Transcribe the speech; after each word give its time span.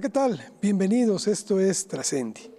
¿qué 0.00 0.08
tal? 0.08 0.42
Bienvenidos, 0.62 1.26
esto 1.26 1.60
es 1.60 1.86
Trascendi. 1.86 2.50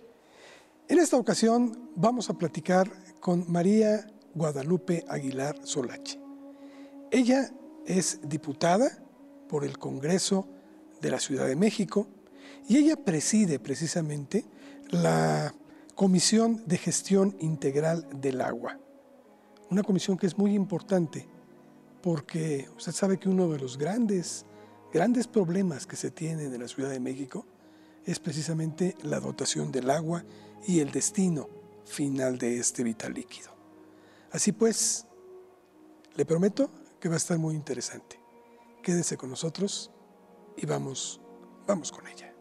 En 0.87 0.99
esta 0.99 1.17
ocasión 1.17 1.89
vamos 1.95 2.29
a 2.29 2.35
platicar 2.35 2.91
con 3.19 3.51
María 3.51 4.05
Guadalupe 4.35 5.03
Aguilar 5.07 5.57
Solache. 5.63 6.19
Ella 7.09 7.51
es 7.87 8.19
diputada 8.21 9.03
por 9.49 9.65
el 9.65 9.79
Congreso 9.79 10.47
de 11.01 11.09
la 11.09 11.19
Ciudad 11.19 11.47
de 11.47 11.55
México 11.55 12.07
y 12.67 12.77
ella 12.77 12.95
preside 12.95 13.57
precisamente 13.57 14.45
la 14.91 15.55
Comisión 15.95 16.61
de 16.67 16.77
Gestión 16.77 17.35
Integral 17.39 18.07
del 18.21 18.41
Agua. 18.41 18.77
Una 19.71 19.81
comisión 19.81 20.15
que 20.15 20.27
es 20.27 20.37
muy 20.37 20.53
importante 20.53 21.27
porque 22.03 22.69
usted 22.77 22.91
sabe 22.91 23.17
que 23.17 23.29
uno 23.29 23.49
de 23.49 23.57
los 23.57 23.79
grandes 23.79 24.45
grandes 24.91 25.27
problemas 25.27 25.85
que 25.85 25.95
se 25.95 26.11
tienen 26.11 26.53
en 26.53 26.61
la 26.61 26.67
Ciudad 26.67 26.89
de 26.89 26.99
México 26.99 27.45
es 28.05 28.19
precisamente 28.19 28.95
la 29.03 29.19
dotación 29.19 29.71
del 29.71 29.89
agua 29.89 30.23
y 30.67 30.79
el 30.79 30.91
destino 30.91 31.49
final 31.85 32.37
de 32.37 32.59
este 32.59 32.83
vital 32.83 33.13
líquido. 33.13 33.51
Así 34.31 34.51
pues, 34.51 35.05
le 36.15 36.25
prometo 36.25 36.71
que 36.99 37.09
va 37.09 37.15
a 37.15 37.17
estar 37.17 37.37
muy 37.37 37.55
interesante. 37.55 38.19
Quédese 38.81 39.17
con 39.17 39.29
nosotros 39.29 39.91
y 40.57 40.65
vamos, 40.65 41.21
vamos 41.67 41.91
con 41.91 42.07
ella. 42.07 42.33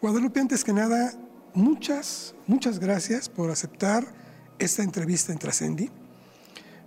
Guadalupe, 0.00 0.40
antes 0.40 0.64
que 0.64 0.72
nada, 0.72 1.12
muchas, 1.54 2.34
muchas 2.46 2.78
gracias 2.78 3.28
por 3.28 3.50
aceptar 3.50 4.14
esta 4.58 4.82
entrevista 4.82 5.32
en 5.32 5.38
Trascendi, 5.38 5.90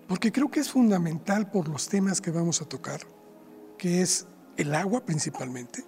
porque 0.07 0.31
creo 0.31 0.49
que 0.49 0.59
es 0.59 0.69
fundamental 0.69 1.49
por 1.49 1.67
los 1.67 1.87
temas 1.87 2.21
que 2.21 2.31
vamos 2.31 2.61
a 2.61 2.65
tocar, 2.65 3.01
que 3.77 4.01
es 4.01 4.27
el 4.57 4.73
agua 4.75 5.05
principalmente, 5.05 5.83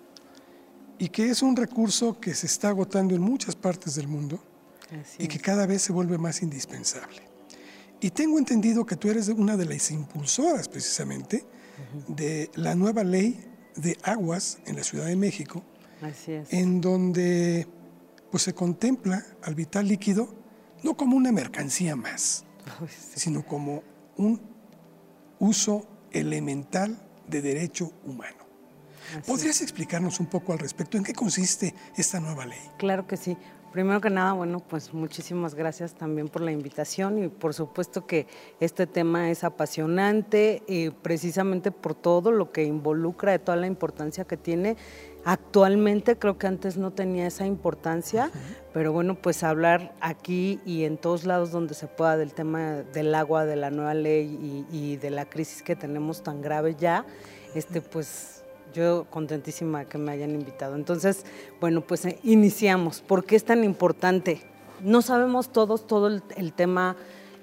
y 0.97 1.09
que 1.09 1.29
es 1.29 1.41
un 1.41 1.55
recurso 1.55 2.19
que 2.19 2.33
se 2.33 2.47
está 2.47 2.69
agotando 2.69 3.15
en 3.15 3.21
muchas 3.21 3.55
partes 3.55 3.95
del 3.95 4.07
mundo 4.07 4.39
y 5.17 5.27
que 5.27 5.39
cada 5.39 5.65
vez 5.65 5.81
se 5.81 5.91
vuelve 5.91 6.17
más 6.17 6.41
indispensable. 6.41 7.21
Y 7.99 8.11
tengo 8.11 8.37
entendido 8.37 8.85
que 8.85 8.95
tú 8.95 9.09
eres 9.09 9.27
una 9.29 9.57
de 9.57 9.65
las 9.65 9.91
impulsoras 9.91 10.67
precisamente 10.67 11.45
de 12.07 12.49
la 12.55 12.75
nueva 12.75 13.03
ley 13.03 13.43
de 13.75 13.97
aguas 14.03 14.59
en 14.65 14.75
la 14.75 14.83
Ciudad 14.83 15.05
de 15.05 15.15
México, 15.15 15.63
en 16.49 16.81
donde 16.81 17.67
pues, 18.31 18.43
se 18.43 18.53
contempla 18.53 19.25
al 19.41 19.55
vital 19.55 19.87
líquido 19.87 20.33
no 20.83 20.95
como 20.95 21.17
una 21.17 21.31
mercancía 21.31 21.95
más, 21.95 22.45
sino 23.15 23.45
como 23.45 23.81
un 24.17 24.39
uso 25.39 25.85
elemental 26.11 27.01
de 27.27 27.41
derecho 27.41 27.91
humano. 28.05 28.44
¿Podrías 29.25 29.61
explicarnos 29.61 30.19
un 30.19 30.27
poco 30.27 30.53
al 30.53 30.59
respecto 30.59 30.97
en 30.97 31.03
qué 31.03 31.13
consiste 31.13 31.73
esta 31.95 32.19
nueva 32.19 32.45
ley? 32.45 32.59
Claro 32.77 33.07
que 33.07 33.17
sí. 33.17 33.37
Primero 33.75 33.99
que 33.99 34.09
nada, 34.09 34.31
bueno, 34.31 34.61
pues 34.61 34.93
muchísimas 34.93 35.53
gracias 35.53 35.95
también 35.95 36.29
por 36.29 36.41
la 36.41 36.53
invitación 36.53 37.21
y 37.21 37.27
por 37.27 37.53
supuesto 37.53 38.07
que 38.07 38.25
este 38.61 38.87
tema 38.87 39.29
es 39.29 39.43
apasionante 39.43 40.63
y 40.65 40.91
precisamente 40.91 41.71
por 41.71 41.93
todo 41.93 42.31
lo 42.31 42.53
que 42.53 42.63
involucra, 42.63 43.33
de 43.33 43.39
toda 43.39 43.57
la 43.57 43.67
importancia 43.67 44.23
que 44.23 44.37
tiene. 44.37 44.77
Actualmente 45.25 46.17
creo 46.17 46.37
que 46.37 46.47
antes 46.47 46.77
no 46.77 46.93
tenía 46.93 47.27
esa 47.27 47.45
importancia, 47.45 48.31
pero 48.73 48.93
bueno, 48.93 49.15
pues 49.15 49.43
hablar 49.43 49.93
aquí 49.99 50.61
y 50.65 50.85
en 50.85 50.97
todos 50.97 51.25
lados 51.25 51.51
donde 51.51 51.73
se 51.73 51.87
pueda 51.87 52.15
del 52.15 52.33
tema 52.33 52.75
del 52.93 53.13
agua, 53.13 53.43
de 53.43 53.57
la 53.57 53.71
nueva 53.71 53.93
ley 53.93 54.65
y, 54.71 54.93
y 54.93 54.95
de 54.95 55.09
la 55.09 55.25
crisis 55.25 55.61
que 55.61 55.75
tenemos 55.75 56.23
tan 56.23 56.41
grave 56.41 56.77
ya, 56.79 57.05
este 57.55 57.81
pues 57.81 58.34
yo 58.75 59.05
contentísima 59.09 59.85
que 59.85 59.97
me 59.97 60.11
hayan 60.11 60.31
invitado. 60.31 60.75
Entonces, 60.75 61.25
bueno, 61.61 61.81
pues 61.81 62.05
eh, 62.05 62.19
iniciamos. 62.23 63.01
¿Por 63.01 63.23
qué 63.25 63.35
es 63.35 63.45
tan 63.45 63.63
importante? 63.63 64.41
No 64.81 65.01
sabemos 65.01 65.49
todos 65.49 65.87
todo 65.87 66.07
el, 66.07 66.53
tema 66.53 66.97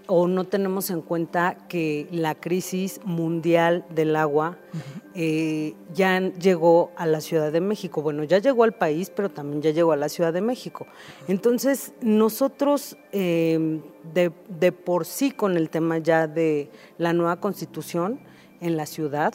o 0.06 0.28
no 0.28 0.44
tenemos 0.44 0.90
en 0.90 1.00
cuenta 1.00 1.56
que 1.68 2.06
la 2.10 2.34
crisis 2.34 3.00
mundial 3.04 3.86
del 3.88 4.14
agua 4.16 4.58
eh, 5.14 5.74
ya 5.94 6.20
llegó 6.20 6.90
a 6.96 7.06
la 7.06 7.22
Ciudad 7.22 7.50
de 7.50 7.62
México. 7.62 8.02
Bueno, 8.02 8.24
ya 8.24 8.38
llegó 8.38 8.64
al 8.64 8.72
país, 8.72 9.10
pero 9.14 9.30
también 9.30 9.62
ya 9.62 9.70
llegó 9.70 9.92
a 9.92 9.96
la 9.96 10.10
Ciudad 10.10 10.34
de 10.34 10.42
México. 10.42 10.86
Entonces, 11.28 11.94
nosotros 12.02 12.98
eh, 13.12 13.80
de, 14.12 14.32
de, 14.48 14.72
por 14.72 15.06
sí 15.06 15.30
con 15.30 15.56
el 15.56 15.70
tema 15.70 15.96
ya 15.96 16.26
de 16.26 16.68
la 16.98 17.14
nueva 17.14 17.40
constitución 17.40 18.20
en 18.60 18.76
la 18.76 18.84
ciudad, 18.84 19.32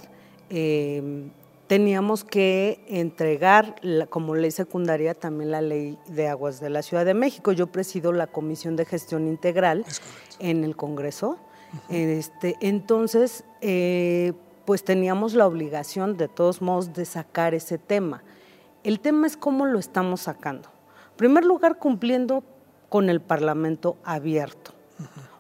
teníamos 1.67 2.23
que 2.23 2.83
entregar 2.87 3.75
como 4.09 4.35
ley 4.35 4.51
secundaria 4.51 5.13
también 5.13 5.51
la 5.51 5.61
ley 5.61 5.97
de 6.07 6.27
aguas 6.27 6.59
de 6.59 6.69
la 6.69 6.81
Ciudad 6.81 7.05
de 7.05 7.13
México. 7.13 7.51
Yo 7.51 7.67
presido 7.67 8.13
la 8.13 8.27
Comisión 8.27 8.75
de 8.75 8.85
Gestión 8.85 9.27
Integral 9.27 9.85
en 10.39 10.63
el 10.63 10.75
Congreso. 10.75 11.37
este, 11.89 12.55
entonces, 12.61 13.43
eh, 13.61 14.33
pues 14.65 14.83
teníamos 14.83 15.33
la 15.33 15.45
obligación 15.45 16.17
de 16.17 16.29
todos 16.29 16.61
modos 16.61 16.93
de 16.93 17.05
sacar 17.05 17.53
ese 17.53 17.77
tema. 17.77 18.23
El 18.83 19.01
tema 19.01 19.27
es 19.27 19.35
cómo 19.35 19.65
lo 19.65 19.79
estamos 19.79 20.21
sacando. 20.21 20.69
En 21.11 21.17
primer 21.17 21.43
lugar, 21.43 21.77
cumpliendo 21.77 22.43
con 22.89 23.09
el 23.09 23.19
Parlamento 23.19 23.97
abierto. 24.03 24.71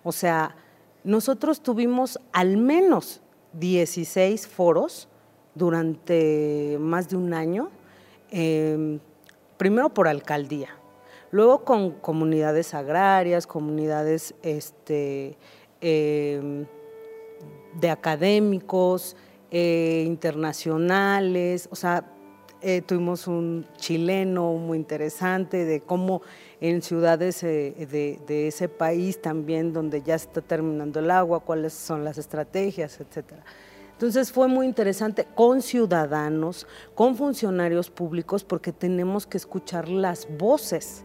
O 0.03 0.11
sea, 0.11 0.55
nosotros 1.03 1.61
tuvimos 1.61 2.19
al 2.33 2.57
menos 2.57 3.21
16 3.53 4.47
foros 4.47 5.07
durante 5.57 6.77
más 6.79 7.09
de 7.09 7.17
un 7.17 7.33
año, 7.33 7.69
em, 8.31 8.99
primero 9.57 9.89
por 9.89 10.07
alcaldía, 10.07 10.69
luego 11.31 11.63
con 11.63 11.91
comunidades 11.91 12.73
agrarias, 12.73 13.47
comunidades 13.47 14.35
este, 14.43 15.37
em, 15.81 16.65
de 17.79 17.89
académicos, 17.89 19.15
eh, 19.51 20.03
internacionales, 20.05 21.69
o 21.71 21.75
sea, 21.75 22.03
eh, 22.61 22.81
tuvimos 22.81 23.27
un 23.27 23.67
chileno 23.77 24.53
muy 24.53 24.77
interesante 24.77 25.63
de 25.63 25.81
cómo 25.81 26.23
en 26.59 26.81
ciudades 26.81 27.43
eh, 27.43 27.87
de, 27.89 28.19
de, 28.25 28.47
ese 28.47 28.67
país 28.67 29.21
también 29.21 29.73
donde 29.73 30.01
ya 30.01 30.15
está 30.15 30.41
terminando 30.41 30.99
el 30.99 31.11
agua, 31.11 31.39
cuáles 31.41 31.73
son 31.73 32.03
las 32.03 32.17
estrategias, 32.17 32.99
etcétera. 32.99 33.43
Entonces 33.97 34.31
fue 34.31 34.47
muy 34.47 34.67
interesante 34.67 35.25
con 35.33 35.63
ciudadanos, 35.63 36.67
con 36.93 37.15
funcionarios 37.15 37.89
públicos, 37.89 38.43
porque 38.43 38.71
tenemos 38.71 39.25
que 39.25 39.37
escuchar 39.37 39.89
las 39.89 40.27
voces 40.37 41.03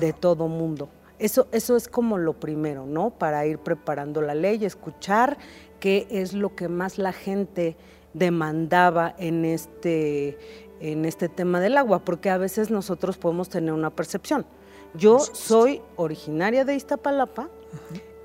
de 0.00 0.12
todo 0.12 0.48
mundo. 0.48 0.88
Eso, 1.20 1.46
eso 1.52 1.76
es 1.76 1.86
como 1.86 2.18
lo 2.18 2.32
primero, 2.32 2.86
¿no? 2.86 3.10
Para 3.10 3.46
ir 3.46 3.58
preparando 3.58 4.20
la 4.20 4.34
ley, 4.34 4.64
escuchar 4.64 5.38
qué 5.78 6.08
es 6.10 6.32
lo 6.32 6.56
que 6.56 6.66
más 6.66 6.98
la 6.98 7.12
gente 7.12 7.76
demandaba 8.14 9.14
en 9.16 9.44
este, 9.44 10.36
en 10.80 11.04
este 11.04 11.28
tema 11.28 11.60
del 11.60 11.76
agua, 11.76 12.04
porque 12.04 12.30
a 12.30 12.36
veces 12.36 12.68
nosotros 12.68 13.16
podemos 13.16 13.48
tener 13.48 13.72
una 13.72 13.90
percepción. 13.90 14.44
Yo 14.94 15.20
soy 15.20 15.82
originaria 15.94 16.64
de 16.64 16.74
Iztapalapa 16.74 17.48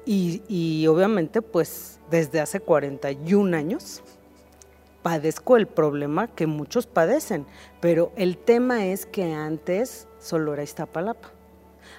y, 0.05 0.41
y 0.47 0.87
obviamente 0.87 1.41
pues 1.41 1.99
desde 2.09 2.39
hace 2.39 2.59
41 2.59 3.55
años 3.55 4.03
padezco 5.01 5.57
el 5.57 5.67
problema 5.67 6.27
que 6.27 6.47
muchos 6.47 6.87
padecen, 6.87 7.45
pero 7.79 8.11
el 8.15 8.38
tema 8.38 8.85
es 8.85 9.05
que 9.05 9.33
antes 9.33 10.07
solo 10.19 10.53
era 10.53 10.63
Iztapalapa. 10.63 11.31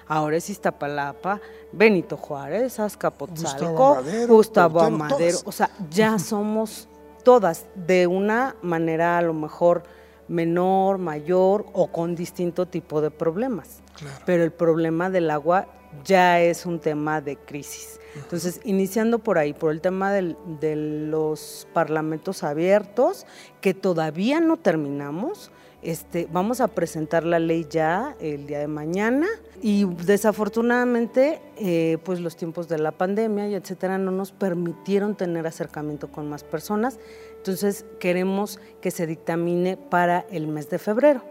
Ahora 0.07 0.37
es 0.37 0.49
Iztapalapa, 0.49 1.41
Benito 1.71 2.17
Juárez, 2.17 2.79
Azcapotzalco, 2.79 4.03
Gustavo 4.27 4.81
Amadero, 4.81 5.39
o 5.45 5.51
sea, 5.51 5.69
ya 5.89 6.19
somos 6.19 6.87
todas 7.23 7.65
de 7.75 8.07
una 8.07 8.55
manera 8.61 9.17
a 9.17 9.21
lo 9.21 9.33
mejor 9.33 9.83
menor, 10.27 10.97
mayor 10.97 11.65
o 11.73 11.87
con 11.87 12.15
distinto 12.15 12.65
tipo 12.65 13.01
de 13.01 13.11
problemas. 13.11 13.81
Pero 14.25 14.43
el 14.43 14.51
problema 14.51 15.09
del 15.09 15.29
agua 15.29 15.67
ya 16.03 16.41
es 16.41 16.65
un 16.65 16.79
tema 16.79 17.21
de 17.21 17.37
crisis. 17.37 17.99
Entonces, 18.15 18.59
iniciando 18.63 19.19
por 19.19 19.37
ahí, 19.37 19.53
por 19.53 19.71
el 19.71 19.79
tema 19.79 20.11
de 20.11 20.75
los 20.75 21.67
parlamentos 21.73 22.43
abiertos, 22.43 23.25
que 23.61 23.73
todavía 23.73 24.41
no 24.41 24.57
terminamos, 24.57 25.51
este, 25.81 26.27
vamos 26.31 26.61
a 26.61 26.67
presentar 26.67 27.23
la 27.23 27.39
ley 27.39 27.65
ya 27.67 28.15
el 28.19 28.45
día 28.45 28.59
de 28.59 28.67
mañana 28.67 29.27
y 29.63 29.85
desafortunadamente 29.85 31.41
eh, 31.57 31.97
pues 32.03 32.19
los 32.19 32.35
tiempos 32.35 32.67
de 32.67 32.77
la 32.77 32.91
pandemia 32.91 33.47
y 33.47 33.55
etcétera 33.55 33.97
no 33.97 34.11
nos 34.11 34.31
permitieron 34.31 35.15
tener 35.15 35.47
acercamiento 35.47 36.11
con 36.11 36.29
más 36.29 36.43
personas. 36.43 36.99
Entonces 37.37 37.85
queremos 37.99 38.59
que 38.79 38.91
se 38.91 39.07
dictamine 39.07 39.75
para 39.75 40.19
el 40.29 40.47
mes 40.47 40.69
de 40.69 40.77
febrero. 40.77 41.23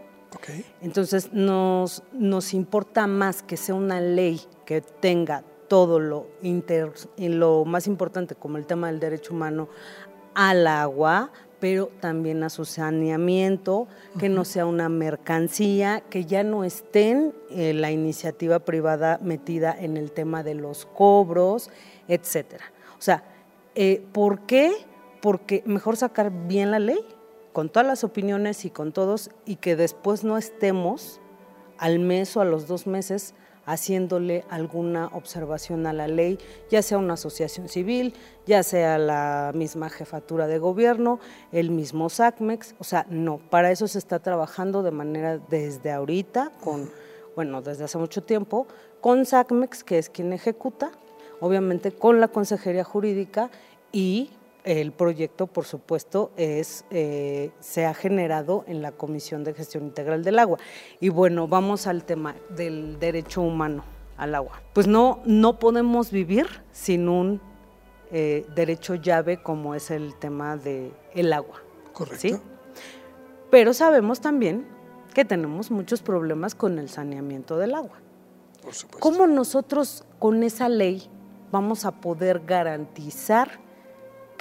Entonces 0.81 1.33
nos, 1.33 2.03
nos 2.13 2.53
importa 2.53 3.07
más 3.07 3.43
que 3.43 3.57
sea 3.57 3.75
una 3.75 3.99
ley 4.01 4.41
que 4.65 4.81
tenga 4.81 5.43
todo 5.67 5.99
lo, 5.99 6.27
inter, 6.41 6.91
lo 7.17 7.63
más 7.65 7.87
importante 7.87 8.35
como 8.35 8.57
el 8.57 8.65
tema 8.65 8.87
del 8.87 8.99
derecho 8.99 9.33
humano 9.33 9.69
al 10.33 10.67
agua, 10.67 11.31
pero 11.61 11.91
también 11.99 12.43
a 12.43 12.49
su 12.49 12.65
saneamiento, 12.65 13.87
que 14.19 14.27
no 14.27 14.43
sea 14.45 14.65
una 14.65 14.89
mercancía, 14.89 16.01
que 16.09 16.25
ya 16.25 16.43
no 16.43 16.63
estén 16.63 17.33
eh, 17.51 17.73
la 17.73 17.91
iniciativa 17.91 18.59
privada 18.59 19.19
metida 19.21 19.73
en 19.79 19.95
el 19.95 20.11
tema 20.11 20.43
de 20.43 20.55
los 20.55 20.85
cobros, 20.85 21.69
etcétera. 22.07 22.65
O 22.97 23.01
sea, 23.01 23.23
eh, 23.75 24.03
¿por 24.11 24.41
qué? 24.41 24.73
Porque 25.21 25.63
mejor 25.65 25.97
sacar 25.97 26.31
bien 26.47 26.71
la 26.71 26.79
ley, 26.79 26.99
con 27.53 27.69
todas 27.69 27.87
las 27.87 28.03
opiniones 28.03 28.65
y 28.65 28.69
con 28.69 28.91
todos, 28.91 29.29
y 29.45 29.57
que 29.57 29.75
después 29.75 30.23
no 30.23 30.37
estemos 30.37 31.19
al 31.77 31.99
mes 31.99 32.35
o 32.37 32.41
a 32.41 32.45
los 32.45 32.67
dos 32.67 32.87
meses 32.87 33.33
haciéndole 33.65 34.43
alguna 34.49 35.07
observación 35.07 35.85
a 35.85 35.93
la 35.93 36.07
ley, 36.07 36.39
ya 36.69 36.81
sea 36.81 36.97
una 36.97 37.13
asociación 37.13 37.69
civil, 37.69 38.13
ya 38.45 38.63
sea 38.63 38.97
la 38.97 39.51
misma 39.53 39.89
jefatura 39.89 40.47
de 40.47 40.57
gobierno, 40.57 41.19
el 41.51 41.69
mismo 41.69 42.09
SACMEX, 42.09 42.75
o 42.79 42.83
sea, 42.83 43.05
no, 43.09 43.37
para 43.49 43.71
eso 43.71 43.87
se 43.87 43.99
está 43.99 44.19
trabajando 44.19 44.83
de 44.83 44.91
manera 44.91 45.37
desde 45.37 45.91
ahorita, 45.91 46.51
con, 46.63 46.89
bueno, 47.35 47.61
desde 47.61 47.83
hace 47.83 47.97
mucho 47.97 48.23
tiempo, 48.23 48.67
con 48.99 49.25
SACMEX, 49.25 49.83
que 49.83 49.99
es 49.99 50.09
quien 50.09 50.33
ejecuta, 50.33 50.91
obviamente 51.39 51.91
con 51.91 52.19
la 52.19 52.27
Consejería 52.27 52.83
Jurídica 52.83 53.49
y 53.91 54.31
el 54.63 54.91
proyecto, 54.91 55.47
por 55.47 55.65
supuesto, 55.65 56.31
es, 56.37 56.85
eh, 56.91 57.51
se 57.59 57.85
ha 57.85 57.93
generado 57.93 58.63
en 58.67 58.81
la 58.81 58.91
Comisión 58.91 59.43
de 59.43 59.53
Gestión 59.53 59.85
Integral 59.85 60.23
del 60.23 60.39
Agua. 60.39 60.59
Y 60.99 61.09
bueno, 61.09 61.47
vamos 61.47 61.87
al 61.87 62.03
tema 62.03 62.35
del 62.49 62.99
derecho 62.99 63.41
humano 63.41 63.83
al 64.17 64.35
agua. 64.35 64.61
Pues 64.73 64.87
no, 64.87 65.19
no 65.25 65.57
podemos 65.57 66.11
vivir 66.11 66.45
sin 66.71 67.09
un 67.09 67.41
eh, 68.11 68.45
derecho 68.55 68.95
llave 68.95 69.41
como 69.41 69.73
es 69.73 69.89
el 69.89 70.13
tema 70.15 70.57
del 70.57 70.93
el 71.15 71.33
agua. 71.33 71.63
Correcto. 71.91 72.39
Pero 73.49 73.73
sabemos 73.73 74.21
también 74.21 74.67
que 75.13 75.25
tenemos 75.25 75.71
muchos 75.71 76.03
problemas 76.03 76.53
con 76.53 76.77
el 76.77 76.87
saneamiento 76.89 77.57
del 77.57 77.73
agua. 77.73 77.99
Por 78.61 78.73
supuesto. 78.75 78.99
¿Cómo 78.99 79.25
nosotros 79.25 80.05
con 80.19 80.43
esa 80.43 80.69
ley 80.69 81.09
vamos 81.51 81.85
a 81.85 81.99
poder 81.99 82.41
garantizar 82.45 83.59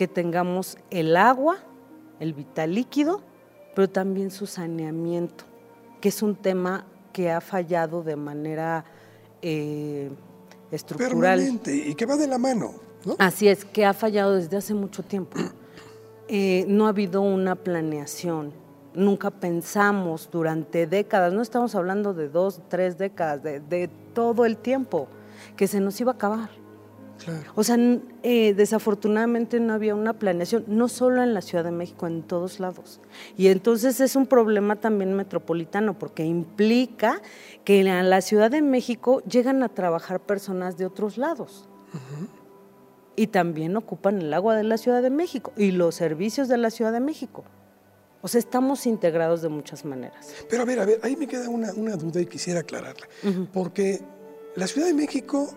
que 0.00 0.08
tengamos 0.08 0.79
el 0.88 1.14
agua, 1.14 1.58
el 2.20 2.32
vital 2.32 2.75
líquido, 2.75 3.20
pero 3.75 3.87
también 3.91 4.31
su 4.31 4.47
saneamiento, 4.47 5.44
que 6.00 6.08
es 6.08 6.23
un 6.23 6.37
tema 6.37 6.87
que 7.12 7.31
ha 7.31 7.43
fallado 7.43 8.02
de 8.02 8.17
manera 8.17 8.87
eh, 9.43 10.11
estructural. 10.70 11.38
Permanente 11.38 11.76
y 11.76 11.94
que 11.94 12.06
va 12.06 12.17
de 12.17 12.29
la 12.29 12.38
mano. 12.38 12.76
¿no? 13.05 13.17
Así 13.19 13.47
es, 13.47 13.67
que 13.67 13.85
ha 13.85 13.93
fallado 13.93 14.37
desde 14.37 14.56
hace 14.56 14.73
mucho 14.73 15.02
tiempo. 15.02 15.37
Eh, 16.32 16.64
no 16.69 16.87
ha 16.87 16.91
habido 16.91 17.23
una 17.23 17.56
planeación, 17.56 18.53
nunca 18.94 19.32
pensamos 19.32 20.29
durante 20.31 20.87
décadas, 20.87 21.32
no 21.32 21.43
estamos 21.43 21.75
hablando 21.75 22.14
de 22.14 22.29
dos, 22.29 22.61
tres 22.69 22.99
décadas, 22.99 23.43
de, 23.43 23.58
de 23.58 23.91
todo 24.14 24.44
el 24.44 24.56
tiempo, 24.56 25.08
que 25.56 25.67
se 25.67 25.81
nos 25.81 26.00
iba 26.00 26.12
a 26.12 26.14
acabar. 26.14 26.59
O 27.55 27.64
sea, 27.64 27.76
eh, 28.22 28.55
desafortunadamente 28.55 29.61
no 29.61 29.72
había 29.72 29.94
una 29.94 30.14
planeación, 30.14 30.64
no 30.67 30.88
solo 30.88 31.22
en 31.22 31.34
la 31.34 31.43
Ciudad 31.43 31.64
de 31.64 31.70
México, 31.70 32.06
en 32.06 32.22
todos 32.22 32.61
lados. 32.61 33.00
Y 33.37 33.49
entonces 33.49 34.00
es 34.00 34.17
un 34.17 34.26
problema 34.26 34.76
también 34.76 35.14
metropolitano, 35.14 35.99
porque 35.99 36.25
implica 36.25 37.20
que 37.64 37.81
en 37.81 38.11
la 38.11 38.20
Ciudad 38.20 38.50
de 38.50 38.62
México 38.62 39.22
llegan 39.25 39.62
a 39.62 39.69
trabajar 39.69 40.20
personas 40.20 40.76
de 40.76 40.87
otros 40.87 41.19
lados. 41.19 41.69
Y 43.17 43.26
también 43.26 43.76
ocupan 43.76 44.20
el 44.20 44.32
agua 44.32 44.55
de 44.55 44.64
la 44.64 44.78
Ciudad 44.78 45.02
de 45.02 45.11
México 45.11 45.52
y 45.56 45.72
los 45.72 45.94
servicios 45.94 46.49
de 46.49 46.56
la 46.56 46.70
Ciudad 46.70 46.93
de 46.93 47.00
México. 47.00 47.44
O 48.22 48.28
sea, 48.28 48.38
estamos 48.38 48.87
integrados 48.87 49.43
de 49.43 49.49
muchas 49.49 49.84
maneras. 49.84 50.34
Pero 50.49 50.62
a 50.62 50.64
ver, 50.67 50.78
a 50.81 50.84
ver, 50.84 51.00
ahí 51.02 51.17
me 51.17 51.26
queda 51.26 51.49
una, 51.49 51.72
duda 51.72 52.20
y 52.20 52.26
quisiera 52.26 52.61
aclararla. 52.61 53.08
Porque 53.52 54.00
la 54.56 54.67
Ciudad 54.67 54.87
de 54.87 54.94
México 54.94 55.55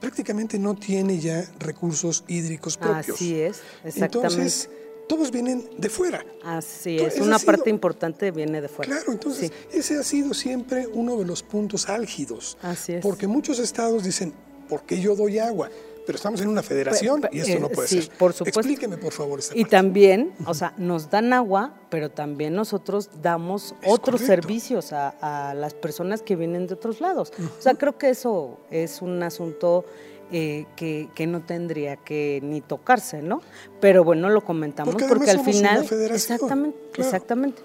prácticamente 0.00 0.58
no 0.58 0.74
tiene 0.74 1.18
ya 1.18 1.44
recursos 1.58 2.24
hídricos 2.28 2.76
propios. 2.76 3.16
Así 3.16 3.34
es, 3.40 3.60
exactamente. 3.84 4.34
Entonces, 4.34 4.70
todos 5.08 5.30
vienen 5.30 5.68
de 5.78 5.88
fuera. 5.88 6.24
Así 6.44 6.98
es, 6.98 7.18
una 7.20 7.38
parte 7.38 7.70
importante 7.70 8.30
viene 8.30 8.60
de 8.60 8.68
fuera. 8.68 8.94
Claro, 8.94 9.12
entonces 9.12 9.50
ese 9.72 9.98
ha 9.98 10.02
sido 10.02 10.34
siempre 10.34 10.86
uno 10.86 11.16
de 11.16 11.24
los 11.24 11.42
puntos 11.42 11.88
álgidos. 11.88 12.58
Así 12.62 12.94
es. 12.94 13.02
Porque 13.02 13.26
muchos 13.26 13.58
estados 13.58 14.04
dicen, 14.04 14.32
¿por 14.68 14.82
qué 14.82 15.00
yo 15.00 15.16
doy 15.16 15.38
agua? 15.38 15.70
Pero 16.08 16.16
estamos 16.16 16.40
en 16.40 16.48
una 16.48 16.62
federación 16.62 17.20
y 17.30 17.40
esto 17.40 17.58
no 17.60 17.66
eh, 17.66 17.74
puede 17.74 17.86
sí, 17.86 18.00
ser. 18.00 18.16
Por 18.16 18.32
supuesto. 18.32 18.60
Explíqueme, 18.60 18.96
por 18.96 19.12
favor, 19.12 19.40
esa 19.40 19.54
Y 19.54 19.66
también, 19.66 20.32
o 20.46 20.54
sea, 20.54 20.72
nos 20.78 21.10
dan 21.10 21.34
agua, 21.34 21.74
pero 21.90 22.10
también 22.10 22.54
nosotros 22.54 23.10
damos 23.20 23.74
otros 23.84 24.22
servicios 24.22 24.94
a, 24.94 25.52
las 25.54 25.74
personas 25.74 26.22
que 26.22 26.34
vienen 26.34 26.66
de 26.66 26.72
otros 26.72 27.02
lados. 27.02 27.30
O 27.58 27.60
sea, 27.60 27.74
creo 27.74 27.98
que 27.98 28.08
eso 28.08 28.58
es 28.70 29.02
un 29.02 29.22
asunto 29.22 29.84
eh, 30.32 30.64
que, 30.76 31.10
que, 31.14 31.26
no 31.26 31.42
tendría 31.42 31.96
que 31.96 32.40
ni 32.42 32.62
tocarse, 32.62 33.20
¿no? 33.20 33.42
Pero 33.78 34.02
bueno, 34.02 34.30
lo 34.30 34.42
comentamos 34.42 34.94
porque, 34.94 35.30
al 35.30 35.44
final... 35.44 35.86
exactamente, 36.10 36.78
exactamente. 36.96 37.60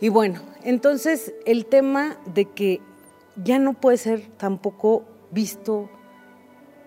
Y 0.00 0.08
bueno, 0.08 0.40
entonces 0.64 1.34
el 1.44 1.66
tema 1.66 2.18
de 2.34 2.46
que 2.46 2.80
ya 3.44 3.60
no 3.60 3.74
puede 3.74 3.98
ser 3.98 4.26
tampoco 4.38 5.04
visto 5.30 5.88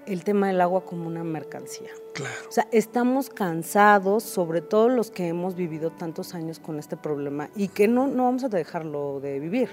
el 0.10 0.24
tema 0.24 0.48
del 0.48 0.60
agua 0.60 0.86
como 0.86 1.08
una 1.08 1.24
mercancía. 1.24 1.90
Claro. 2.14 2.34
O 2.48 2.52
sea, 2.52 2.68
estamos 2.72 3.30
cansados, 3.30 4.24
sobre 4.24 4.62
todo 4.62 4.90
los 4.90 5.12
que 5.12 5.28
hemos 5.28 5.56
vivido 5.56 5.92
tantos 5.92 6.34
años 6.34 6.60
con 6.60 6.80
este 6.80 6.98
problema 6.98 7.50
y 7.56 7.68
que 7.68 7.88
no, 7.88 8.08
no 8.08 8.24
vamos 8.24 8.44
a 8.44 8.50
dejarlo 8.50 9.20
de 9.20 9.40
vivir. 9.40 9.70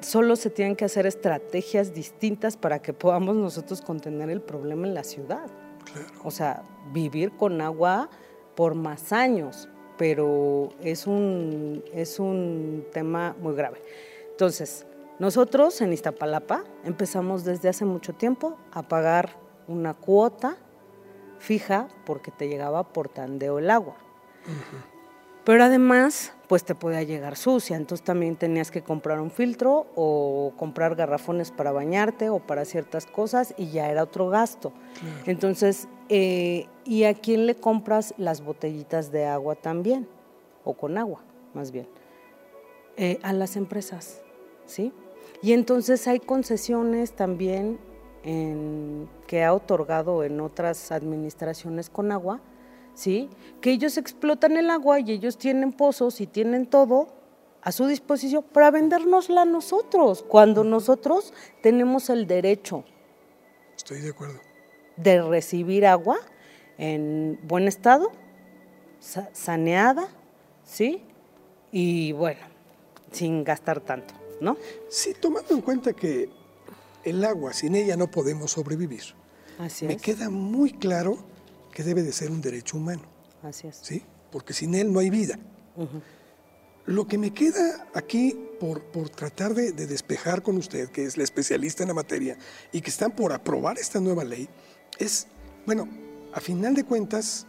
Solo 0.00 0.36
se 0.36 0.50
tienen 0.50 0.76
que 0.76 0.84
hacer 0.84 1.06
estrategias 1.06 1.94
distintas 1.94 2.56
para 2.56 2.80
que 2.80 2.92
podamos 2.92 3.36
nosotros 3.36 3.80
contener 3.80 4.30
el 4.30 4.40
problema 4.40 4.86
en 4.86 4.94
la 4.94 5.04
ciudad. 5.04 5.46
Claro. 5.84 6.08
O 6.24 6.30
sea, 6.30 6.62
vivir 6.92 7.32
con 7.32 7.60
agua 7.60 8.10
por 8.54 8.74
más 8.74 9.12
años, 9.12 9.68
pero 9.96 10.70
es 10.82 11.06
un, 11.06 11.84
es 11.92 12.18
un 12.18 12.84
tema 12.92 13.36
muy 13.40 13.54
grave. 13.54 13.80
Entonces, 14.30 14.86
nosotros 15.18 15.80
en 15.80 15.92
Iztapalapa 15.92 16.64
empezamos 16.84 17.44
desde 17.44 17.68
hace 17.68 17.84
mucho 17.84 18.14
tiempo 18.14 18.56
a 18.72 18.82
pagar 18.82 19.36
una 19.66 19.94
cuota 19.94 20.56
fija 21.38 21.88
porque 22.04 22.30
te 22.30 22.48
llegaba 22.48 22.84
por 22.92 23.08
tandeo 23.08 23.58
el 23.58 23.70
agua. 23.70 23.96
Pero 25.44 25.64
además, 25.64 26.34
pues 26.46 26.62
te 26.64 26.74
podía 26.74 27.02
llegar 27.02 27.36
sucia, 27.36 27.76
entonces 27.76 28.04
también 28.04 28.36
tenías 28.36 28.70
que 28.70 28.82
comprar 28.82 29.18
un 29.18 29.30
filtro 29.30 29.86
o 29.94 30.52
comprar 30.58 30.94
garrafones 30.94 31.50
para 31.50 31.72
bañarte 31.72 32.28
o 32.28 32.38
para 32.38 32.66
ciertas 32.66 33.06
cosas 33.06 33.54
y 33.56 33.70
ya 33.70 33.90
era 33.90 34.02
otro 34.02 34.28
gasto. 34.28 34.72
Entonces, 35.24 35.88
eh, 36.10 36.66
¿y 36.84 37.04
a 37.04 37.14
quién 37.14 37.46
le 37.46 37.54
compras 37.54 38.12
las 38.18 38.42
botellitas 38.42 39.10
de 39.10 39.24
agua 39.24 39.54
también? 39.54 40.06
O 40.64 40.74
con 40.74 40.98
agua, 40.98 41.22
más 41.54 41.72
bien. 41.72 41.88
Eh, 42.98 43.18
a 43.22 43.32
las 43.32 43.56
empresas, 43.56 44.20
¿sí? 44.66 44.92
Y 45.42 45.52
entonces 45.52 46.06
hay 46.08 46.20
concesiones 46.20 47.12
también 47.12 47.78
que 49.26 49.44
ha 49.44 49.54
otorgado 49.54 50.22
en 50.24 50.40
otras 50.40 50.92
administraciones 50.92 51.88
con 51.88 52.12
agua, 52.12 52.40
¿sí? 52.94 53.30
que 53.60 53.70
ellos 53.70 53.96
explotan 53.96 54.56
el 54.56 54.70
agua 54.70 55.00
y 55.00 55.12
ellos 55.12 55.38
tienen 55.38 55.72
pozos 55.72 56.20
y 56.20 56.26
tienen 56.26 56.66
todo 56.66 57.08
a 57.62 57.72
su 57.72 57.86
disposición 57.86 58.44
para 58.52 58.70
vendérnosla 58.70 59.42
a 59.42 59.44
nosotros, 59.44 60.24
cuando 60.26 60.64
nosotros 60.64 61.32
tenemos 61.62 62.10
el 62.10 62.26
derecho. 62.26 62.84
Estoy 63.76 64.00
de 64.00 64.10
acuerdo. 64.10 64.40
De 64.96 65.22
recibir 65.22 65.86
agua 65.86 66.18
en 66.76 67.38
buen 67.44 67.66
estado, 67.68 68.10
saneada, 69.32 70.08
¿sí? 70.64 71.02
Y 71.72 72.12
bueno, 72.12 72.40
sin 73.10 73.44
gastar 73.44 73.80
tanto. 73.80 74.17
¿No? 74.40 74.56
Sí, 74.88 75.14
tomando 75.18 75.54
en 75.54 75.60
cuenta 75.60 75.92
que 75.92 76.28
el 77.04 77.24
agua, 77.24 77.52
sin 77.52 77.74
ella 77.74 77.96
no 77.96 78.10
podemos 78.10 78.52
sobrevivir. 78.52 79.02
Así 79.58 79.86
me 79.86 79.96
queda 79.96 80.30
muy 80.30 80.72
claro 80.72 81.18
que 81.72 81.82
debe 81.82 82.02
de 82.02 82.12
ser 82.12 82.30
un 82.30 82.40
derecho 82.40 82.76
humano. 82.76 83.02
Así 83.42 83.66
es. 83.66 83.78
¿Sí? 83.82 84.02
Porque 84.30 84.52
sin 84.52 84.74
él 84.74 84.92
no 84.92 85.00
hay 85.00 85.10
vida. 85.10 85.38
Lo 86.86 87.06
que 87.06 87.18
me 87.18 87.32
queda 87.32 87.86
aquí 87.94 88.36
por, 88.58 88.82
por 88.82 89.10
tratar 89.10 89.54
de, 89.54 89.72
de, 89.72 89.86
despejar 89.86 90.42
con 90.42 90.56
usted, 90.56 90.88
que 90.88 91.04
es 91.04 91.16
la 91.16 91.22
especialista 91.22 91.84
en 91.84 91.88
la 91.88 91.94
materia, 91.94 92.36
y 92.72 92.80
que 92.80 92.90
están 92.90 93.12
por 93.12 93.32
aprobar 93.32 93.78
esta 93.78 94.00
nueva 94.00 94.24
ley, 94.24 94.48
es, 94.98 95.28
bueno, 95.66 95.88
a 96.32 96.40
final 96.40 96.74
de 96.74 96.84
cuentas, 96.84 97.46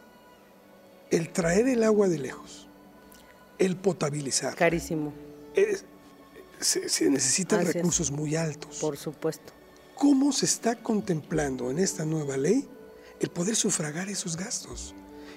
el 1.10 1.32
traer 1.32 1.68
el 1.68 1.84
agua 1.84 2.08
de 2.08 2.20
lejos, 2.20 2.68
el 3.58 3.76
potabilizar. 3.76 4.56
Carísimo. 4.56 5.14
Es, 5.56 5.86
se, 6.60 7.10
necesitan 7.10 7.66
recursos 7.66 8.12
muy 8.12 8.36
altos. 8.36 8.78
Por 8.80 8.98
supuesto. 8.98 9.54
¿Cómo 9.96 10.32
se 10.32 10.46
está 10.46 10.76
contemplando 10.76 11.70
en 11.72 11.80
esta 11.80 12.06
nueva 12.06 12.38
ley 12.38 12.68
el 13.20 13.30
poder 13.30 13.56
sufragar 13.56 14.10
esos 14.10 14.38
gastos? 14.38 14.94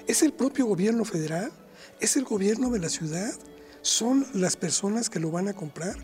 ¿Es 0.07 0.23
el 0.23 0.33
propio 0.33 0.67
gobierno 0.67 1.05
federal? 1.05 1.53
¿Es 2.01 2.17
el 2.17 2.25
gobierno 2.25 2.71
de 2.71 2.79
la 2.79 2.89
ciudad? 2.89 3.33
¿Son 3.81 4.27
las 4.35 4.57
personas 4.57 5.11
que 5.11 5.19
lo 5.19 5.31
van 5.31 5.49
a 5.49 5.55
comprar? 5.55 5.97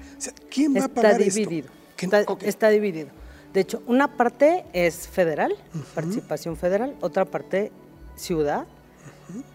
¿Quién 0.50 0.74
va 0.74 0.84
a 0.84 0.88
pagar 0.88 1.18
dividido. 1.18 1.68
Está, 1.96 2.24
está 2.42 2.68
dividido. 2.68 3.10
De 3.52 3.60
hecho, 3.60 3.82
una 3.86 4.16
parte 4.16 4.64
es 4.72 5.08
federal, 5.08 5.54
participación 5.94 6.56
federal, 6.56 6.96
otra 7.00 7.24
parte 7.24 7.72
ciudad, 8.16 8.66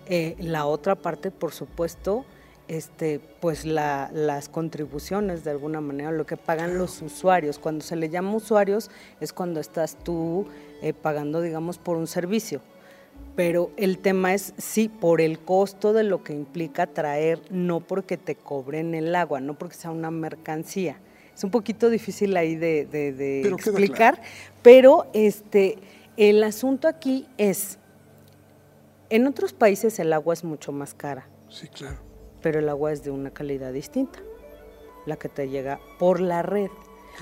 eh, 0.08 0.36
la 0.40 0.66
otra 0.66 0.96
parte, 0.96 1.32
por 1.32 1.54
supuesto, 1.54 2.26
este, 2.68 3.20
pues 3.40 3.66
las 3.66 4.50
contribuciones 4.50 5.44
de 5.44 5.52
alguna 5.52 5.82
manera, 5.82 6.12
lo 6.12 6.26
que 6.26 6.38
pagan 6.38 6.78
los 6.78 7.02
usuarios. 7.02 7.60
Cuando 7.60 7.84
se 7.84 7.96
le 7.96 8.10
llama 8.10 8.36
usuarios 8.36 8.90
es 9.20 9.34
cuando 9.34 9.60
estás 9.60 9.98
tú 10.04 10.48
eh, 10.82 10.94
pagando, 10.94 11.42
digamos, 11.42 11.78
por 11.78 11.98
un 11.98 12.08
servicio. 12.08 12.62
Pero 13.36 13.72
el 13.78 13.98
tema 13.98 14.34
es 14.34 14.54
sí, 14.58 14.90
por 14.90 15.20
el 15.20 15.40
costo 15.40 15.92
de 15.94 16.04
lo 16.04 16.24
que 16.24 16.34
implica 16.34 16.88
traer, 16.88 17.42
no 17.50 17.80
porque 17.80 18.18
te 18.18 18.36
cobren 18.36 18.94
el 18.94 19.16
agua, 19.16 19.40
no 19.40 19.58
porque 19.58 19.76
sea 19.76 19.92
una 19.92 20.12
mercancía. 20.12 21.00
Es 21.36 21.44
un 21.44 21.50
poquito 21.50 21.90
difícil 21.90 22.38
ahí 22.38 22.56
de, 22.56 23.42
explicar, 23.42 24.22
pero 24.62 25.08
este, 25.14 25.80
el 26.16 26.44
asunto 26.44 26.88
aquí 26.88 27.28
es, 27.40 27.80
en 29.10 29.26
otros 29.26 29.52
países 29.52 29.98
el 29.98 30.14
agua 30.14 30.36
es 30.36 30.44
mucho 30.44 30.72
más 30.72 30.94
cara. 30.94 31.28
Sí, 31.50 31.68
claro. 31.70 32.13
Pero 32.44 32.60
el 32.60 32.70
agua 32.70 32.92
es 32.92 33.04
de 33.04 33.10
una 33.10 33.32
calidad 33.32 33.74
distinta, 33.74 34.20
la 35.08 35.18
que 35.18 35.30
te 35.30 35.50
llega 35.50 35.80
por 35.98 36.20
la 36.20 36.44
red. 36.44 36.70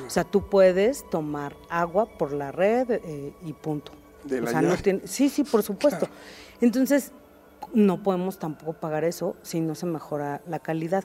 O 0.05 0.09
sea, 0.09 0.25
tú 0.25 0.49
puedes 0.49 1.09
tomar 1.09 1.55
agua 1.69 2.05
por 2.17 2.33
la 2.33 2.51
red 2.51 2.91
eh, 2.91 3.33
y 3.45 3.53
punto. 3.53 3.93
De 4.25 4.41
la 4.41 4.61
no 4.61 4.75
sí, 5.05 5.29
sí, 5.29 5.43
por 5.43 5.63
supuesto. 5.63 6.07
Entonces, 6.59 7.11
no 7.73 8.03
podemos 8.03 8.37
tampoco 8.37 8.73
pagar 8.73 9.03
eso 9.03 9.35
si 9.41 9.61
no 9.61 9.75
se 9.75 9.85
mejora 9.85 10.41
la 10.47 10.59
calidad. 10.59 11.03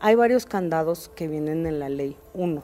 Hay 0.00 0.14
varios 0.14 0.46
candados 0.46 1.10
que 1.14 1.28
vienen 1.28 1.66
en 1.66 1.78
la 1.78 1.88
ley. 1.88 2.16
Uno, 2.32 2.62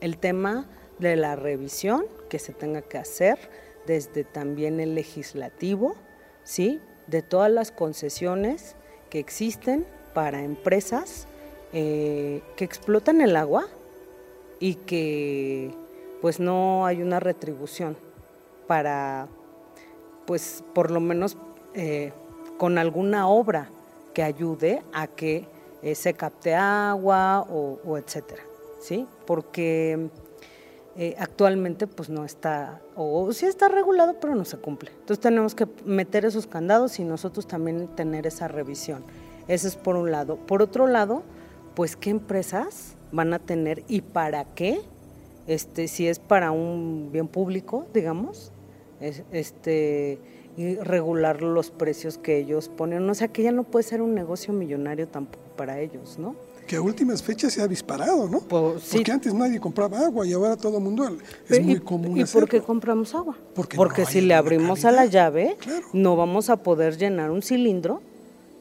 el 0.00 0.18
tema 0.18 0.66
de 0.98 1.16
la 1.16 1.36
revisión 1.36 2.04
que 2.28 2.38
se 2.38 2.52
tenga 2.52 2.82
que 2.82 2.98
hacer 2.98 3.38
desde 3.86 4.24
también 4.24 4.80
el 4.80 4.94
legislativo, 4.94 5.96
¿sí? 6.44 6.80
De 7.06 7.22
todas 7.22 7.50
las 7.50 7.72
concesiones 7.72 8.76
que 9.10 9.18
existen 9.18 9.86
para 10.14 10.42
empresas 10.42 11.26
eh, 11.72 12.42
que 12.56 12.64
explotan 12.64 13.20
el 13.20 13.36
agua 13.36 13.66
y 14.60 14.74
que 14.74 15.70
pues 16.20 16.38
no 16.38 16.86
hay 16.86 17.02
una 17.02 17.18
retribución 17.18 17.96
para, 18.66 19.28
pues 20.26 20.62
por 20.72 20.90
lo 20.90 21.00
menos 21.00 21.36
eh, 21.74 22.12
con 22.58 22.78
alguna 22.78 23.28
obra 23.28 23.68
que 24.14 24.22
ayude 24.22 24.82
a 24.92 25.06
que 25.08 25.46
eh, 25.82 25.94
se 25.96 26.14
capte 26.14 26.54
agua 26.54 27.44
o, 27.50 27.98
etcétera, 27.98 28.42
¿sí? 28.80 29.06
Porque 29.26 30.08
eh, 30.96 31.16
actualmente 31.18 31.86
pues 31.88 32.08
no 32.08 32.24
está, 32.24 32.80
o 32.94 33.32
sí 33.32 33.46
está 33.46 33.68
regulado, 33.68 34.14
pero 34.20 34.34
no 34.36 34.44
se 34.44 34.58
cumple. 34.58 34.90
Entonces 34.90 35.20
tenemos 35.20 35.56
que 35.56 35.66
meter 35.84 36.24
esos 36.24 36.46
candados 36.46 37.00
y 37.00 37.04
nosotros 37.04 37.48
también 37.48 37.88
tener 37.88 38.26
esa 38.26 38.46
revisión. 38.46 39.02
Eso 39.48 39.68
es 39.68 39.76
por 39.76 39.96
un 39.96 40.10
lado. 40.10 40.36
Por 40.36 40.62
otro 40.62 40.86
lado, 40.86 41.22
pues 41.74 41.96
qué 41.96 42.10
empresas 42.10 42.94
van 43.12 43.34
a 43.34 43.38
tener 43.38 43.84
y 43.88 44.00
para 44.00 44.44
qué, 44.44 44.80
este, 45.46 45.88
si 45.88 46.06
es 46.06 46.18
para 46.18 46.50
un 46.50 47.10
bien 47.12 47.28
público, 47.28 47.86
digamos, 47.92 48.52
este, 49.32 50.18
y 50.56 50.76
regular 50.76 51.42
los 51.42 51.70
precios 51.70 52.18
que 52.18 52.38
ellos 52.38 52.68
ponen. 52.68 53.08
O 53.08 53.14
sea, 53.14 53.28
que 53.28 53.42
ya 53.42 53.52
no 53.52 53.64
puede 53.64 53.84
ser 53.84 54.02
un 54.02 54.14
negocio 54.14 54.52
millonario 54.52 55.08
tampoco 55.08 55.44
para 55.56 55.80
ellos, 55.80 56.18
¿no? 56.18 56.34
Que 56.66 56.76
a 56.76 56.82
últimas 56.82 57.22
fechas 57.22 57.52
se 57.52 57.60
ha 57.60 57.66
disparado, 57.66 58.28
¿no? 58.28 58.40
Pues, 58.40 58.88
Porque 58.92 59.10
antes 59.10 59.34
nadie 59.34 59.58
compraba 59.58 59.98
agua 59.98 60.26
y 60.26 60.32
ahora 60.32 60.56
todo 60.56 60.78
el 60.78 60.84
mundo 60.84 61.04
es 61.48 61.60
muy 61.60 61.80
común. 61.80 62.16
¿Y 62.16 62.24
por 62.24 62.48
qué 62.48 62.60
compramos 62.60 63.14
agua? 63.14 63.36
Porque, 63.54 64.06
si 64.06 64.20
le 64.20 64.34
abrimos 64.34 64.84
a 64.84 64.92
la 64.92 65.06
llave, 65.06 65.56
no 65.92 66.16
vamos 66.16 66.50
a 66.50 66.56
poder 66.56 66.96
llenar 66.96 67.30
un 67.30 67.42
cilindro 67.42 68.00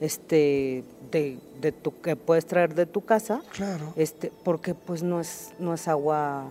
este 0.02 0.84
de, 1.12 1.40
de 1.62 1.72
tu 1.72 2.02
que 2.02 2.18
puedes 2.18 2.46
traer 2.46 2.76
de 2.76 2.86
tu 2.86 3.06
casa. 3.06 3.42
Claro. 3.54 3.94
Este, 3.96 4.34
porque 4.44 4.74
pues 4.76 5.02
no 5.04 5.22
es 5.22 5.52
no 5.60 5.74
es 5.74 5.88
agua 5.88 6.50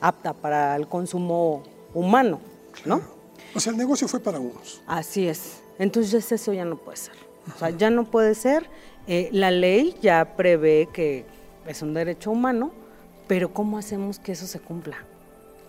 apta 0.00 0.34
para 0.34 0.76
el 0.76 0.86
consumo 0.86 1.62
humano. 1.94 2.40
¿no? 2.84 3.00
O 3.54 3.60
sea, 3.60 3.72
el 3.72 3.78
negocio 3.78 4.08
fue 4.08 4.20
para 4.20 4.38
unos. 4.38 4.82
Así 4.86 5.28
es. 5.28 5.60
Entonces 5.78 6.30
eso 6.30 6.52
ya 6.52 6.64
no 6.64 6.76
puede 6.76 6.96
ser. 6.96 7.14
O 7.54 7.58
sea, 7.58 7.70
ya 7.70 7.90
no 7.90 8.04
puede 8.04 8.34
ser. 8.34 8.68
Eh, 9.06 9.28
la 9.32 9.50
ley 9.50 9.96
ya 10.00 10.36
prevé 10.36 10.88
que 10.92 11.24
es 11.66 11.82
un 11.82 11.94
derecho 11.94 12.30
humano, 12.30 12.72
pero 13.26 13.52
¿cómo 13.52 13.78
hacemos 13.78 14.18
que 14.18 14.32
eso 14.32 14.46
se 14.46 14.60
cumpla? 14.60 14.96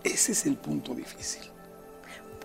Ese 0.03 0.31
es 0.31 0.45
el 0.45 0.55
punto 0.55 0.93
difícil. 0.93 1.43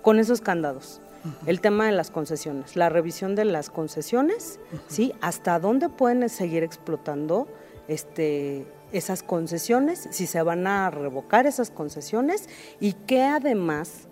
Con 0.03 0.19
esos 0.19 0.41
candados. 0.41 1.01
El 1.47 1.61
tema 1.61 1.87
de 1.87 1.93
las 1.93 2.11
concesiones, 2.11 2.77
la 2.77 2.89
revisión 2.89 3.35
de 3.35 3.45
las 3.45 3.69
concesiones, 3.71 4.59
¿sí? 4.89 5.13
Hasta 5.21 5.59
dónde 5.59 5.89
pueden 5.89 6.29
seguir 6.29 6.63
explotando 6.63 7.47
este, 7.89 8.67
esas 8.93 9.23
concesiones, 9.23 10.09
si 10.11 10.27
se 10.27 10.43
van 10.43 10.67
a 10.67 10.91
revocar 10.91 11.47
esas 11.47 11.71
concesiones 11.71 12.49
y 12.81 12.93
que 12.93 13.23
además 13.23 14.09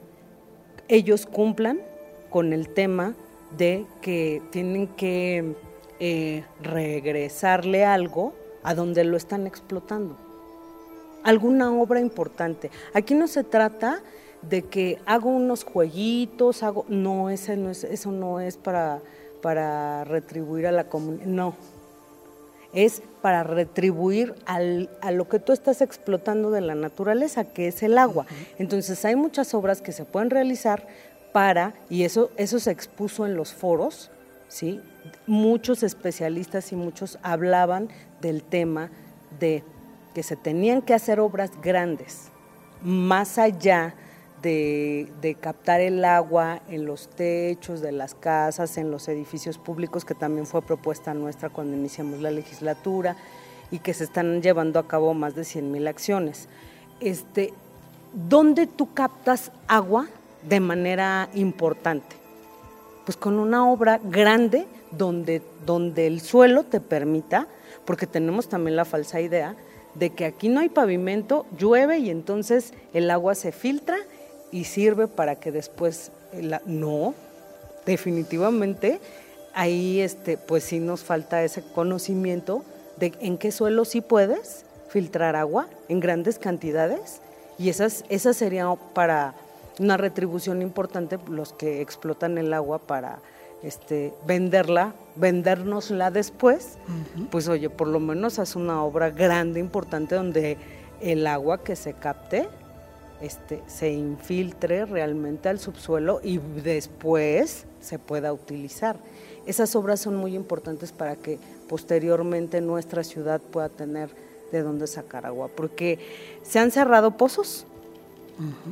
ellos 0.88 1.26
cumplan 1.26 1.80
con 2.30 2.52
el 2.52 2.68
tema 2.68 3.14
de 3.56 3.86
que 4.02 4.42
tienen 4.50 4.88
que 4.88 5.54
eh, 6.00 6.44
regresarle 6.60 7.84
algo 7.84 8.34
a 8.62 8.74
donde 8.74 9.04
lo 9.04 9.16
están 9.16 9.46
explotando. 9.46 10.16
Alguna 11.24 11.72
obra 11.72 12.00
importante. 12.00 12.70
Aquí 12.94 13.14
no 13.14 13.26
se 13.26 13.44
trata 13.44 14.00
de 14.42 14.62
que 14.62 14.99
hago 15.07 15.30
unos 15.30 15.64
jueguitos, 15.64 16.62
hago. 16.62 16.85
No, 16.88 17.30
ese 17.30 17.57
no 17.57 17.71
es, 17.71 17.85
eso 17.85 18.12
no 18.12 18.40
es 18.40 18.57
para, 18.57 19.00
para 19.42 20.04
retribuir 20.04 20.66
a 20.66 20.73
la 20.73 20.85
comunidad. 20.85 21.26
No. 21.26 21.54
Es 22.73 23.02
para 23.23 23.45
retribuir 23.45 24.35
al, 24.45 24.90
a 25.00 25.11
lo 25.11 25.28
que 25.28 25.38
tú 25.38 25.52
estás 25.52 25.80
explotando 25.80 26.50
de 26.50 26.61
la 26.61 26.75
naturaleza, 26.75 27.45
que 27.45 27.68
es 27.68 27.83
el 27.83 27.97
agua. 27.97 28.26
Entonces 28.59 29.04
hay 29.04 29.16
muchas 29.16 29.54
obras 29.54 29.80
que 29.80 29.92
se 29.92 30.04
pueden 30.04 30.28
realizar 30.28 30.87
para, 31.33 31.75
y 31.88 32.04
eso, 32.04 32.30
eso 32.37 32.59
se 32.59 32.71
expuso 32.71 33.25
en 33.25 33.37
los 33.37 33.54
foros, 33.54 34.11
¿sí? 34.49 34.80
muchos 35.26 35.83
especialistas 35.83 36.73
y 36.73 36.76
muchos 36.76 37.18
hablaban 37.23 37.88
del 38.21 38.42
tema 38.42 38.90
de 39.38 39.62
que 40.14 40.23
se 40.23 40.37
tenían 40.37 40.83
que 40.83 40.95
hacer 40.95 41.21
obras 41.21 41.50
grandes, 41.62 42.28
más 42.83 43.38
allá 43.38 43.95
de, 44.42 45.37
captar 45.40 45.80
el 45.80 46.04
agua 46.04 46.61
en 46.68 46.87
los 46.87 47.09
techos 47.09 47.80
de 47.80 47.92
las 47.92 48.14
casas, 48.14 48.78
en 48.78 48.90
los 48.90 49.09
edificios 49.09 49.59
públicos, 49.59 50.04
que 50.04 50.14
también 50.14 50.47
fue 50.47 50.62
propuesta 50.62 51.14
nuestra 51.14 51.50
cuando 51.50 51.76
iniciamos 51.76 52.21
la 52.21 52.30
legislatura 52.30 53.16
y 53.71 53.80
que 53.80 53.95
se 53.95 54.04
están 54.04 54.42
llevando 54.42 54.78
a 54.78 54.88
cabo 54.88 55.14
más 55.14 55.35
de 55.35 55.45
100 55.45 55.73
mil 55.73 55.88
acciones. 55.88 56.49
Este, 57.00 57.52
¿Dónde 58.12 58.66
tú 58.66 58.95
captas 58.95 59.52
agua 59.66 60.07
de 60.49 60.61
manera 60.61 61.28
importante? 61.35 62.16
Pues 63.04 63.16
con 63.16 63.38
una 63.38 63.68
obra 63.71 64.00
grande 64.02 64.66
donde, 64.90 65.42
donde 65.66 66.07
el 66.07 66.21
suelo 66.21 66.64
te 66.64 66.80
permita, 66.80 67.47
porque 67.85 68.07
tenemos 68.07 68.49
también 68.49 68.76
la 68.76 68.85
falsa 68.85 69.21
idea 69.21 69.57
de 69.95 70.11
que 70.11 70.25
aquí 70.25 70.49
no 70.49 70.61
hay 70.61 70.68
pavimento, 70.68 71.47
llueve 71.59 71.99
y 71.99 72.11
entonces 72.11 72.73
el 72.92 73.11
agua 73.11 73.35
se 73.35 73.52
filtra 73.52 73.97
y 74.52 74.64
sirve 74.64 75.08
para 75.08 75.36
que 75.36 75.52
después 75.52 76.10
la, 76.32 76.62
no, 76.66 77.14
definitivamente 77.86 79.00
ahí 79.54 80.00
este 80.00 80.36
pues 80.36 80.64
sí 80.64 80.78
nos 80.78 81.02
falta 81.02 81.42
ese 81.42 81.62
conocimiento 81.62 82.64
de 82.96 83.12
en 83.20 83.38
qué 83.38 83.50
suelo 83.50 83.84
sí 83.84 84.00
puedes 84.00 84.64
filtrar 84.88 85.36
agua 85.36 85.68
en 85.88 86.00
grandes 86.00 86.38
cantidades 86.38 87.20
y 87.58 87.68
esas 87.70 88.04
esas 88.08 88.36
serían 88.36 88.76
para 88.94 89.34
una 89.78 89.96
retribución 89.96 90.62
importante 90.62 91.18
los 91.28 91.52
que 91.52 91.80
explotan 91.80 92.36
el 92.38 92.52
agua 92.52 92.78
para 92.78 93.20
este, 93.62 94.12
venderla, 94.26 94.94
vendérnosla 95.16 96.10
después, 96.10 96.78
pues 97.30 97.48
oye, 97.48 97.70
por 97.70 97.88
lo 97.88 98.00
menos 98.00 98.38
haz 98.38 98.56
una 98.56 98.82
obra 98.84 99.10
grande, 99.10 99.60
importante, 99.60 100.14
donde 100.14 100.56
el 101.00 101.26
agua 101.26 101.62
que 101.62 101.76
se 101.76 101.94
capte 101.94 102.48
este, 103.20 103.62
se 103.66 103.90
infiltre 103.90 104.84
realmente 104.87 105.48
al 105.48 105.58
subsuelo 105.58 106.20
y 106.22 106.38
después 106.38 107.66
se 107.80 107.98
pueda 107.98 108.32
utilizar. 108.32 108.96
Esas 109.46 109.75
obras 109.76 110.00
son 110.00 110.16
muy 110.16 110.34
importantes 110.34 110.92
para 110.92 111.16
que 111.16 111.38
posteriormente 111.68 112.60
nuestra 112.60 113.02
ciudad 113.02 113.40
pueda 113.40 113.68
tener 113.68 114.10
de 114.52 114.62
dónde 114.62 114.87
sacar 114.87 115.26
agua, 115.26 115.48
porque 115.54 115.98
se 116.42 116.58
han 116.58 116.70
cerrado 116.70 117.16
pozos, 117.16 117.66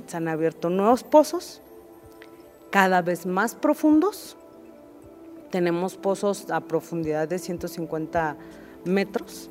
se 0.07 0.17
han 0.17 0.29
abierto 0.29 0.71
nuevos 0.71 1.03
pozos, 1.03 1.61
cada 2.71 3.03
vez 3.03 3.27
más 3.27 3.55
profundos, 3.55 4.37
tenemos 5.51 5.97
pozos 5.97 6.51
a 6.51 6.61
profundidad 6.61 7.29
de 7.29 7.39
150 7.39 8.37
metros 8.85 9.49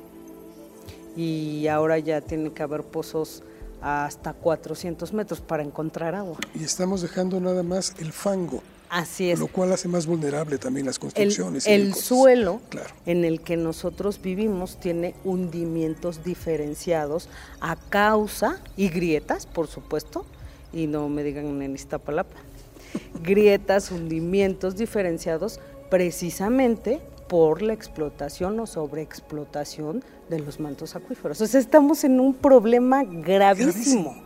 y 1.16 1.66
ahora 1.68 1.98
ya 1.98 2.20
tiene 2.20 2.52
que 2.52 2.62
haber 2.62 2.82
pozos 2.82 3.42
hasta 3.80 4.32
400 4.32 5.12
metros 5.12 5.40
para 5.40 5.62
encontrar 5.62 6.14
agua. 6.14 6.38
Y 6.54 6.64
estamos 6.64 7.02
dejando 7.02 7.40
nada 7.40 7.62
más 7.62 7.94
el 7.98 8.12
fango. 8.12 8.62
Así 8.88 9.30
es. 9.30 9.40
Lo 9.40 9.48
cual 9.48 9.72
hace 9.72 9.88
más 9.88 10.06
vulnerable 10.06 10.58
también 10.58 10.86
las 10.86 10.98
construcciones. 10.98 11.66
El, 11.66 11.94
suelo 11.94 12.60
en 13.04 13.24
el 13.24 13.40
que 13.40 13.56
nosotros 13.56 14.20
vivimos 14.22 14.78
tiene 14.78 15.14
hundimientos 15.24 16.22
diferenciados 16.22 17.28
a 17.60 17.76
causa 17.76 18.60
y 18.76 18.88
grietas, 18.88 19.46
por 19.46 19.66
supuesto, 19.66 20.24
y 20.72 20.86
no 20.86 21.08
me 21.08 21.24
digan 21.24 21.62
en 21.62 21.74
Iztapalapa, 21.74 22.36
grietas, 23.22 23.90
hundimientos 23.90 24.76
diferenciados 24.76 25.60
precisamente 25.90 27.00
por 27.28 27.62
la 27.62 27.72
explotación 27.72 28.58
o 28.60 28.66
sobreexplotación 28.66 30.04
de 30.28 30.40
los 30.40 30.60
mantos 30.60 30.96
acuíferos. 30.96 31.40
O 31.40 31.46
sea, 31.46 31.60
estamos 31.60 32.04
en 32.04 32.20
un 32.20 32.34
problema 32.34 33.04
gravísimo. 33.04 34.22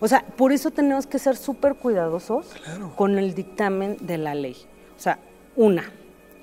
O 0.00 0.08
sea, 0.08 0.24
por 0.24 0.52
eso 0.52 0.70
tenemos 0.70 1.06
que 1.06 1.18
ser 1.18 1.36
súper 1.36 1.74
cuidadosos 1.74 2.46
con 2.96 3.18
el 3.18 3.34
dictamen 3.34 3.96
de 4.00 4.18
la 4.18 4.34
ley. 4.34 4.56
O 4.96 5.00
sea, 5.00 5.18
una, 5.56 5.90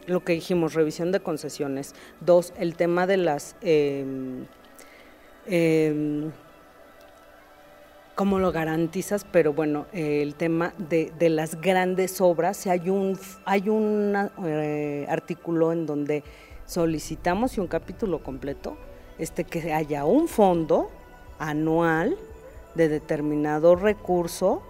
lo 0.08 0.24
que 0.24 0.34
dijimos, 0.34 0.74
revisión 0.74 1.12
de 1.12 1.20
concesiones. 1.22 1.96
Dos, 2.22 2.54
el 2.58 2.76
tema 2.76 3.08
de 3.08 3.18
las... 3.18 3.56
Em, 3.62 4.46
cómo 8.16 8.40
lo 8.40 8.52
garantizas, 8.52 9.26
pero 9.30 9.54
bueno, 9.54 9.86
el 9.92 10.36
tema 10.36 10.74
de, 10.78 11.12
las 11.30 11.60
grandes 11.60 12.22
obras, 12.22 12.66
hay 12.66 12.90
un, 12.90 13.20
hay 13.44 13.70
un 13.70 14.16
eh, 14.46 15.06
artículo 15.10 15.74
en 15.74 15.86
donde 15.86 16.24
solicitamos 16.66 17.58
y 17.58 17.60
un 17.60 17.68
capítulo 17.68 18.24
completo, 18.24 18.78
este, 19.20 19.44
que 19.44 19.74
haya 19.74 20.06
un 20.06 20.28
fondo 20.30 20.90
anual 21.40 22.18
de 22.74 22.88
determinado 22.88 23.76
recurso 23.76 24.62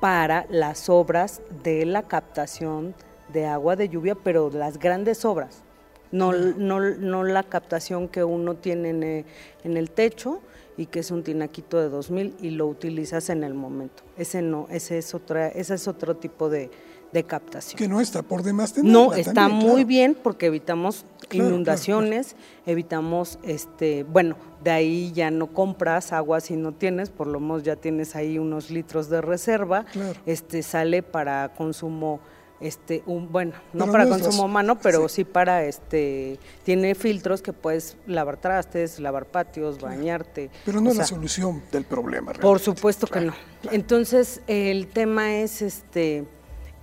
para 0.00 0.46
las 0.50 0.88
obras 0.88 1.40
de 1.64 1.86
la 1.86 2.02
captación 2.02 2.94
de 3.32 3.46
agua 3.46 3.74
de 3.76 3.88
lluvia, 3.88 4.14
pero 4.14 4.50
las 4.50 4.78
grandes 4.78 5.24
obras, 5.24 5.62
no, 6.10 6.32
no, 6.32 6.80
no 6.80 7.24
la 7.24 7.42
captación 7.42 8.08
que 8.08 8.22
uno 8.22 8.54
tiene 8.56 8.90
en 8.90 9.02
el, 9.02 9.24
en 9.64 9.76
el 9.78 9.90
techo 9.90 10.40
y 10.76 10.86
que 10.86 11.00
es 11.00 11.10
un 11.10 11.22
tinaquito 11.22 11.78
de 11.78 11.88
2000 11.88 12.36
y 12.40 12.50
lo 12.50 12.66
utilizas 12.66 13.30
en 13.30 13.44
el 13.44 13.54
momento. 13.54 14.02
Ese 14.16 14.42
no, 14.42 14.66
ese 14.70 14.98
es 14.98 15.14
otra, 15.14 15.48
ese 15.48 15.74
es 15.74 15.88
otro 15.88 16.16
tipo 16.16 16.48
de, 16.48 16.70
de 17.12 17.24
captación. 17.24 17.78
Que 17.78 17.88
no 17.88 18.00
está 18.00 18.22
por 18.22 18.42
demás 18.42 18.76
No, 18.78 19.12
está 19.12 19.48
muy 19.48 19.84
bien 19.84 20.16
porque 20.20 20.46
evitamos 20.46 21.04
inundaciones, 21.30 22.36
evitamos, 22.66 23.38
este, 23.42 24.04
bueno, 24.04 24.36
de 24.64 24.70
ahí 24.70 25.12
ya 25.12 25.30
no 25.30 25.48
compras 25.48 26.12
agua 26.12 26.40
si 26.40 26.56
no 26.56 26.72
tienes, 26.72 27.10
por 27.10 27.26
lo 27.26 27.40
menos 27.40 27.62
ya 27.62 27.76
tienes 27.76 28.16
ahí 28.16 28.38
unos 28.38 28.70
litros 28.70 29.08
de 29.08 29.20
reserva, 29.20 29.84
este 30.26 30.62
sale 30.62 31.02
para 31.02 31.52
consumo 31.54 32.20
este 32.62 33.02
un 33.06 33.30
bueno 33.30 33.52
no 33.72 33.90
para 33.90 34.08
consumo 34.08 34.44
humano 34.44 34.78
pero 34.78 35.08
sí. 35.08 35.24
para 35.24 35.64
este 35.64 36.38
tiene 36.64 36.94
filtros 36.94 37.42
que 37.42 37.52
puedes 37.52 37.96
lavar 38.06 38.36
trastes 38.36 38.98
lavar 38.98 39.26
patios 39.26 39.80
bañarte 39.80 40.50
pero 40.64 40.80
no 40.80 40.90
es 40.90 40.96
la 40.96 41.04
solución 41.04 41.62
del 41.72 41.84
problema 41.84 42.32
por 42.32 42.60
supuesto 42.60 43.06
que 43.06 43.20
no. 43.20 43.34
entonces 43.70 44.40
el 44.46 44.86
tema 44.88 45.36
es 45.36 45.62
este 45.62 46.24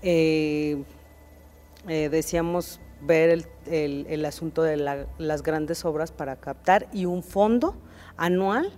eh, 0.02 0.84
eh, 1.88 2.10
decíamos 2.10 2.80
ver 3.02 3.46
el, 3.68 4.26
asunto 4.26 4.62
de 4.64 4.78
las 5.18 5.44
grandes 5.44 5.86
obras 5.86 6.12
para 6.12 6.36
captar 6.36 6.88
y 6.92 7.06
un 7.06 7.24
fondo 7.24 7.76
anual 8.18 8.72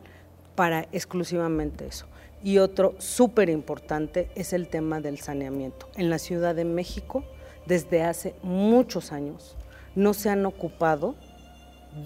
para 0.55 0.87
exclusivamente 0.91 1.87
eso. 1.87 2.05
Y 2.43 2.57
otro 2.57 2.95
súper 2.97 3.49
importante 3.49 4.29
es 4.35 4.53
el 4.53 4.67
tema 4.67 4.99
del 4.99 5.19
saneamiento. 5.19 5.87
En 5.95 6.09
la 6.09 6.17
Ciudad 6.17 6.55
de 6.55 6.65
México, 6.65 7.23
desde 7.65 8.03
hace 8.03 8.33
muchos 8.41 9.11
años, 9.11 9.55
no 9.95 10.13
se 10.13 10.29
han 10.29 10.45
ocupado 10.45 11.15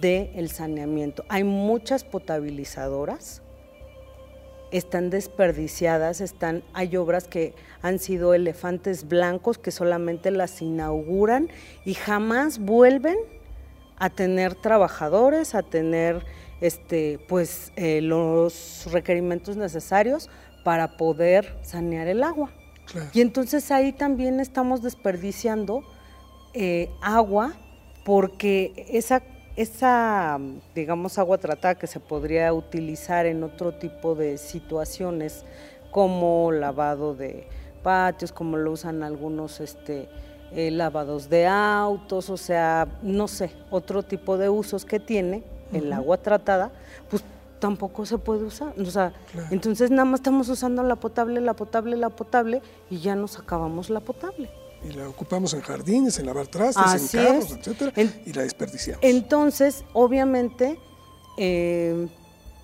del 0.02 0.50
saneamiento. 0.50 1.24
Hay 1.30 1.44
muchas 1.44 2.04
potabilizadoras 2.04 3.42
están 4.72 5.10
desperdiciadas, 5.10 6.22
están, 6.22 6.64
hay 6.74 6.98
obras 6.98 7.28
que 7.28 7.54
han 7.82 8.00
sido 8.00 8.34
elefantes 8.34 9.08
blancos 9.08 9.58
que 9.58 9.72
solamente 9.72 10.32
las 10.32 10.62
inauguran 10.62 11.50
y 11.86 11.94
jamás 11.94 12.60
vuelven 12.60 13.18
a 13.98 14.10
tener 14.10 14.56
trabajadores, 14.56 15.56
a 15.56 15.64
tener 15.64 16.26
este, 16.62 17.20
pues, 17.28 17.72
eh, 17.76 18.02
los 18.02 18.88
requerimientos 18.92 19.58
necesarios 19.58 20.30
para 20.64 20.98
poder 20.98 21.58
sanear 21.62 22.08
el 22.08 22.24
agua. 22.24 22.52
Y 23.14 23.22
entonces 23.22 23.72
ahí 23.72 23.92
también 23.92 24.40
estamos 24.40 24.82
desperdiciando 24.82 25.84
eh, 26.54 26.90
agua 27.02 27.54
porque 28.04 28.86
esa 28.90 29.24
esa, 29.56 30.38
digamos, 30.74 31.18
agua 31.18 31.38
tratada 31.38 31.76
que 31.76 31.88
se 31.88 32.00
podría 32.00 32.54
utilizar 32.54 33.26
en 33.26 33.44
otro 33.44 33.74
tipo 33.74 34.16
de 34.16 34.38
situaciones, 34.38 35.46
como 35.92 36.52
lavado 36.52 37.16
de 37.16 37.48
patios, 37.82 38.34
como 38.34 38.58
lo 38.58 38.72
usan 38.72 39.02
algunos 39.02 39.62
este, 39.62 40.10
eh, 40.52 40.72
lavados 40.72 41.30
de 41.30 41.48
autos, 41.48 42.30
o 42.30 42.36
sea, 42.36 42.88
no 43.02 43.30
sé, 43.30 43.52
otro 43.70 44.04
tipo 44.04 44.38
de 44.38 44.50
usos 44.50 44.84
que 44.84 45.00
tiene 45.00 45.44
el 45.74 45.92
agua 45.94 46.18
tratada, 46.18 46.72
pues 47.10 47.24
tampoco 47.60 48.06
se 48.06 48.18
puede 48.18 48.44
usar. 48.44 48.74
O 48.80 48.86
sea, 48.86 49.14
entonces 49.52 49.92
nada 49.92 50.06
más 50.06 50.20
estamos 50.20 50.50
usando 50.50 50.84
la 50.84 50.96
potable, 50.96 51.42
la 51.42 51.54
potable, 51.54 51.96
la 51.96 52.10
potable 52.10 52.62
y 52.90 53.00
ya 53.00 53.16
nos 53.16 53.40
acabamos 53.40 53.90
la 53.90 54.00
potable 54.00 54.50
y 54.88 54.94
la 54.94 55.10
ocupamos 55.10 55.54
en 55.54 55.62
jardines, 55.62 56.20
en 56.20 56.28
lavar 56.28 56.48
trastes, 56.48 57.14
en 57.14 57.24
carros, 57.24 57.52
etcétera, 57.52 57.92
y 58.26 58.34
la 58.34 58.44
desperdiciamos. 58.44 59.04
Entonces, 59.04 59.84
obviamente, 59.94 60.78
eh, 61.38 62.08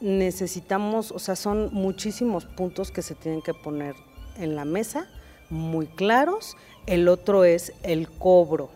necesitamos, 0.02 1.12
o 1.12 1.20
sea, 1.20 1.36
son 1.36 1.70
muchísimos 1.74 2.46
puntos 2.46 2.92
que 2.92 3.02
se 3.02 3.16
tienen 3.16 3.42
que 3.42 3.54
poner 3.54 3.96
en 4.38 4.56
la 4.56 4.66
mesa, 4.66 5.08
muy 5.50 5.88
claros. 5.88 6.58
El 6.86 7.08
otro 7.08 7.44
es 7.44 7.74
el 7.84 8.10
cobro 8.10 8.70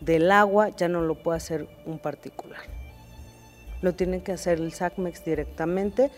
del 0.00 0.30
agua, 0.32 0.70
ya 0.70 0.88
no 0.88 1.02
lo 1.02 1.22
puede 1.22 1.36
hacer 1.36 1.68
un 1.86 1.98
particular. 1.98 2.60
Lo 3.82 3.94
tiene 3.94 4.22
que 4.22 4.32
hacer 4.32 4.58
el 4.58 4.72
SACMEX 4.72 5.24
directamente, 5.24 6.10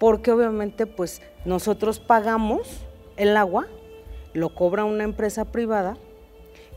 porque 0.00 0.32
obviamente, 0.32 0.86
pues, 0.86 1.22
nosotros 1.44 2.00
pagamos 2.00 2.84
el 3.16 3.36
agua, 3.36 3.68
lo 4.32 4.54
cobra 4.54 4.84
una 4.84 5.04
empresa 5.04 5.44
privada 5.46 5.96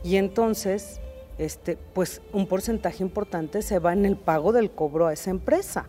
y 0.02 0.16
entonces 0.16 1.00
este, 1.38 1.76
pues 1.94 2.22
un 2.32 2.46
porcentaje 2.46 3.02
importante 3.02 3.62
se 3.62 3.78
va 3.78 3.92
en 3.92 4.04
el 4.04 4.16
pago 4.16 4.52
del 4.52 4.70
cobro 4.70 5.06
a 5.06 5.12
esa 5.12 5.30
empresa. 5.30 5.86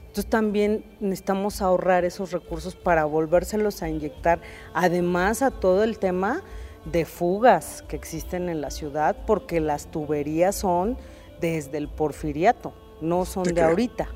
Entonces 0.00 0.26
también 0.26 0.84
necesitamos 1.00 1.60
ahorrar 1.60 2.04
esos 2.04 2.32
recursos 2.32 2.74
para 2.74 3.04
volvérselos 3.04 3.82
a 3.82 3.88
inyectar, 3.88 4.40
además 4.72 5.42
a 5.42 5.50
todo 5.50 5.84
el 5.84 5.98
tema 5.98 6.42
de 6.86 7.04
fugas 7.04 7.84
que 7.86 7.96
existen 7.96 8.48
en 8.48 8.60
la 8.60 8.70
ciudad, 8.70 9.16
porque 9.26 9.60
las 9.60 9.90
tuberías 9.90 10.56
son 10.56 10.96
desde 11.40 11.76
el 11.76 11.88
porfiriato, 11.88 12.72
no 13.00 13.24
son 13.24 13.44
de 13.44 13.60
ahorita. 13.60 14.08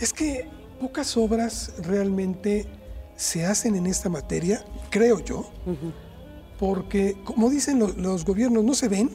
Es 0.00 0.12
que 0.12 0.48
pocas 0.80 1.16
obras 1.16 1.74
realmente 1.78 2.66
se 3.16 3.44
hacen 3.46 3.76
en 3.76 3.86
esta 3.86 4.08
materia, 4.08 4.64
creo 4.90 5.20
yo, 5.20 5.46
porque 6.58 7.16
como 7.24 7.50
dicen 7.50 7.78
los, 7.78 8.24
gobiernos 8.24 8.64
no 8.64 8.74
se 8.74 8.88
ven, 8.88 9.10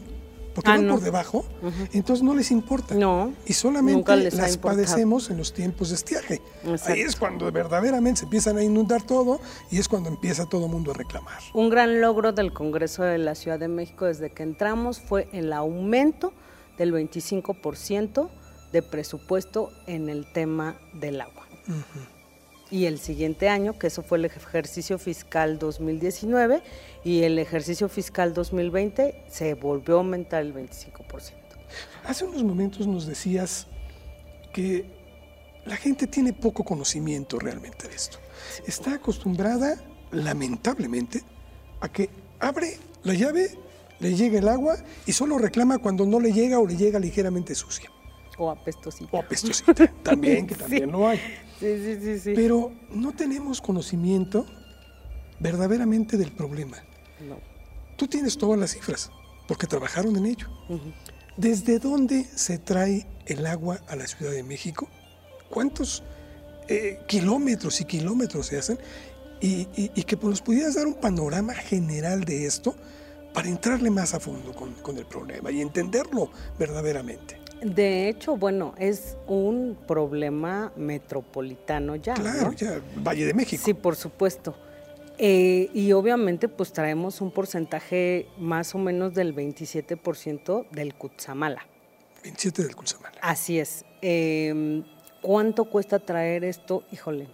porque 0.56 0.72
ah, 0.72 0.78
van 0.78 0.90
por 0.90 1.02
debajo, 1.02 1.46
entonces 1.94 2.24
no 2.24 2.34
les 2.34 2.52
importa. 2.52 2.96
No, 2.96 3.34
y 3.46 3.54
solamente 3.54 4.32
las 4.32 4.58
padecemos 4.58 5.30
en 5.30 5.38
los 5.38 5.54
tiempos 5.54 5.90
de 5.90 5.96
estiaje. 5.96 6.42
Ahí 6.86 7.02
es 7.02 7.16
cuando 7.16 7.52
verdaderamente 7.52 8.22
se 8.22 8.26
empiezan 8.26 8.58
a 8.58 8.64
inundar 8.64 9.04
todo 9.04 9.40
y 9.70 9.78
es 9.78 9.88
cuando 9.88 10.10
empieza 10.10 10.46
todo 10.48 10.66
el 10.66 10.72
mundo 10.72 10.92
a 10.92 10.94
reclamar. 10.94 11.40
Un 11.54 11.70
gran 11.70 12.02
logro 12.02 12.32
del 12.32 12.54
Congreso 12.54 13.04
de 13.04 13.18
la 13.18 13.36
Ciudad 13.36 13.60
de 13.60 13.68
México 13.68 14.06
desde 14.06 14.32
que 14.32 14.44
entramos 14.44 15.00
fue 15.00 15.28
el 15.34 15.54
aumento 15.54 16.34
del 16.78 16.94
25% 16.94 18.30
de 18.72 18.82
presupuesto 18.82 19.72
en 19.88 20.10
el 20.10 20.32
tema 20.32 20.80
del 20.94 21.22
agua 21.22 21.48
y 22.72 22.86
el 22.86 23.00
siguiente 23.00 23.50
año, 23.50 23.78
que 23.78 23.88
eso 23.88 24.04
fue 24.04 24.18
el 24.18 24.26
ejercicio 24.26 25.00
fiscal 25.00 25.58
2019, 25.58 26.62
y 27.04 27.24
el 27.24 27.40
ejercicio 27.40 27.90
fiscal 27.90 28.34
2020 28.34 29.26
se 29.30 29.54
volvió 29.56 29.96
a 29.96 29.98
aumentar 30.00 30.44
el 30.44 30.54
25%. 30.54 31.34
Hace 32.06 32.26
unos 32.26 32.44
momentos 32.44 32.88
nos 32.88 33.06
decías 33.06 33.68
que 34.54 34.86
la 35.66 35.76
gente 35.76 36.08
tiene 36.08 36.34
poco 36.34 36.64
conocimiento 36.64 37.40
realmente 37.40 37.88
de 37.88 37.96
esto. 37.96 38.18
Está 38.66 38.96
acostumbrada, 38.96 39.82
lamentablemente, 40.12 41.24
a 41.80 41.90
que 41.90 42.10
abre 42.40 42.78
la 43.04 43.14
llave 43.14 43.58
le 44.00 44.16
llega 44.16 44.40
el 44.40 44.48
agua 44.48 44.78
y 45.06 45.12
solo 45.12 45.38
reclama 45.38 45.78
cuando 45.78 46.06
no 46.06 46.20
le 46.20 46.32
llega 46.32 46.60
o 46.60 46.66
le 46.66 46.78
llega 46.78 47.00
ligeramente 47.00 47.54
sucia. 47.54 47.92
O 48.40 48.50
apestosita. 48.50 49.10
O 49.16 49.20
apestosita, 49.20 49.74
también, 50.04 50.48
que 50.48 50.56
también 50.56 50.90
no 50.90 51.08
hay. 51.08 51.18
Sí, 51.60 51.78
sí, 51.78 51.98
sí, 52.02 52.20
sí. 52.20 52.32
Pero 52.36 52.72
no 52.92 53.12
tenemos 53.12 53.62
conocimiento 53.62 54.46
verdaderamente 55.40 56.18
del 56.18 56.32
problema. 56.32 56.78
No. 57.28 57.38
Tú 57.98 58.08
tienes 58.08 58.38
todas 58.38 58.60
las 58.60 58.72
cifras, 58.72 59.12
porque 59.48 59.68
trabajaron 59.68 60.16
en 60.16 60.26
ello. 60.26 60.48
¿Desde 61.38 61.80
dónde 61.80 62.24
se 62.36 62.58
trae 62.58 63.08
el 63.26 63.46
agua 63.46 63.80
a 63.88 63.96
la 63.96 64.08
Ciudad 64.08 64.32
de 64.32 64.44
México? 64.44 64.88
¿Cuántos 65.50 66.04
eh, 66.68 67.00
kilómetros 67.08 67.82
y 67.82 67.86
kilómetros 67.86 68.48
se 68.48 68.58
hacen? 68.58 68.80
Y, 69.42 69.68
y- 69.76 69.92
y 69.96 70.04
que 70.04 70.18
nos 70.18 70.42
pudieras 70.42 70.76
dar 70.76 70.86
un 70.88 70.96
panorama 70.96 71.54
general 71.54 72.24
de 72.26 72.46
esto 72.46 72.76
para 73.34 73.48
entrarle 73.48 73.90
más 73.90 74.14
a 74.14 74.20
fondo 74.20 74.54
con, 74.54 74.74
con 74.76 74.98
el 74.98 75.06
problema 75.06 75.50
y 75.52 75.62
entenderlo 75.62 76.30
verdaderamente. 76.58 77.39
De 77.62 78.08
hecho, 78.08 78.38
bueno, 78.38 78.74
es 78.78 79.18
un 79.28 79.78
problema 79.88 80.72
metropolitano 80.78 81.96
ya. 81.98 82.14
Claro, 82.14 82.44
¿no? 82.52 82.54
ya, 82.54 82.80
Valle 83.04 83.26
de 83.26 83.34
México. 83.34 83.62
Sí, 83.66 83.74
por 83.74 83.96
supuesto. 83.96 84.56
Eh, 85.18 85.70
y 85.74 85.92
obviamente 85.92 86.48
pues 86.48 86.72
traemos 86.72 87.20
un 87.20 87.32
porcentaje 87.32 88.28
más 88.38 88.74
o 88.74 88.78
menos 88.78 89.14
del 89.14 89.36
27% 89.36 90.68
del 90.72 90.94
Cutzamala. 90.96 91.66
27 92.24 92.64
del 92.64 92.76
Cutzamala. 92.76 93.18
Así 93.22 93.60
es. 93.60 93.84
Eh, 94.02 94.82
¿Cuánto 95.22 95.66
cuesta 95.66 96.00
traer 96.00 96.46
esto? 96.46 96.84
Híjole. 96.94 97.28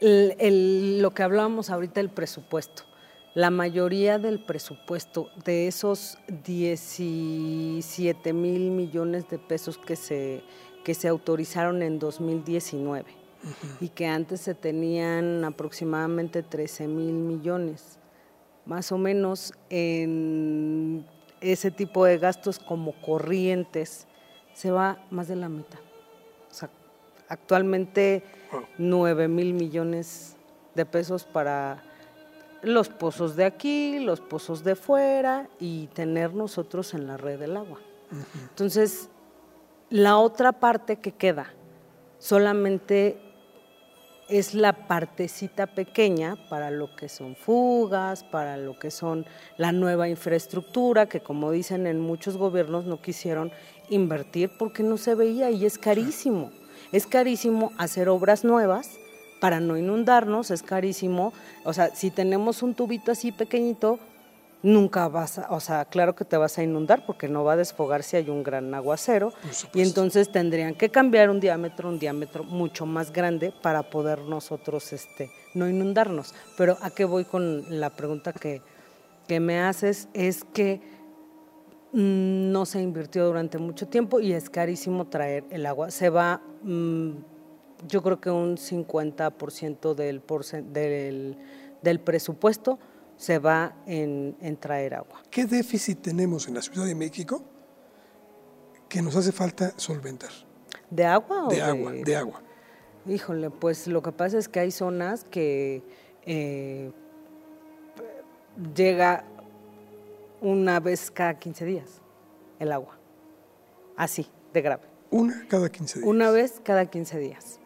El- 0.00 0.36
el- 0.38 1.02
lo 1.02 1.10
que 1.12 1.24
hablábamos 1.24 1.68
ahorita, 1.70 2.00
el 2.00 2.10
presupuesto. 2.10 2.84
La 3.34 3.50
mayoría 3.50 4.18
del 4.18 4.40
presupuesto 4.40 5.30
de 5.44 5.68
esos 5.68 6.18
17 6.44 8.32
mil 8.32 8.72
millones 8.72 9.28
de 9.28 9.38
pesos 9.38 9.78
que 9.78 9.94
se, 9.94 10.42
que 10.84 10.94
se 10.94 11.06
autorizaron 11.06 11.82
en 11.82 12.00
2019 12.00 13.04
y 13.80 13.88
que 13.90 14.06
antes 14.06 14.40
se 14.40 14.54
tenían 14.54 15.44
aproximadamente 15.44 16.42
13 16.42 16.88
mil 16.88 17.14
millones, 17.14 17.98
más 18.66 18.90
o 18.90 18.98
menos 18.98 19.54
en 19.70 21.06
ese 21.40 21.70
tipo 21.70 22.04
de 22.04 22.18
gastos 22.18 22.58
como 22.58 23.00
corrientes, 23.00 24.08
se 24.54 24.72
va 24.72 25.06
más 25.10 25.28
de 25.28 25.36
la 25.36 25.48
mitad. 25.48 25.78
O 26.50 26.54
sea, 26.54 26.68
actualmente 27.28 28.24
Wow. 28.50 28.64
9 28.78 29.28
mil 29.28 29.54
millones 29.54 30.36
de 30.74 30.84
pesos 30.84 31.24
para 31.24 31.84
los 32.62 32.88
pozos 32.88 33.36
de 33.36 33.44
aquí, 33.44 33.98
los 33.98 34.20
pozos 34.20 34.64
de 34.64 34.74
fuera 34.74 35.48
y 35.58 35.88
tener 35.88 36.34
nosotros 36.34 36.94
en 36.94 37.06
la 37.06 37.16
red 37.16 37.38
del 37.38 37.56
agua. 37.56 37.78
Entonces, 38.50 39.08
la 39.88 40.18
otra 40.18 40.52
parte 40.52 40.96
que 40.96 41.12
queda 41.12 41.52
solamente 42.18 43.18
es 44.28 44.54
la 44.54 44.86
partecita 44.86 45.66
pequeña 45.66 46.36
para 46.48 46.70
lo 46.70 46.94
que 46.94 47.08
son 47.08 47.34
fugas, 47.34 48.22
para 48.22 48.56
lo 48.56 48.78
que 48.78 48.92
son 48.92 49.26
la 49.56 49.72
nueva 49.72 50.08
infraestructura, 50.08 51.06
que 51.06 51.20
como 51.20 51.50
dicen 51.50 51.88
en 51.88 51.98
muchos 51.98 52.36
gobiernos 52.36 52.84
no 52.84 53.02
quisieron 53.02 53.50
invertir 53.88 54.52
porque 54.56 54.84
no 54.84 54.96
se 54.98 55.16
veía 55.16 55.50
y 55.50 55.66
es 55.66 55.78
carísimo. 55.78 56.52
Es 56.92 57.06
carísimo 57.06 57.72
hacer 57.76 58.08
obras 58.08 58.44
nuevas 58.44 58.99
para 59.40 59.60
no 59.60 59.76
inundarnos, 59.76 60.50
es 60.50 60.62
carísimo. 60.62 61.32
O 61.64 61.72
sea, 61.72 61.94
si 61.94 62.10
tenemos 62.10 62.62
un 62.62 62.74
tubito 62.74 63.10
así 63.10 63.32
pequeñito, 63.32 63.98
nunca 64.62 65.08
vas 65.08 65.38
a, 65.38 65.50
o 65.50 65.60
sea, 65.60 65.84
claro 65.84 66.14
que 66.14 66.24
te 66.24 66.36
vas 66.36 66.58
a 66.58 66.62
inundar 66.62 67.04
porque 67.06 67.28
no 67.28 67.44
va 67.44 67.54
a 67.54 67.56
desfogar 67.56 68.02
si 68.02 68.16
hay 68.16 68.28
un 68.28 68.42
gran 68.42 68.72
aguacero. 68.74 69.32
Y 69.74 69.80
entonces 69.82 70.30
tendrían 70.30 70.74
que 70.74 70.90
cambiar 70.90 71.30
un 71.30 71.40
diámetro, 71.40 71.88
un 71.88 71.98
diámetro 71.98 72.44
mucho 72.44 72.86
más 72.86 73.12
grande 73.12 73.52
para 73.62 73.82
poder 73.82 74.20
nosotros 74.20 74.92
este, 74.92 75.30
no 75.54 75.68
inundarnos. 75.68 76.34
Pero 76.56 76.76
a 76.82 76.90
qué 76.90 77.04
voy 77.04 77.24
con 77.24 77.80
la 77.80 77.90
pregunta 77.90 78.32
que, 78.32 78.62
que 79.26 79.40
me 79.40 79.60
haces 79.60 80.08
es 80.12 80.44
que 80.44 80.80
mm, 81.92 82.52
no 82.52 82.66
se 82.66 82.82
invirtió 82.82 83.26
durante 83.26 83.58
mucho 83.58 83.88
tiempo 83.88 84.20
y 84.20 84.32
es 84.32 84.50
carísimo 84.50 85.06
traer 85.06 85.44
el 85.50 85.66
agua. 85.66 85.90
Se 85.90 86.10
va, 86.10 86.42
mm, 86.62 87.10
yo 87.88 88.02
creo 88.02 88.20
que 88.20 88.30
un 88.30 88.56
50% 88.56 89.94
del, 89.94 90.22
del, 90.72 91.36
del 91.82 92.00
presupuesto 92.00 92.78
se 93.16 93.38
va 93.38 93.76
en, 93.86 94.36
en 94.40 94.56
traer 94.56 94.94
agua. 94.94 95.22
¿Qué 95.30 95.44
déficit 95.44 96.00
tenemos 96.00 96.48
en 96.48 96.54
la 96.54 96.62
Ciudad 96.62 96.86
de 96.86 96.94
México 96.94 97.42
que 98.88 99.02
nos 99.02 99.14
hace 99.14 99.30
falta 99.30 99.72
solventar? 99.76 100.30
¿De 100.88 101.04
agua 101.04 101.46
o 101.46 101.48
De 101.48 101.60
agua, 101.60 101.92
de 101.92 102.16
agua. 102.16 102.42
Híjole, 103.06 103.50
pues 103.50 103.86
lo 103.86 104.02
que 104.02 104.12
pasa 104.12 104.38
es 104.38 104.48
que 104.48 104.60
hay 104.60 104.70
zonas 104.70 105.24
que 105.24 105.82
eh, 106.24 106.92
llega 108.74 109.24
una 110.40 110.80
vez 110.80 111.10
cada 111.10 111.38
15 111.38 111.64
días 111.64 112.00
el 112.58 112.72
agua. 112.72 112.98
Así, 113.96 114.26
de 114.52 114.62
grave. 114.62 114.84
Una 115.10 115.46
cada 115.48 115.68
15 115.68 115.98
días. 115.98 116.08
Una 116.08 116.30
vez 116.30 116.60
cada 116.64 116.86
15 116.86 117.18
días. 117.18 117.59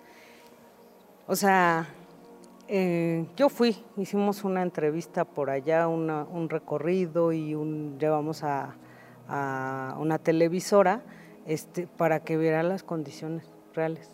O 1.26 1.36
sea, 1.36 1.86
eh, 2.68 3.26
yo 3.36 3.48
fui, 3.48 3.76
hicimos 3.96 4.44
una 4.44 4.62
entrevista 4.62 5.24
por 5.24 5.50
allá, 5.50 5.88
una- 5.88 6.24
un 6.24 6.48
recorrido 6.48 7.32
y 7.32 7.54
un, 7.54 7.98
llevamos 7.98 8.42
a, 8.42 8.76
a 9.28 9.96
una 9.98 10.18
televisora 10.18 11.02
este, 11.46 11.86
para 11.86 12.20
que 12.20 12.36
viera 12.36 12.62
las 12.62 12.82
condiciones 12.82 13.50
reales. 13.74 14.10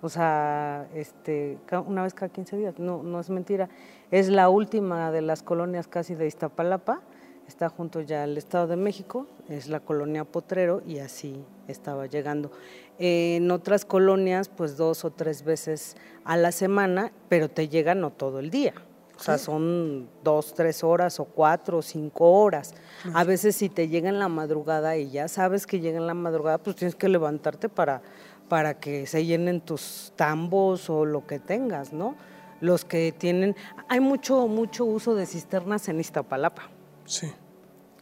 O 0.00 0.08
sea, 0.08 0.88
este, 0.94 1.58
una 1.86 2.04
vez 2.04 2.14
cada 2.14 2.28
15 2.32 2.56
días, 2.56 2.78
no, 2.78 3.02
no 3.02 3.18
es 3.18 3.30
mentira. 3.30 3.68
Es 4.12 4.28
la 4.28 4.48
última 4.48 5.10
de 5.10 5.22
las 5.22 5.42
colonias 5.42 5.88
casi 5.88 6.14
de 6.14 6.28
Iztapalapa, 6.28 7.00
está 7.48 7.70
junto 7.70 8.02
ya 8.02 8.22
al 8.22 8.36
Estado 8.36 8.68
de 8.68 8.76
México, 8.76 9.26
es 9.48 9.68
la 9.68 9.80
colonia 9.80 10.24
Potrero 10.24 10.82
y 10.86 10.98
así 10.98 11.42
estaba 11.66 12.06
llegando. 12.06 12.52
En 12.98 13.50
otras 13.50 13.84
colonias, 13.84 14.48
pues 14.48 14.76
dos 14.76 15.04
o 15.04 15.10
tres 15.10 15.42
veces 15.42 15.96
a 16.24 16.36
la 16.36 16.52
semana, 16.52 17.10
pero 17.28 17.48
te 17.48 17.68
llega 17.68 17.94
no 17.94 18.10
todo 18.10 18.38
el 18.38 18.50
día. 18.50 18.74
O 19.16 19.20
sea, 19.20 19.36
son 19.36 20.08
dos, 20.22 20.54
tres 20.54 20.84
horas 20.84 21.18
o 21.18 21.24
cuatro 21.24 21.78
o 21.78 21.82
cinco 21.82 22.30
horas. 22.30 22.74
A 23.14 23.24
veces 23.24 23.56
si 23.56 23.68
te 23.68 23.88
llega 23.88 24.08
en 24.08 24.20
la 24.20 24.28
madrugada 24.28 24.96
y 24.96 25.10
ya 25.10 25.26
sabes 25.26 25.66
que 25.66 25.80
llega 25.80 25.98
en 25.98 26.06
la 26.06 26.14
madrugada, 26.14 26.58
pues 26.58 26.76
tienes 26.76 26.94
que 26.94 27.08
levantarte 27.08 27.68
para, 27.68 28.00
para 28.48 28.78
que 28.78 29.08
se 29.08 29.24
llenen 29.24 29.60
tus 29.60 30.12
tambos 30.14 30.88
o 30.88 31.04
lo 31.04 31.26
que 31.26 31.40
tengas, 31.40 31.92
¿no? 31.92 32.14
Los 32.60 32.84
que 32.84 33.10
tienen... 33.10 33.56
Hay 33.88 33.98
mucho, 33.98 34.46
mucho 34.46 34.84
uso 34.84 35.16
de 35.16 35.26
cisternas 35.26 35.88
en 35.88 35.98
Iztapalapa. 35.98 36.70
Sí. 37.08 37.32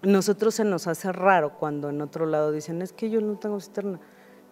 Nosotros 0.02 0.54
se 0.54 0.64
nos 0.64 0.86
hace 0.86 1.10
raro 1.12 1.58
cuando 1.58 1.88
en 1.88 2.02
otro 2.02 2.26
lado 2.26 2.52
dicen, 2.52 2.82
es 2.82 2.92
que 2.92 3.08
yo 3.08 3.20
no 3.20 3.38
tengo 3.38 3.58
cisterna. 3.60 4.00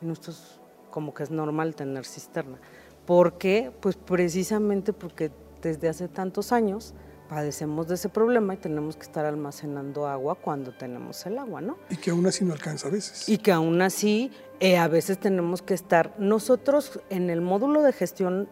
Y 0.00 0.06
nosotros 0.06 0.60
como 0.90 1.12
que 1.12 1.24
es 1.24 1.30
normal 1.30 1.74
tener 1.74 2.06
cisterna. 2.06 2.58
¿Por 3.04 3.36
qué? 3.36 3.72
Pues 3.80 3.96
precisamente 3.96 4.92
porque 4.92 5.30
desde 5.60 5.88
hace 5.88 6.08
tantos 6.08 6.52
años 6.52 6.94
padecemos 7.28 7.88
de 7.88 7.96
ese 7.96 8.08
problema 8.08 8.54
y 8.54 8.56
tenemos 8.58 8.96
que 8.96 9.02
estar 9.02 9.24
almacenando 9.24 10.06
agua 10.06 10.36
cuando 10.36 10.72
tenemos 10.72 11.24
el 11.26 11.38
agua, 11.38 11.60
¿no? 11.60 11.78
Y 11.90 11.96
que 11.96 12.10
aún 12.10 12.26
así 12.26 12.44
no 12.44 12.52
alcanza 12.52 12.88
a 12.88 12.90
veces. 12.90 13.28
Y 13.28 13.38
que 13.38 13.50
aún 13.50 13.82
así 13.82 14.30
eh, 14.60 14.76
a 14.76 14.88
veces 14.88 15.18
tenemos 15.18 15.62
que 15.62 15.74
estar 15.74 16.14
nosotros 16.18 17.00
en 17.10 17.30
el 17.30 17.40
módulo 17.40 17.82
de 17.82 17.92
gestión, 17.92 18.48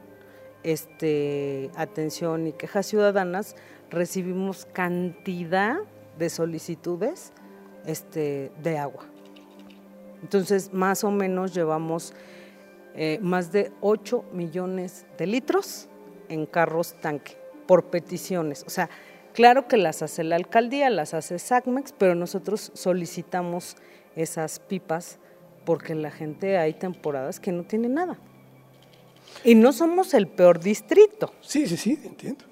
este, 0.63 1.71
atención 1.77 2.47
y 2.47 2.53
quejas 2.53 2.87
ciudadanas, 2.87 3.57
recibimos 3.93 4.67
cantidad 4.73 5.77
de 6.19 6.31
solicitudes 6.31 7.33
este, 7.87 8.51
de 8.63 8.79
agua. 8.79 9.05
Entonces, 10.23 10.73
más 10.73 11.05
o 11.05 11.11
menos 11.11 11.55
llevamos 11.55 12.15
eh, 12.95 13.19
más 13.23 13.53
de 13.53 13.73
8 13.81 14.25
millones 14.33 15.07
de 15.19 15.27
litros 15.27 15.89
en 16.29 16.47
carros 16.47 16.95
tanque 17.01 17.37
por 17.67 17.91
peticiones. 17.91 18.65
O 18.67 18.71
sea, 18.71 18.89
claro 19.35 19.69
que 19.69 19.77
las 19.77 20.03
hace 20.03 20.25
la 20.25 20.37
alcaldía, 20.37 20.91
las 20.91 21.15
hace 21.15 21.39
SACMEX, 21.39 21.93
pero 21.97 22.15
nosotros 22.15 22.71
solicitamos 22.75 23.77
esas 24.17 24.59
pipas 24.59 25.19
porque 25.65 25.95
la 25.95 26.11
gente 26.11 26.57
hay 26.57 26.75
temporadas 26.75 27.41
que 27.41 27.53
no 27.53 27.65
tiene 27.65 27.89
nada. 27.89 28.19
Y 29.45 29.55
no 29.55 29.73
somos 29.73 30.15
el 30.15 30.29
peor 30.29 30.61
distrito. 30.61 31.33
Sí, 31.41 31.67
sí, 31.67 31.77
sí, 31.77 31.99
entiendo. 32.05 32.45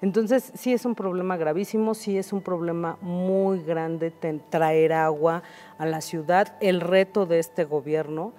Entonces, 0.00 0.52
sí 0.54 0.72
es 0.72 0.84
un 0.84 0.94
problema 0.94 1.36
gravísimo, 1.36 1.94
sí 1.94 2.18
es 2.18 2.32
un 2.32 2.40
problema 2.40 2.98
muy 3.00 3.62
grande 3.64 4.12
traer 4.50 4.92
agua 4.92 5.42
a 5.76 5.86
la 5.86 6.00
ciudad. 6.00 6.56
El 6.60 6.80
reto 6.80 7.26
de 7.26 7.40
este 7.40 7.64
gobierno 7.64 8.32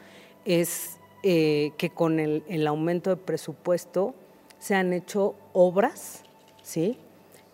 es 0.46 1.00
eh, 1.22 1.74
que 1.78 1.90
con 1.90 2.20
el, 2.20 2.68
aumento 2.68 3.10
de 3.10 3.18
presupuesto 3.18 4.16
se 4.58 4.76
han 4.76 4.94
hecho 4.94 5.36
obras, 5.52 6.24
¿sí? 6.62 6.98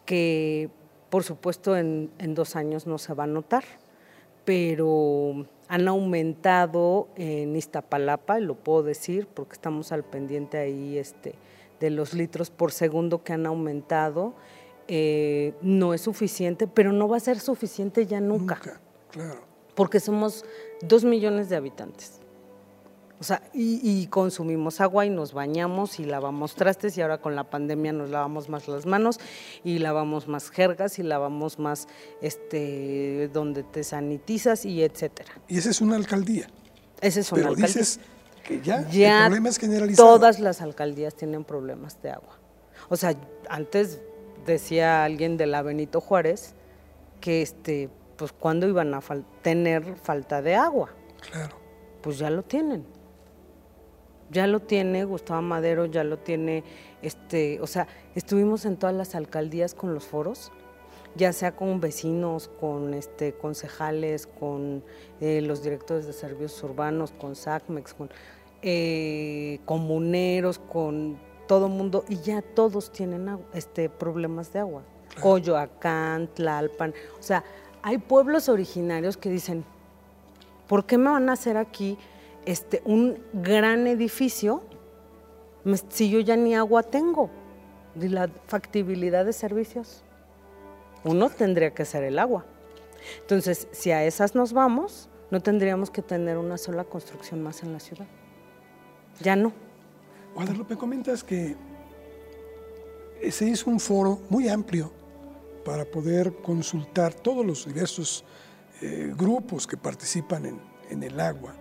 Que 0.06 0.70
por 1.10 1.24
supuesto 1.24 1.76
en, 1.76 2.12
dos 2.36 2.56
años 2.56 2.86
no 2.86 3.00
se 3.00 3.15
va 3.15 3.24
a 3.24 3.28
notar, 3.28 3.63
pero 4.44 5.48
han 5.68 5.88
aumentado 5.88 7.08
en 7.15 7.56
Iztapalapa, 7.56 8.39
lo 8.39 8.54
puedo 8.54 8.84
decir 8.84 9.28
porque 9.34 9.54
estamos 9.54 9.91
al 9.91 10.04
pendiente 10.04 10.60
ahí 10.60 11.00
este, 11.00 11.34
de 11.86 11.91
los 11.91 12.15
litros 12.15 12.50
por 12.50 12.71
segundo 12.71 13.24
que 13.24 13.34
han 13.34 13.45
aumentado. 13.45 14.34
Eh, 14.88 15.54
no 15.62 15.93
es 15.93 16.02
suficiente, 16.02 16.67
pero 16.67 16.91
no 16.91 17.08
va 17.08 17.17
a 17.17 17.19
ser 17.19 17.39
suficiente 17.39 18.08
ya 18.08 18.19
nunca. 18.19 18.56
Nunca, 18.56 18.82
claro. 19.12 19.41
Porque 19.76 20.00
somos 20.00 20.45
dos 20.82 21.04
millones 21.04 21.50
de 21.50 21.58
habitantes. 21.58 22.19
O 23.19 23.24
sea, 23.24 23.41
y, 23.54 24.08
consumimos 24.08 24.82
agua 24.82 25.06
y 25.06 25.10
nos 25.10 25.32
bañamos 25.32 26.00
y 26.00 26.06
lavamos 26.06 26.56
trastes 26.56 26.98
y 26.98 27.02
ahora 27.02 27.19
con 27.19 27.34
la 27.34 27.50
pandemia 27.50 27.93
nos 27.93 28.10
lavamos 28.10 28.50
más 28.50 28.67
las 28.67 28.86
manos 28.86 29.19
y 29.63 29.78
lavamos 29.78 30.28
más 30.28 30.50
jergas 30.50 31.00
y 31.00 31.04
lavamos 31.04 31.58
más 31.58 31.88
este 32.21 33.30
donde 33.32 33.63
te 33.63 33.86
sanitizas 33.86 34.65
y 34.65 34.84
etcétera. 34.84 35.32
Y 35.48 35.58
esa 35.58 35.69
es 35.69 35.80
una 35.80 35.95
alcaldía. 35.95 36.50
Esa 37.00 37.21
es 37.21 37.32
una 37.32 37.43
Pero 37.43 37.50
alcaldía. 37.52 37.67
dices 37.67 38.00
que 38.45 38.62
ya, 38.62 38.77
el 38.79 39.25
problema 39.27 39.49
es 39.49 39.58
generalizado. 39.58 40.08
Todas 40.08 40.39
las 40.39 40.62
alcaldías 40.62 41.15
tienen 41.15 41.43
problemas 41.43 42.01
de 42.01 42.12
agua. 42.12 42.38
O 42.89 42.95
sea, 42.95 43.15
antes 43.49 43.99
decía 44.45 45.03
alguien 45.03 45.38
de 45.38 45.47
la 45.47 45.62
Benito 45.62 45.99
Juárez 45.99 46.53
que 47.19 47.41
este 47.41 47.89
pues 48.17 48.31
cuándo 48.31 48.67
iban 48.67 48.93
a 48.93 49.01
tener 49.41 49.95
falta 49.97 50.41
de 50.41 50.55
agua. 50.55 50.89
Claro. 51.31 51.55
Pues 52.01 52.17
ya 52.17 52.29
lo 52.29 52.43
tienen 52.43 52.86
ya 54.31 54.47
lo 54.47 54.60
tiene 54.60 55.05
Gustavo 55.05 55.41
Madero, 55.41 55.86
ya 55.86 56.03
lo 56.03 56.17
tiene, 56.17 56.63
este, 57.01 57.60
o 57.62 57.67
sea, 57.67 57.88
estuvimos 58.15 58.65
en 58.65 58.77
todas 58.77 58.95
las 58.95 59.15
alcaldías 59.15 59.73
con 59.73 59.93
los 59.93 60.05
foros, 60.05 60.51
ya 61.15 61.34
sea 61.34 61.56
con 61.56 61.80
vecinos, 61.80 62.49
con 62.60 62.93
este, 62.93 63.34
concejales, 63.34 64.28
con 64.28 64.84
eh, 65.21 65.41
los 65.41 65.63
directores 65.63 66.06
de 66.06 66.13
servicios 66.13 66.62
urbanos, 66.63 67.12
con 67.12 67.36
SACMEX, 67.36 67.93
con 67.93 68.10
eh, 68.62 69.60
comuneros, 69.65 70.60
con 70.60 71.17
todo 71.47 71.69
mundo, 71.69 72.06
y 72.10 72.17
ya 72.17 72.41
todos 72.41 72.91
tienen 72.91 73.39
este, 73.54 73.89
problemas 73.89 74.51
de 74.54 74.60
agua. 74.60 74.84
Coyoacán, 75.21 76.28
Tlalpan, 76.34 76.93
o 77.19 77.23
sea, 77.23 77.43
hay 77.82 77.99
pueblos 77.99 78.49
originarios 78.49 79.15
que 79.15 79.30
dicen, 79.30 79.63
¿por 80.67 80.86
qué 80.86 80.97
me 80.97 81.10
van 81.10 81.30
a 81.30 81.34
hacer 81.34 81.58
aquí? 81.58 81.97
este, 82.45 82.82
un 82.86 83.17
gran 83.34 83.88
edificio 83.88 84.62
si 85.89 86.12
yo 86.12 86.19
ya 86.19 86.36
ni 86.36 86.54
agua 86.54 86.84
tengo? 86.84 87.32
De 87.95 88.10
la 88.10 88.30
factibilidad 88.47 89.25
de 89.25 89.34
servicios. 89.34 90.04
Uno 91.06 91.30
tendría 91.30 91.74
que 91.74 91.86
ser 91.86 92.04
el 92.04 92.20
agua. 92.20 92.46
Entonces, 93.22 93.68
si 93.72 93.91
a 93.91 94.04
esas 94.04 94.36
nos 94.36 94.52
vamos, 94.52 95.08
no 95.32 95.39
tendríamos 95.39 95.89
que 95.89 96.02
tener 96.02 96.38
una 96.38 96.58
sola 96.58 96.84
construcción 96.84 97.41
más 97.41 97.63
en 97.63 97.72
la 97.72 97.80
ciudad. 97.80 98.08
Ya 99.22 99.36
no. 99.36 99.54
Guadalupe, 100.34 100.76
comentas 100.76 101.24
que 101.24 101.56
se 103.30 103.46
hizo 103.46 103.70
un 103.70 103.80
foro 103.80 104.20
muy 104.30 104.50
amplio 104.50 104.91
para 105.63 105.86
poder 105.86 106.34
consultar 106.44 107.13
todos 107.13 107.46
los 107.46 107.65
diversos 107.65 108.24
eh, 108.82 109.13
grupos 109.18 109.65
que 109.65 109.78
participan 109.78 110.60
en, 110.89 111.04
el 111.04 111.20
agua. 111.20 111.56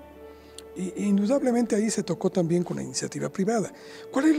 Y, 0.77 1.05
indudablemente 1.05 1.77
ahí 1.77 1.89
se 1.91 2.03
tocó 2.03 2.31
también 2.31 2.65
con 2.65 2.77
la 2.77 2.83
iniciativa 2.83 3.29
privada. 3.31 3.73
¿Cuál 4.11 4.31
es 4.31 4.37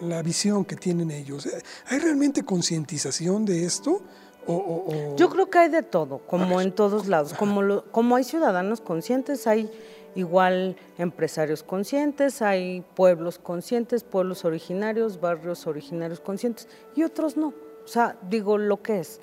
la, 0.00 0.22
visión 0.22 0.64
que 0.64 0.76
tienen 0.76 1.10
ellos? 1.10 1.48
¿Hay 1.86 1.98
realmente 1.98 2.42
concientización 2.42 3.44
de 3.44 3.64
esto? 3.64 4.02
O, 4.46 5.14
Yo 5.16 5.30
creo 5.30 5.48
que 5.48 5.58
hay 5.58 5.68
de 5.68 5.82
todo, 5.82 6.18
como 6.18 6.60
en 6.60 6.72
todos 6.72 7.06
lados. 7.06 7.34
Como, 7.34 7.82
como 7.90 8.16
hay 8.16 8.24
ciudadanos 8.24 8.80
conscientes, 8.80 9.46
hay 9.46 9.70
igual 10.14 10.76
empresarios 10.98 11.62
conscientes, 11.62 12.42
hay 12.42 12.84
pueblos 12.94 13.38
conscientes, 13.38 14.04
pueblos 14.04 14.44
originarios, 14.44 15.20
barrios 15.20 15.66
originarios 15.66 16.20
conscientes 16.20 16.68
y 16.94 17.02
otros 17.02 17.36
no. 17.36 17.48
O 17.84 17.88
sea, 17.88 18.16
digo 18.28 18.58
lo 18.58 18.82
que 18.82 19.00
es. 19.00 19.20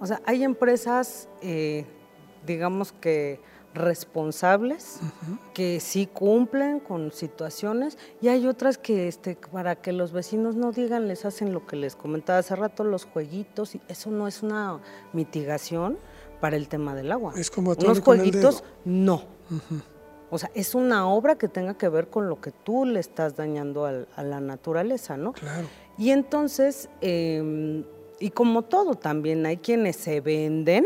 O 0.00 0.06
sea, 0.06 0.20
hay 0.26 0.44
empresas, 0.44 1.28
eh, 1.42 1.84
digamos 2.44 2.92
que 2.92 3.40
responsables 3.76 5.00
que 5.54 5.80
sí 5.80 6.06
cumplen 6.06 6.80
con 6.80 7.12
situaciones 7.12 7.98
y 8.20 8.28
hay 8.28 8.46
otras 8.46 8.78
que 8.78 9.08
este, 9.08 9.36
para 9.52 9.76
que 9.76 9.92
los 9.92 10.12
vecinos 10.12 10.56
no 10.56 10.72
digan 10.72 11.08
les 11.08 11.24
hacen 11.24 11.52
lo 11.52 11.66
que 11.66 11.76
les 11.76 11.94
comentaba 11.94 12.40
hace 12.40 12.56
rato 12.56 12.84
los 12.84 13.04
jueguitos 13.04 13.74
y 13.74 13.80
eso 13.88 14.10
no 14.10 14.26
es 14.26 14.42
una 14.42 14.80
mitigación 15.12 15.98
para 16.40 16.56
el 16.56 16.68
tema 16.68 16.94
del 16.94 17.12
agua. 17.12 17.34
Es 17.36 17.50
como 17.50 17.72
unos 17.72 18.00
jueguitos 18.00 18.64
no. 18.84 19.22
O 20.28 20.38
sea, 20.38 20.50
es 20.54 20.74
una 20.74 21.08
obra 21.08 21.36
que 21.36 21.48
tenga 21.48 21.74
que 21.74 21.88
ver 21.88 22.08
con 22.08 22.28
lo 22.28 22.40
que 22.40 22.50
tú 22.50 22.84
le 22.84 22.98
estás 22.98 23.36
dañando 23.36 23.86
a 23.86 24.22
la 24.22 24.40
naturaleza, 24.40 25.16
¿no? 25.16 25.32
Claro. 25.32 25.68
Y 25.98 26.10
entonces, 26.10 26.88
em, 27.00 27.84
y 28.18 28.30
como 28.30 28.62
todo 28.62 28.96
también, 28.96 29.46
hay 29.46 29.58
quienes 29.58 29.96
se 29.96 30.20
venden, 30.20 30.84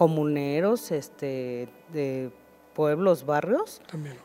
comuneros 0.00 0.92
este, 0.92 1.68
de 1.92 2.30
pueblos, 2.72 3.26
barrios, 3.26 3.82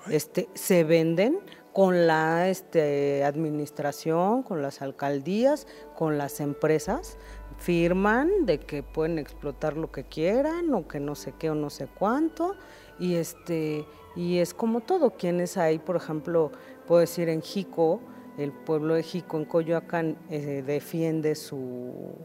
este, 0.10 0.48
se 0.54 0.86
venden 0.86 1.40
con 1.74 2.08
la 2.08 2.48
este, 2.48 3.26
administración, 3.26 4.42
con 4.44 4.62
las 4.62 4.82
alcaldías, 4.82 5.68
con 5.98 6.18
las 6.18 6.40
empresas, 6.40 7.18
firman 7.58 8.46
de 8.46 8.62
que 8.62 8.84
pueden 8.84 9.20
explotar 9.20 9.76
lo 9.76 9.92
que 9.92 10.06
quieran 10.06 10.74
o 10.74 10.88
que 10.88 11.02
no 11.02 11.14
sé 11.14 11.34
qué 11.38 11.50
o 11.50 11.56
no 11.56 11.70
sé 11.70 11.90
cuánto. 11.94 12.56
Y 12.98 13.16
este 13.16 13.86
y 14.16 14.38
es 14.38 14.54
como 14.54 14.80
todo. 14.80 15.18
Quienes 15.18 15.58
hay 15.58 15.78
por 15.78 15.98
ejemplo 15.98 16.54
puedo 16.88 17.02
decir 17.02 17.28
en 17.28 17.42
Jico 17.42 18.00
el 18.38 18.54
pueblo 18.54 18.94
de 18.94 19.04
Jico 19.04 19.36
en 19.36 19.44
Coyoacán 19.44 20.18
eh, 20.30 20.64
defiende 20.66 21.36
su 21.36 22.16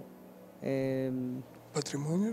em, 1.70 1.74
patrimonio? 1.74 2.32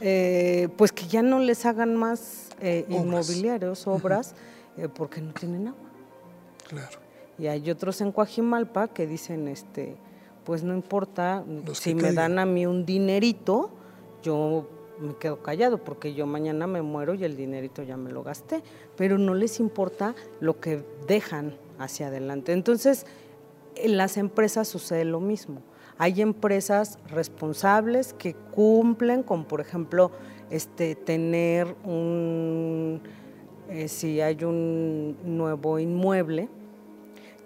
Eh, 0.00 0.68
pues 0.76 0.92
que 0.92 1.06
ya 1.06 1.22
no 1.22 1.38
les 1.38 1.64
hagan 1.66 1.96
más 1.96 2.50
eh, 2.60 2.84
inmobiliarios, 2.88 3.86
obras, 3.86 4.34
eh, 4.76 4.88
porque 4.88 5.20
no 5.20 5.32
tienen 5.32 5.68
agua. 5.68 5.90
Claro. 6.68 6.98
Y 7.38 7.46
hay 7.46 7.70
otros 7.70 8.00
en 8.00 8.12
Coajimalpa 8.12 8.88
que 8.88 9.06
dicen, 9.06 9.48
este, 9.48 9.96
pues 10.44 10.62
no 10.62 10.74
importa, 10.74 11.44
si 11.72 11.94
me 11.94 12.12
dan 12.12 12.38
a 12.38 12.46
mí 12.46 12.66
un 12.66 12.86
dinerito, 12.86 13.70
yo 14.22 14.68
me 15.00 15.16
quedo 15.16 15.42
callado 15.42 15.78
porque 15.78 16.14
yo 16.14 16.26
mañana 16.26 16.68
me 16.68 16.80
muero 16.80 17.14
y 17.14 17.24
el 17.24 17.36
dinerito 17.36 17.82
ya 17.82 17.96
me 17.96 18.12
lo 18.12 18.22
gasté, 18.22 18.62
pero 18.96 19.18
no 19.18 19.34
les 19.34 19.58
importa 19.58 20.14
lo 20.40 20.60
que 20.60 20.84
dejan 21.08 21.56
hacia 21.78 22.06
adelante. 22.06 22.52
Entonces, 22.52 23.04
en 23.74 23.96
las 23.96 24.16
empresas 24.16 24.68
sucede 24.68 25.04
lo 25.04 25.18
mismo 25.18 25.60
hay 25.98 26.20
empresas 26.22 26.98
responsables 27.08 28.12
que 28.14 28.34
cumplen 28.34 29.22
con, 29.22 29.44
por 29.44 29.60
ejemplo, 29.60 30.10
este, 30.50 30.94
tener 30.94 31.74
un, 31.84 33.00
eh, 33.68 33.88
si 33.88 34.20
hay 34.20 34.42
un 34.44 35.16
nuevo 35.24 35.78
inmueble, 35.78 36.48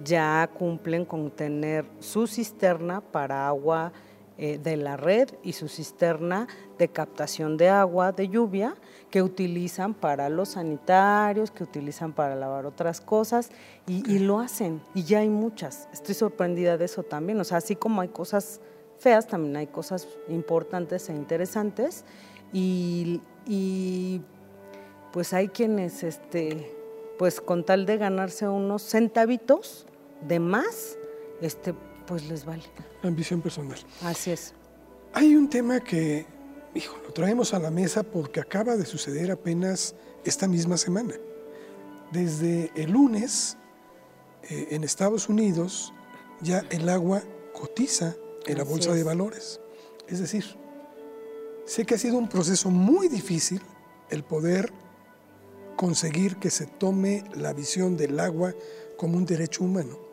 ya 0.03 0.49
cumplen 0.59 1.05
con 1.05 1.31
tener 1.31 1.85
su 1.99 2.27
cisterna 2.27 3.01
para 3.01 3.49
agua 3.49 3.93
eh, 4.41 4.57
de 4.57 4.77
la 4.77 4.97
red 4.97 5.29
y 5.43 5.55
su 5.55 5.67
cisterna 5.67 6.47
de 6.79 6.87
captación 6.87 7.57
de 7.57 7.71
agua 7.71 8.13
de 8.13 8.29
lluvia 8.29 8.77
que 9.11 9.21
utilizan 9.21 9.95
para 9.95 10.29
los 10.29 10.51
sanitarios, 10.51 11.51
que 11.51 11.65
utilizan 11.65 12.13
para 12.13 12.37
lavar 12.37 12.65
otras 12.65 13.01
cosas 13.01 13.51
y, 13.89 14.21
lo 14.21 14.39
hacen. 14.39 14.81
Y 14.95 15.03
ya 15.03 15.19
hay 15.19 15.29
muchas. 15.29 15.89
Estoy 15.93 16.15
sorprendida 16.15 16.77
de 16.77 16.85
eso 16.85 17.03
también. 17.03 17.41
O 17.41 17.45
sea, 17.45 17.59
así 17.59 17.75
como 17.75 18.01
hay 18.01 18.11
cosas 18.11 18.61
feas, 18.99 19.27
también 19.27 19.57
hay 19.57 19.67
cosas 19.67 20.07
importantes 20.29 21.09
e 21.09 21.15
interesantes. 21.15 22.05
Y, 22.53 23.21
pues 25.13 25.33
hay 25.33 25.49
quienes, 25.49 26.05
este, 26.05 26.77
pues 27.19 27.41
con 27.41 27.65
tal 27.65 27.87
de 27.87 27.97
ganarse 27.97 28.47
unos 28.47 28.83
centavitos 28.83 29.85
de 30.21 30.39
más, 30.39 30.97
este, 31.41 31.75
pues 32.09 32.27
les 32.27 32.45
vale. 32.45 32.63
Ambición 33.03 33.43
personal. 33.43 33.79
Así 34.03 34.31
es. 34.31 34.55
Hay 35.13 35.37
un 35.37 35.49
tema 35.49 35.81
que, 35.81 36.27
hijo, 36.75 36.97
lo 37.05 37.13
traemos 37.13 37.53
a 37.53 37.59
la 37.59 37.71
mesa 37.71 38.03
porque 38.03 38.41
acaba 38.41 38.77
de 38.77 38.87
suceder 38.87 39.31
apenas 39.31 39.95
esta 40.25 40.49
misma 40.49 40.79
semana. 40.79 41.15
Desde 42.11 42.73
el 42.75 42.93
lunes, 42.93 43.59
eh, 44.45 44.69
en 44.71 44.85
Estados 44.85 45.29
Unidos, 45.29 45.93
ya 46.41 46.65
el 46.71 46.89
agua 46.89 47.23
cotiza 47.53 48.17
en 48.47 48.57
la 48.57 48.65
bolsa 48.65 48.95
de 48.95 49.05
valores. 49.05 49.61
Es 50.09 50.21
decir, 50.21 50.45
sé 51.67 51.85
que 51.85 51.95
ha 51.95 51.99
sido 51.99 52.17
un 52.17 52.29
proceso 52.29 52.71
muy 52.71 53.09
difícil 53.09 53.61
el 54.09 54.25
poder 54.25 54.73
conseguir 55.77 56.37
que 56.37 56.51
se 56.51 56.67
tome 56.67 57.25
la 57.35 57.53
visión 57.53 57.99
del 57.99 58.19
agua 58.19 58.55
como 58.97 59.19
un 59.19 59.27
derecho 59.27 59.63
humano 59.65 60.08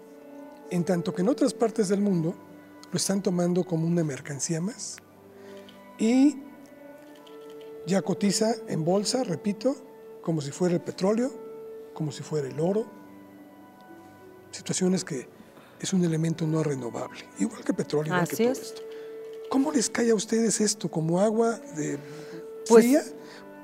en 0.72 0.84
tanto 0.84 1.14
que 1.14 1.22
en 1.22 1.30
otras 1.30 1.54
partes 1.54 1.90
del 1.90 2.02
mundo 2.02 2.36
lo 2.92 2.98
están 2.98 3.22
tomando 3.22 3.64
como 3.64 3.88
una 3.88 4.04
mercancía 4.04 4.62
más. 4.62 4.98
y 5.98 6.42
ya 7.88 8.02
cotiza 8.02 8.56
en 8.68 8.84
bolsa, 8.84 9.24
repito, 9.24 9.76
como 10.22 10.42
si 10.42 10.52
fuera 10.52 10.74
el 10.74 10.82
petróleo, 10.82 11.32
como 11.94 12.12
si 12.12 12.24
fuera 12.24 12.48
el 12.48 12.60
oro. 12.60 12.86
Situaciones 14.52 15.04
que 15.04 15.28
es 15.80 15.94
un 15.94 16.04
elemento 16.04 16.48
no 16.48 16.64
renovable, 16.64 17.20
igual 17.40 17.64
que 17.64 17.74
petróleo, 17.74 18.14
igual 18.14 18.28
que 18.28 18.36
todo 18.36 18.52
esto. 18.52 18.82
¿Cómo 19.50 19.72
les 19.72 19.90
cae 19.90 20.10
a 20.10 20.16
ustedes 20.16 20.60
esto? 20.62 20.90
¿Como 20.90 21.20
agua 21.20 21.60
de 21.76 22.00
pues, 22.68 22.86
fría? 22.86 23.04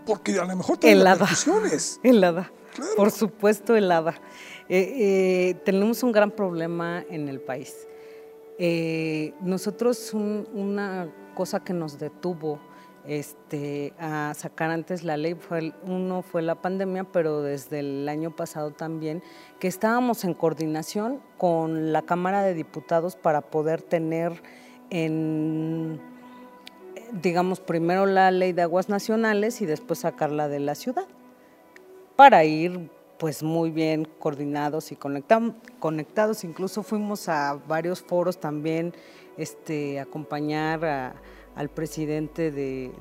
Porque 0.06 0.40
a 0.40 0.46
lo 0.46 0.56
mejor 0.56 0.78
tiene 0.78 1.02
helada. 1.02 1.28
helada. 2.04 2.52
Por 2.96 3.12
supuesto, 3.12 3.76
helada. 3.76 4.16
Eh, 4.70 4.94
eh, 4.98 5.54
tenemos 5.66 6.02
un 6.04 6.12
gran 6.12 6.32
problema 6.32 7.04
en 7.10 7.28
el 7.28 7.42
país. 7.42 7.88
Eh, 8.58 9.34
nosotros 9.42 10.14
una 10.14 11.12
cosa 11.36 11.62
que 11.62 11.74
nos 11.74 12.00
detuvo 12.00 12.60
este, 13.06 13.94
a 14.00 14.34
sacar 14.36 14.70
antes 14.70 15.04
la 15.04 15.18
ley, 15.18 15.34
fue 15.34 15.74
uno 15.84 16.22
fue 16.22 16.42
la 16.42 16.62
pandemia, 16.62 17.04
pero 17.06 17.42
desde 17.42 17.80
el 17.80 18.08
año 18.08 18.36
pasado 18.36 18.72
también, 18.72 19.24
que 19.60 19.68
estábamos 19.68 20.24
en 20.24 20.34
coordinación 20.34 21.22
con 21.38 21.92
la 21.92 22.04
Cámara 22.04 22.44
de 22.44 22.54
Diputados 22.54 23.16
para 23.16 23.42
poder 23.42 23.82
tener 23.82 24.44
en, 24.92 26.00
digamos, 27.22 27.60
primero 27.60 28.06
la 28.06 28.32
ley 28.32 28.54
de 28.54 28.62
aguas 28.62 28.90
nacionales 28.90 29.62
y 29.62 29.66
después 29.66 30.00
sacarla 30.00 30.48
de 30.48 30.60
la 30.60 30.76
ciudad, 30.76 31.08
para 32.16 32.44
ir 32.44 32.90
pues 33.18 33.44
muy 33.44 33.70
bien 33.70 34.08
coordinados 34.20 34.92
y 34.92 34.96
conectados, 34.96 36.44
incluso 36.44 36.82
fuimos 36.82 37.30
a 37.30 37.60
varios 37.68 38.02
foros 38.02 38.40
también, 38.40 38.94
este, 39.38 40.00
acompañar 40.00 40.84
a 40.86 41.16
al 41.56 41.70
presidente 41.70 42.52
de, 42.52 42.92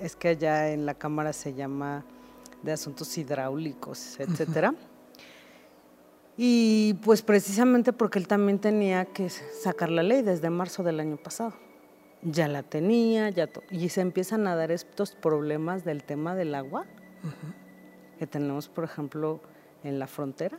es 0.00 0.16
que 0.16 0.28
allá 0.28 0.70
en 0.70 0.86
la 0.86 0.94
Cámara 0.94 1.32
se 1.32 1.54
llama 1.54 2.04
de 2.62 2.72
Asuntos 2.72 3.16
Hidráulicos, 3.16 4.20
etcétera. 4.20 4.74
Y 6.36 6.94
pues 7.04 7.22
precisamente 7.22 7.92
porque 7.92 8.18
él 8.18 8.26
también 8.26 8.58
tenía 8.58 9.04
que 9.04 9.28
sacar 9.28 9.90
la 9.90 10.02
ley 10.02 10.22
desde 10.22 10.50
marzo 10.50 10.82
del 10.82 11.00
año 11.00 11.16
pasado. 11.16 11.54
Ya 12.22 12.46
la 12.48 12.62
tenía, 12.62 13.30
ya 13.30 13.48
y 13.70 13.88
se 13.88 14.00
empiezan 14.00 14.46
a 14.46 14.54
dar 14.54 14.70
estos 14.70 15.12
problemas 15.12 15.84
del 15.84 16.04
tema 16.04 16.34
del 16.34 16.54
agua 16.54 16.86
que 18.18 18.26
tenemos, 18.26 18.68
por 18.68 18.84
ejemplo, 18.84 19.40
en 19.82 19.98
la 19.98 20.06
frontera, 20.06 20.58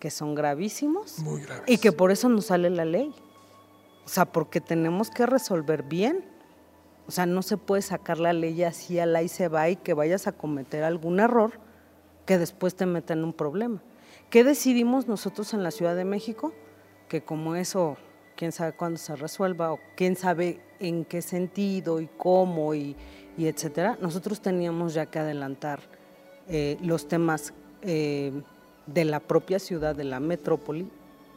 que 0.00 0.10
son 0.10 0.34
gravísimos. 0.34 1.20
Muy 1.20 1.42
graves. 1.42 1.64
Y 1.68 1.78
que 1.78 1.92
por 1.92 2.10
eso 2.10 2.28
no 2.28 2.40
sale 2.40 2.70
la 2.70 2.84
ley. 2.84 3.14
O 4.04 4.08
sea, 4.08 4.24
porque 4.24 4.60
tenemos 4.60 5.10
que 5.10 5.26
resolver 5.26 5.84
bien. 5.84 6.24
O 7.06 7.12
sea, 7.12 7.26
no 7.26 7.42
se 7.42 7.56
puede 7.56 7.82
sacar 7.82 8.18
la 8.18 8.32
ley 8.32 8.64
así 8.64 8.98
a 8.98 9.06
la 9.06 9.22
y 9.22 9.28
se 9.28 9.46
va 9.48 9.68
y 9.68 9.76
que 9.76 9.94
vayas 9.94 10.26
a 10.26 10.32
cometer 10.32 10.82
algún 10.82 11.20
error 11.20 11.52
que 12.26 12.38
después 12.38 12.74
te 12.74 12.86
meta 12.86 13.12
en 13.12 13.24
un 13.24 13.32
problema. 13.32 13.82
¿Qué 14.30 14.44
decidimos 14.44 15.08
nosotros 15.08 15.54
en 15.54 15.62
la 15.62 15.70
Ciudad 15.70 15.96
de 15.96 16.04
México? 16.04 16.52
Que 17.08 17.22
como 17.22 17.56
eso, 17.56 17.96
quién 18.40 18.52
sabe 18.52 18.72
cuándo 18.72 18.96
se 18.96 19.14
resuelva 19.16 19.70
o 19.70 19.78
quién 19.94 20.16
sabe 20.16 20.60
en 20.78 21.04
qué 21.04 21.20
sentido 21.20 22.00
y 22.00 22.08
cómo 22.16 22.74
y, 22.74 22.96
etcétera, 23.36 23.98
nosotros 24.00 24.40
teníamos 24.40 24.94
ya 24.94 25.04
que 25.04 25.18
adelantar 25.18 25.80
eh, 26.48 26.78
los 26.80 27.06
temas 27.06 27.52
eh, 27.82 28.32
de 28.86 29.04
la 29.04 29.20
propia 29.20 29.58
ciudad, 29.58 29.94
de 29.94 30.04
la 30.04 30.20
metrópoli, 30.20 30.88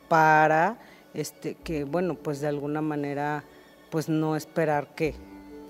para 0.08 0.78
este, 1.14 1.56
que 1.56 1.84
bueno, 1.84 2.16
pues 2.16 2.40
de 2.40 2.48
alguna 2.48 2.82
manera, 2.82 3.44
pues 3.90 4.08
no 4.08 4.38
esperar 4.38 4.96
que, 4.96 5.14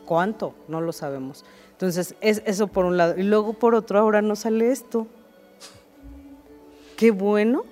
cuánto, 0.06 0.54
no 0.68 0.82
lo 0.82 0.94
sabemos. 0.94 1.46
Entonces, 1.72 2.14
es 2.22 2.44
eso 2.46 2.68
por 2.68 2.86
un 2.86 2.96
lado. 2.96 3.18
Y 3.18 3.24
luego 3.24 3.54
por 3.54 3.74
otro, 3.74 3.98
ahora 3.98 4.22
no 4.22 4.36
sale 4.36 4.72
esto. 4.72 5.08
Qué 6.96 7.10
bueno 7.10 7.64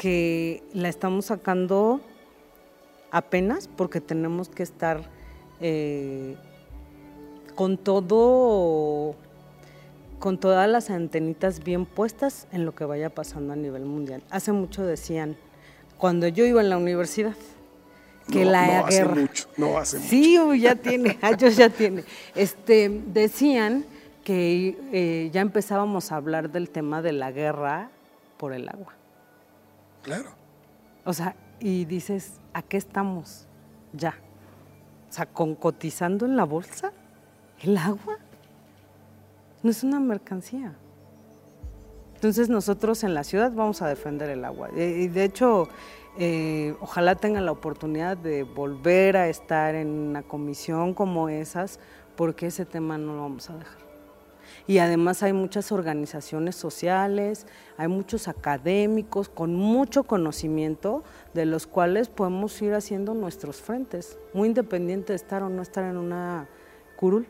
que 0.00 0.62
la 0.72 0.88
estamos 0.88 1.26
sacando 1.26 2.00
apenas 3.10 3.68
porque 3.68 4.00
tenemos 4.00 4.48
que 4.48 4.62
estar 4.62 5.02
eh, 5.60 6.36
con 7.54 7.76
todo 7.76 9.14
con 10.18 10.38
todas 10.38 10.70
las 10.70 10.88
antenitas 10.88 11.62
bien 11.62 11.84
puestas 11.84 12.48
en 12.50 12.64
lo 12.64 12.74
que 12.74 12.86
vaya 12.86 13.10
pasando 13.10 13.52
a 13.52 13.56
nivel 13.56 13.84
mundial. 13.84 14.22
Hace 14.30 14.52
mucho 14.52 14.86
decían, 14.86 15.36
cuando 15.98 16.28
yo 16.28 16.46
iba 16.46 16.62
en 16.62 16.70
la 16.70 16.78
universidad. 16.78 17.36
Que 18.32 18.46
no, 18.46 18.52
la 18.52 18.66
no 18.66 18.86
Hace 18.86 19.04
mucho, 19.04 19.48
no 19.58 19.76
hace 19.76 19.98
mucho. 19.98 20.08
Sí, 20.08 20.38
ya 20.62 20.76
tiene, 20.76 21.18
años 21.22 21.56
ya 21.58 21.68
tiene. 21.68 22.04
Este, 22.34 22.88
decían 22.88 23.84
que 24.24 24.78
eh, 24.92 25.28
ya 25.30 25.42
empezábamos 25.42 26.10
a 26.10 26.16
hablar 26.16 26.50
del 26.50 26.70
tema 26.70 27.02
de 27.02 27.12
la 27.12 27.32
guerra 27.32 27.90
por 28.38 28.54
el 28.54 28.66
agua. 28.66 28.94
Claro. 30.02 30.30
O 31.04 31.12
sea, 31.12 31.36
y 31.58 31.84
dices, 31.84 32.40
¿a 32.52 32.62
qué 32.62 32.76
estamos? 32.76 33.46
Ya. 33.92 34.14
O 35.08 35.12
sea, 35.12 35.26
con 35.26 35.54
cotizando 35.54 36.26
en 36.26 36.36
la 36.36 36.44
bolsa, 36.44 36.92
el 37.60 37.76
agua 37.76 38.18
no 39.62 39.70
es 39.70 39.82
una 39.82 40.00
mercancía. 40.00 40.74
Entonces 42.14 42.48
nosotros 42.48 43.02
en 43.02 43.14
la 43.14 43.24
ciudad 43.24 43.52
vamos 43.52 43.82
a 43.82 43.88
defender 43.88 44.30
el 44.30 44.44
agua. 44.44 44.68
Y 44.74 45.08
de 45.08 45.24
hecho, 45.24 45.68
eh, 46.18 46.74
ojalá 46.80 47.14
tengan 47.14 47.46
la 47.46 47.52
oportunidad 47.52 48.16
de 48.16 48.42
volver 48.42 49.16
a 49.16 49.28
estar 49.28 49.74
en 49.74 49.88
una 49.88 50.22
comisión 50.22 50.92
como 50.92 51.28
esas, 51.28 51.80
porque 52.16 52.46
ese 52.46 52.66
tema 52.66 52.98
no 52.98 53.14
lo 53.14 53.22
vamos 53.22 53.48
a 53.48 53.56
dejar. 53.56 53.89
Y 54.66 54.78
además 54.78 55.22
hay 55.22 55.32
muchas 55.32 55.72
organizaciones 55.72 56.56
sociales, 56.56 57.46
hay 57.76 57.88
muchos 57.88 58.28
académicos 58.28 59.28
con 59.28 59.54
mucho 59.54 60.04
conocimiento 60.04 61.02
de 61.34 61.46
los 61.46 61.66
cuales 61.66 62.08
podemos 62.08 62.60
ir 62.62 62.74
haciendo 62.74 63.14
nuestros 63.14 63.56
frentes, 63.56 64.18
muy 64.34 64.48
independiente 64.48 65.12
de 65.12 65.16
estar 65.16 65.42
o 65.42 65.48
no 65.48 65.62
estar 65.62 65.84
en 65.84 65.96
una 65.96 66.48
curul. 66.96 67.26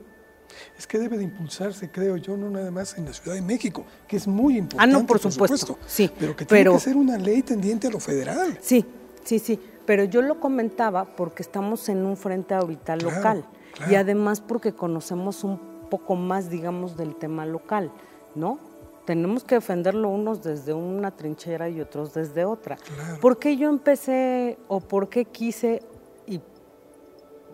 Es 0.76 0.86
que 0.86 0.98
debe 0.98 1.16
de 1.16 1.24
impulsarse, 1.24 1.90
creo 1.90 2.16
yo, 2.16 2.36
no 2.36 2.50
nada 2.50 2.70
más 2.70 2.98
en 2.98 3.04
la 3.04 3.12
Ciudad 3.12 3.36
de 3.36 3.42
México, 3.42 3.84
que 4.08 4.16
es 4.16 4.26
muy 4.26 4.58
importante. 4.58 4.94
Ah, 4.94 4.98
no, 4.98 5.06
por, 5.06 5.18
supuesto, 5.20 5.78
sí. 5.86 6.10
Pero 6.18 6.34
que 6.34 6.44
tiene 6.44 6.72
que 6.72 6.80
ser 6.80 6.96
una 6.96 7.16
ley 7.18 7.42
tendiente 7.42 7.86
a 7.86 7.90
lo 7.90 8.00
federal. 8.00 8.58
Sí, 8.60 8.84
sí, 9.24 9.38
sí. 9.38 9.60
Pero 9.86 10.04
yo 10.04 10.22
lo 10.22 10.40
comentaba 10.40 11.16
porque 11.16 11.42
estamos 11.42 11.88
en 11.88 12.04
un 12.04 12.16
frente 12.16 12.54
ahorita 12.54 12.96
local 12.96 13.44
y 13.88 13.94
además 13.94 14.40
porque 14.40 14.72
conocemos 14.72 15.44
un 15.44 15.69
poco 15.90 16.16
más, 16.16 16.48
digamos, 16.48 16.96
del 16.96 17.14
tema 17.16 17.44
local, 17.44 17.90
¿no? 18.34 18.58
Tenemos 19.04 19.44
que 19.44 19.56
defenderlo 19.56 20.08
unos 20.08 20.42
desde 20.42 20.72
una 20.72 21.10
trinchera 21.10 21.68
y 21.68 21.80
otros 21.80 22.14
desde 22.14 22.44
otra. 22.44 22.78
¿Por 23.20 23.38
qué 23.38 23.56
yo 23.56 23.68
empecé 23.68 24.56
o 24.68 24.80
por 24.80 25.08
qué 25.08 25.24
quise 25.24 25.82
y 26.26 26.40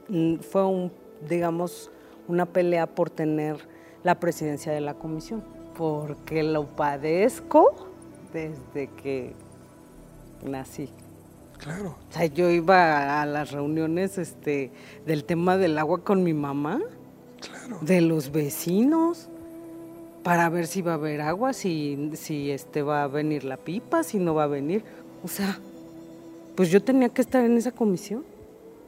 mm, 0.08 0.40
fue 0.40 0.64
un, 0.64 0.92
digamos, 1.28 1.90
una 2.28 2.46
pelea 2.46 2.86
por 2.86 3.10
tener 3.10 3.56
la 4.02 4.20
presidencia 4.20 4.72
de 4.72 4.80
la 4.80 4.94
comisión, 4.94 5.42
porque 5.76 6.42
lo 6.42 6.66
padezco 6.66 7.88
desde 8.32 8.88
que 9.02 9.34
nací. 10.44 10.90
Claro. 11.58 11.96
O 12.08 12.12
sea, 12.12 12.26
yo 12.26 12.50
iba 12.50 13.22
a 13.22 13.26
las 13.26 13.50
reuniones 13.50 14.18
este, 14.18 14.70
del 15.06 15.24
tema 15.24 15.56
del 15.56 15.78
agua 15.78 16.04
con 16.04 16.22
mi 16.22 16.34
mamá, 16.34 16.80
claro. 17.48 17.78
de 17.80 18.00
los 18.00 18.32
vecinos, 18.32 19.28
para 20.22 20.48
ver 20.48 20.66
si 20.66 20.82
va 20.82 20.92
a 20.92 20.94
haber 20.94 21.20
agua, 21.20 21.52
si, 21.52 22.10
si 22.14 22.50
este, 22.50 22.82
va 22.82 23.04
a 23.04 23.06
venir 23.06 23.44
la 23.44 23.56
pipa, 23.56 24.02
si 24.02 24.18
no 24.18 24.34
va 24.34 24.44
a 24.44 24.48
venir. 24.48 24.82
O 25.22 25.28
sea, 25.28 25.58
pues 26.54 26.70
yo 26.70 26.82
tenía 26.82 27.08
que 27.08 27.22
estar 27.22 27.44
en 27.44 27.56
esa 27.56 27.72
comisión. 27.72 28.24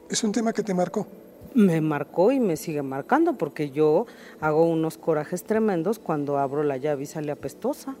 ¿Es 0.09 0.23
un 0.23 0.31
tema 0.31 0.51
que 0.53 0.63
te 0.63 0.73
marcó? 0.73 1.07
me 1.53 1.81
marcó 1.81 2.31
y 2.31 2.39
me 2.39 2.57
sigue 2.57 2.81
marcando 2.81 3.33
porque 3.33 3.71
yo 3.71 4.05
hago 4.39 4.65
unos 4.65 4.97
corajes 4.97 5.43
tremendos 5.43 5.99
cuando 5.99 6.37
abro 6.37 6.63
la 6.63 6.77
llave 6.77 7.03
y 7.03 7.05
sale 7.05 7.31
apestosa. 7.31 7.95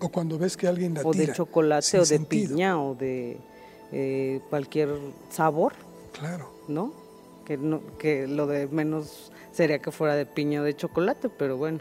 O 0.00 0.08
cuando 0.08 0.38
ves 0.38 0.56
que 0.56 0.66
alguien 0.66 0.94
la 0.94 1.02
O 1.02 1.12
de 1.12 1.32
chocolate 1.32 1.98
o 1.98 2.04
de 2.04 2.20
piña 2.20 2.82
o 2.82 2.94
de 2.94 3.36
eh, 3.92 4.40
cualquier 4.48 4.90
sabor. 5.30 5.74
Claro. 6.12 6.50
¿No? 6.68 6.92
Que, 7.50 7.56
no, 7.56 7.82
que 7.98 8.28
lo 8.28 8.46
de 8.46 8.68
menos 8.68 9.32
sería 9.50 9.80
que 9.80 9.90
fuera 9.90 10.14
de 10.14 10.24
piña 10.24 10.62
de 10.62 10.76
chocolate, 10.76 11.28
pero 11.28 11.56
bueno. 11.56 11.80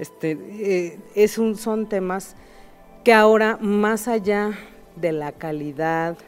Este, 0.00 0.32
eh, 0.32 0.98
es 1.14 1.38
un, 1.38 1.56
son 1.56 1.88
temas 1.88 2.34
que 3.04 3.12
ahora, 3.14 3.58
más 3.60 4.08
allá 4.08 4.58
de 4.96 5.12
la 5.12 5.30
calidad 5.30 6.18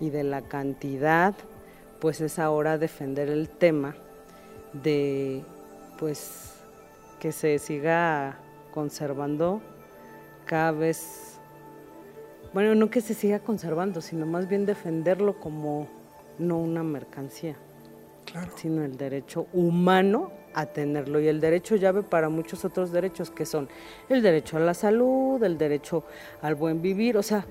y 0.00 0.10
de 0.10 0.24
la 0.24 0.42
cantidad, 0.42 1.36
pues 2.00 2.20
es 2.20 2.40
ahora 2.40 2.76
defender 2.76 3.28
el 3.28 3.48
tema 3.48 3.94
de 4.72 5.44
pues 5.96 6.54
que 7.20 7.30
se 7.30 7.60
siga 7.60 8.36
conservando 8.74 9.60
cada 10.44 10.72
vez 10.72 11.38
bueno, 12.52 12.74
no 12.74 12.90
que 12.90 13.00
se 13.00 13.14
siga 13.14 13.38
conservando, 13.38 14.00
sino 14.00 14.26
más 14.26 14.48
bien 14.48 14.66
defenderlo 14.66 15.38
como, 15.38 15.86
no 16.40 16.58
una 16.58 16.82
mercancía, 16.82 17.54
sino 18.56 18.84
el 18.84 18.96
derecho 18.96 19.46
humano 19.52 20.32
a 20.54 20.66
tenerlo 20.66 21.20
y 21.20 21.28
el 21.28 21.40
derecho 21.40 21.76
llave 21.76 22.02
para 22.02 22.28
muchos 22.28 22.64
otros 22.64 22.92
derechos 22.92 23.30
que 23.30 23.46
son 23.46 23.68
el 24.08 24.22
derecho 24.22 24.56
a 24.56 24.60
la 24.60 24.74
salud, 24.74 25.42
el 25.42 25.56
derecho 25.56 26.04
al 26.42 26.54
buen 26.54 26.82
vivir, 26.82 27.16
o 27.16 27.22
sea... 27.22 27.46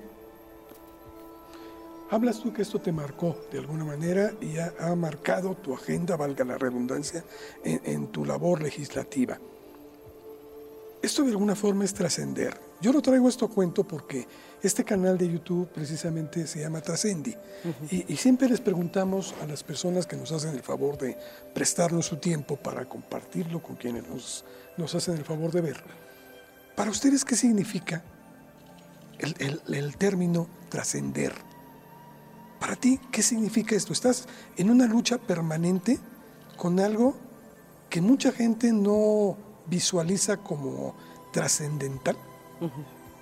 Hablas 2.10 2.40
tú 2.40 2.52
que 2.52 2.60
esto 2.60 2.78
te 2.78 2.92
marcó 2.92 3.34
de 3.50 3.58
alguna 3.58 3.86
manera 3.86 4.32
y 4.38 4.58
ha, 4.58 4.94
marcado 4.94 5.54
tu 5.54 5.74
agenda, 5.74 6.14
valga 6.14 6.44
la 6.44 6.58
redundancia, 6.58 7.24
en 7.64 8.08
tu 8.08 8.26
labor 8.26 8.60
legislativa. 8.60 9.38
Esto 11.00 11.22
de 11.22 11.30
alguna 11.30 11.54
forma 11.54 11.84
es 11.84 11.94
trascender. 11.94 12.71
Yo 12.82 12.92
lo 12.92 13.00
traigo 13.00 13.28
esto 13.28 13.44
a 13.44 13.48
cuento 13.48 13.84
porque 13.84 14.26
este 14.60 14.82
canal 14.82 15.16
de 15.16 15.30
YouTube 15.30 15.68
precisamente 15.68 16.48
se 16.48 16.58
llama 16.58 16.80
Trascendi 16.80 17.32
y, 17.88 18.16
siempre 18.16 18.48
les 18.48 18.60
preguntamos 18.60 19.36
a 19.40 19.46
las 19.46 19.62
personas 19.62 20.04
que 20.04 20.16
nos 20.16 20.32
hacen 20.32 20.52
el 20.52 20.62
favor 20.62 20.98
de 20.98 21.16
prestarnos 21.54 22.06
su 22.06 22.16
tiempo 22.16 22.56
para 22.56 22.88
compartirlo 22.88 23.62
con 23.62 23.76
quienes 23.76 24.08
nos, 24.08 24.44
nos 24.76 24.92
hacen 24.96 25.16
el 25.16 25.24
favor 25.24 25.52
de 25.52 25.60
verlo. 25.60 25.92
Para 26.74 26.90
ustedes, 26.90 27.24
¿qué 27.24 27.36
significa 27.36 28.02
el, 29.20 29.62
el 29.68 29.96
término 29.96 30.48
trascender? 30.68 31.32
Para 32.58 32.74
ti, 32.74 32.98
¿qué 33.12 33.22
significa 33.22 33.76
esto? 33.76 33.92
Estás 33.92 34.26
en 34.56 34.70
una 34.70 34.86
lucha 34.86 35.18
permanente 35.18 36.00
con 36.56 36.80
algo 36.80 37.14
que 37.88 38.00
mucha 38.00 38.32
gente 38.32 38.72
no 38.72 39.36
visualiza 39.66 40.38
como 40.38 40.96
trascendental, 41.32 42.16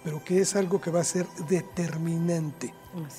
pero 0.05 0.23
que 0.25 0.41
es 0.41 0.57
algo 0.57 0.81
que 0.81 0.91
va 0.91 1.01
a 1.01 1.05
ser 1.05 1.27
determinante 1.49 2.75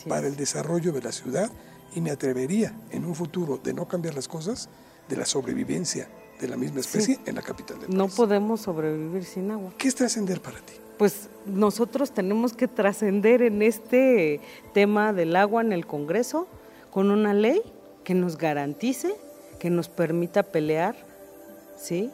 para 0.07 0.27
el 0.27 0.35
desarrollo 0.35 0.91
de 0.91 1.01
la 1.01 1.11
ciudad 1.11 1.51
y 1.93 2.01
me 2.01 2.11
atrevería 2.11 2.73
en 2.91 3.05
un 3.05 3.15
futuro 3.15 3.57
de 3.57 3.73
no 3.73 3.87
cambiar 3.87 4.15
las 4.15 4.27
cosas, 4.27 4.69
de 5.07 5.17
la 5.17 5.25
sobrevivencia 5.25 6.07
de 6.39 6.47
la 6.47 6.57
misma 6.57 6.79
especie 6.79 7.19
en 7.25 7.35
la 7.35 7.41
capital 7.41 7.77
del 7.77 7.87
país. 7.87 7.97
No 7.97 8.07
podemos 8.07 8.61
sobrevivir 8.61 9.23
sin 9.23 9.51
agua. 9.51 9.71
¿Qué 9.77 9.87
es 9.87 9.95
trascender 9.95 10.41
para 10.41 10.57
ti? 10.57 10.73
Pues 10.97 11.29
nosotros 11.45 12.11
tenemos 12.11 12.53
que 12.53 12.67
trascender 12.67 13.43
en 13.43 13.61
este 13.61 14.41
tema 14.73 15.13
del 15.13 15.35
agua 15.35 15.61
en 15.61 15.71
el 15.71 15.85
Congreso 15.85 16.47
con 16.89 17.11
una 17.11 17.33
ley 17.33 17.61
que 18.03 18.15
nos 18.15 18.37
garantice, 18.37 19.13
que 19.59 19.69
nos 19.69 19.87
permita 19.87 20.43
pelear, 20.43 20.95
¿sí? 21.79 22.11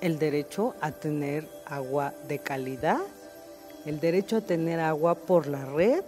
el 0.00 0.18
derecho 0.18 0.74
a 0.80 0.92
tener 0.92 1.48
agua 1.66 2.14
de 2.28 2.38
calidad, 2.38 3.00
el 3.86 4.00
derecho 4.00 4.36
a 4.36 4.40
tener 4.40 4.80
agua 4.80 5.14
por 5.14 5.46
la 5.46 5.64
red, 5.64 6.02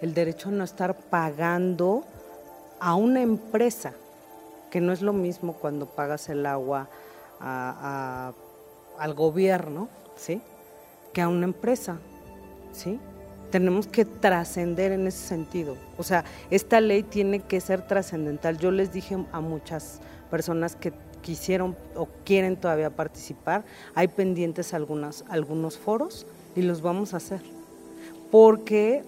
el 0.00 0.12
derecho 0.12 0.48
a 0.48 0.52
no 0.52 0.64
estar 0.64 0.94
pagando 0.94 2.04
a 2.80 2.96
una 2.96 3.22
empresa, 3.22 3.92
que 4.70 4.80
no 4.80 4.92
es 4.92 5.02
lo 5.02 5.12
mismo 5.12 5.54
cuando 5.54 5.86
pagas 5.86 6.28
el 6.28 6.44
agua 6.44 6.88
al 7.40 9.14
gobierno, 9.14 9.88
¿sí? 10.16 10.42
Que 11.12 11.22
a 11.22 11.28
una 11.28 11.44
empresa, 11.44 11.98
¿sí? 12.72 12.98
Tenemos 13.52 13.86
que 13.86 14.04
trascender 14.04 14.92
en 14.92 15.06
ese 15.06 15.26
sentido. 15.26 15.76
O 15.98 16.02
sea, 16.02 16.24
esta 16.50 16.80
ley 16.80 17.02
tiene 17.04 17.40
que 17.40 17.60
ser 17.60 17.86
trascendental. 17.86 18.58
Yo 18.58 18.70
les 18.70 18.92
dije 18.92 19.16
a 19.30 19.40
muchas 19.40 20.00
personas 20.30 20.74
que 20.74 20.92
quisieron 21.20 21.76
o 21.94 22.08
quieren 22.24 22.56
todavía 22.56 22.90
participar. 22.90 23.62
Hay 23.94 24.08
pendientes 24.08 24.74
algunas, 24.74 25.24
algunos 25.28 25.78
foros 25.78 26.26
y 26.54 26.62
los 26.62 26.82
vamos 26.82 27.14
a 27.14 27.18
hacer. 27.18 27.40
Porque 28.30 29.04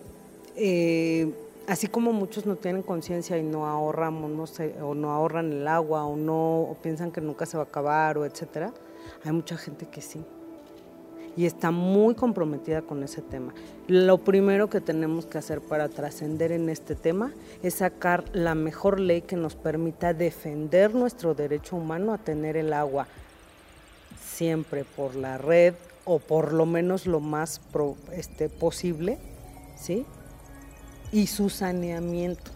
eh, 0.56 1.32
así 1.66 1.86
como 1.86 2.12
muchos 2.12 2.46
no 2.46 2.56
tienen 2.56 2.82
conciencia 2.82 3.38
y 3.38 3.42
no 3.42 4.46
sé, 4.46 4.74
o 4.82 4.94
no 4.94 5.10
ahorran 5.12 5.52
el 5.52 5.68
agua, 5.68 6.04
o 6.04 6.16
no, 6.16 6.62
o 6.62 6.76
piensan 6.82 7.10
que 7.10 7.20
nunca 7.20 7.46
se 7.46 7.56
va 7.56 7.64
a 7.64 7.66
acabar, 7.66 8.18
o 8.18 8.24
etcétera, 8.24 8.72
hay 9.24 9.32
mucha 9.32 9.56
gente 9.56 9.86
que 9.86 10.00
sí 10.00 10.24
y 11.36 11.46
está 11.46 11.70
muy 11.70 12.14
comprometida 12.14 12.82
con 12.82 13.02
ese 13.02 13.22
tema. 13.22 13.52
Lo 13.88 14.18
primero 14.18 14.70
que 14.70 14.80
tenemos 14.80 15.26
que 15.26 15.38
hacer 15.38 15.60
para 15.60 15.88
trascender 15.88 16.52
en 16.52 16.68
este 16.68 16.94
tema 16.94 17.32
es 17.62 17.74
sacar 17.74 18.24
la 18.32 18.54
mejor 18.54 19.00
ley 19.00 19.22
que 19.22 19.36
nos 19.36 19.54
permita 19.54 20.14
defender 20.14 20.94
nuestro 20.94 21.34
derecho 21.34 21.76
humano 21.76 22.12
a 22.12 22.18
tener 22.18 22.56
el 22.56 22.72
agua 22.72 23.06
siempre 24.22 24.84
por 24.84 25.14
la 25.14 25.38
red 25.38 25.74
o 26.04 26.18
por 26.18 26.52
lo 26.52 26.66
menos 26.66 27.06
lo 27.06 27.20
más 27.20 27.60
este, 28.12 28.48
posible, 28.48 29.18
¿sí? 29.76 30.04
Y 31.12 31.26
su 31.26 31.48
saneamiento. 31.50 32.50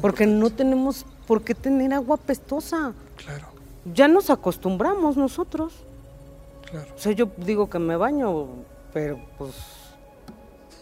Porque 0.00 0.26
no 0.26 0.50
tenemos 0.50 1.04
por 1.26 1.42
qué 1.42 1.54
tener 1.54 1.92
agua 1.92 2.16
pestosa. 2.16 2.92
Claro. 3.16 3.48
Ya 3.92 4.08
nos 4.08 4.30
acostumbramos 4.30 5.16
nosotros. 5.16 5.74
O 6.94 6.98
sea, 6.98 7.12
yo 7.12 7.28
digo 7.36 7.68
que 7.70 7.78
me 7.78 7.96
baño, 7.96 8.46
pero 8.92 9.20
pues 9.38 9.54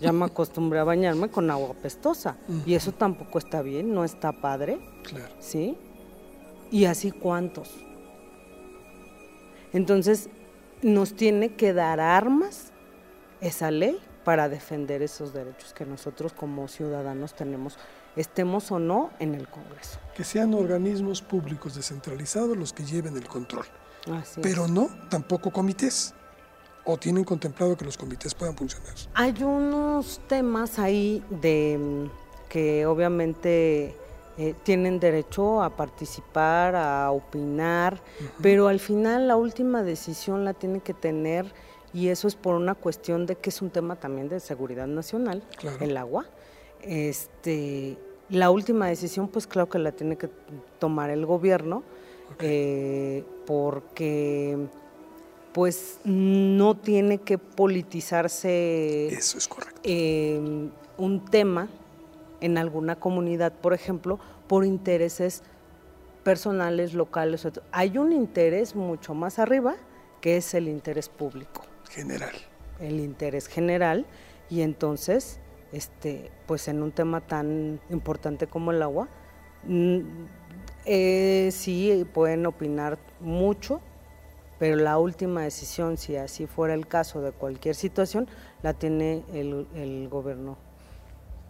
ya 0.01 0.12
me 0.12 0.25
acostumbré 0.25 0.79
a 0.79 0.85
bañarme 0.85 1.29
con 1.29 1.51
agua 1.51 1.75
pestosa. 1.75 2.37
Y 2.66 2.75
eso 2.75 2.93
tampoco 2.93 3.39
está 3.39 3.62
bien, 3.62 3.95
no 3.95 4.05
está 4.05 4.33
padre. 4.33 4.79
Claro. 5.03 5.35
¿Sí? 5.41 5.77
Y 6.70 6.87
así 6.87 7.11
cuántos. 7.11 7.70
Entonces, 9.72 10.29
nos 10.85 11.14
tiene 11.16 11.57
que 11.57 11.72
dar 11.72 11.99
armas 11.99 12.72
esa 13.41 13.72
ley 13.72 14.01
para 14.24 14.49
defender 14.49 15.03
esos 15.03 15.35
derechos 15.35 15.74
que 15.74 15.85
nosotros 15.85 16.32
como 16.32 16.68
ciudadanos 16.68 17.35
tenemos, 17.35 17.76
estemos 18.16 18.70
o 18.70 18.78
no 18.78 19.11
en 19.18 19.35
el 19.35 19.49
Congreso. 19.49 19.99
Que 20.16 20.24
sean 20.24 20.55
organismos 20.55 21.20
públicos 21.20 21.74
descentralizados 21.74 22.57
los 22.57 22.72
que 22.72 22.85
lleven 22.85 23.16
el 23.16 23.26
control 23.26 23.66
pero 24.43 24.68
no 24.68 24.89
tampoco 25.09 25.51
comités. 25.51 26.14
¿O 26.87 26.99
tienen 26.99 27.24
contemplado 27.24 27.76
que 27.78 27.85
los 27.87 27.97
comités 27.97 28.35
puedan 28.35 28.55
funcionar? 28.55 28.93
Hay 29.14 29.43
unos 29.43 30.20
temas 30.28 30.78
ahí 30.78 31.24
de 31.30 31.78
mm, 31.78 32.49
que 32.51 32.85
obviamente 32.85 33.97
eh, 34.37 34.55
tienen 34.62 34.99
derecho 34.99 35.62
a 35.62 35.70
participar, 35.70 36.74
a 36.74 37.11
opinar, 37.11 38.01
pero 38.43 38.68
al 38.68 38.80
final 38.80 39.28
la 39.28 39.37
última 39.37 39.82
decisión 39.82 40.45
la 40.45 40.55
tiene 40.55 40.80
que 40.80 40.95
tener 40.95 41.53
y 41.93 42.09
eso 42.09 42.26
es 42.26 42.35
por 42.35 42.57
una 42.57 42.74
cuestión 42.74 43.26
de 43.26 43.37
que 43.37 43.51
es 43.51 43.62
un 43.62 43.70
tema 43.70 43.95
también 43.97 44.28
de 44.28 44.41
seguridad 44.41 44.89
nacional, 44.89 45.45
el 45.80 45.97
agua. 45.97 46.26
Este, 46.82 47.97
la 48.28 48.51
última 48.51 48.89
decisión, 48.89 49.28
pues 49.28 49.47
claro 49.47 49.68
que 49.68 49.78
la 49.78 49.93
tiene 49.93 50.16
que 50.16 50.28
tomar 50.78 51.11
el 51.11 51.24
gobierno 51.24 51.85
eh, 52.41 53.24
porque 53.47 54.59
pues 55.53 56.01
no 56.03 56.76
tiene 56.76 57.18
que 57.18 57.39
politizarse 57.39 59.07
Eso 59.07 59.39
es 59.39 59.47
correcto. 59.47 59.80
Em, 59.85 60.70
un 60.99 61.24
tema 61.24 61.68
en 62.45 62.59
alguna 62.59 62.97
comunidad, 62.97 63.53
por 63.53 63.73
ejemplo, 63.73 64.19
por 64.47 64.65
intereses 64.65 65.43
personales, 66.23 66.95
locales. 66.95 67.49
Hay 67.73 67.97
un 67.97 68.13
interés 68.13 68.77
mucho 68.77 69.15
más 69.15 69.39
arriba 69.39 69.77
que 70.21 70.37
es 70.37 70.55
el 70.55 70.69
interés 70.69 71.09
público. 71.09 71.63
General. 71.91 72.35
El 72.81 73.01
interés 73.01 73.47
general 73.47 74.07
y 74.51 74.61
entonces, 74.61 75.41
este, 75.73 76.31
pues 76.47 76.69
en 76.69 76.83
un 76.83 76.93
tema 76.93 77.21
tan 77.21 77.81
importante 77.91 78.47
como 78.47 78.73
el 78.73 78.83
agua, 78.83 79.09
eh, 80.85 81.49
sí, 81.51 82.07
pueden 82.13 82.45
opinar 82.45 82.99
mucho, 83.21 83.81
pero 84.59 84.77
la 84.77 84.99
última 84.99 85.43
decisión, 85.43 85.97
si 85.97 86.17
así 86.17 86.47
fuera 86.47 86.75
el 86.75 86.87
caso 86.87 87.23
de 87.23 87.33
cualquier 87.33 87.75
situación, 87.75 88.29
la 88.63 88.75
tiene 88.75 89.25
el, 89.33 90.09
gobierno. 90.11 90.59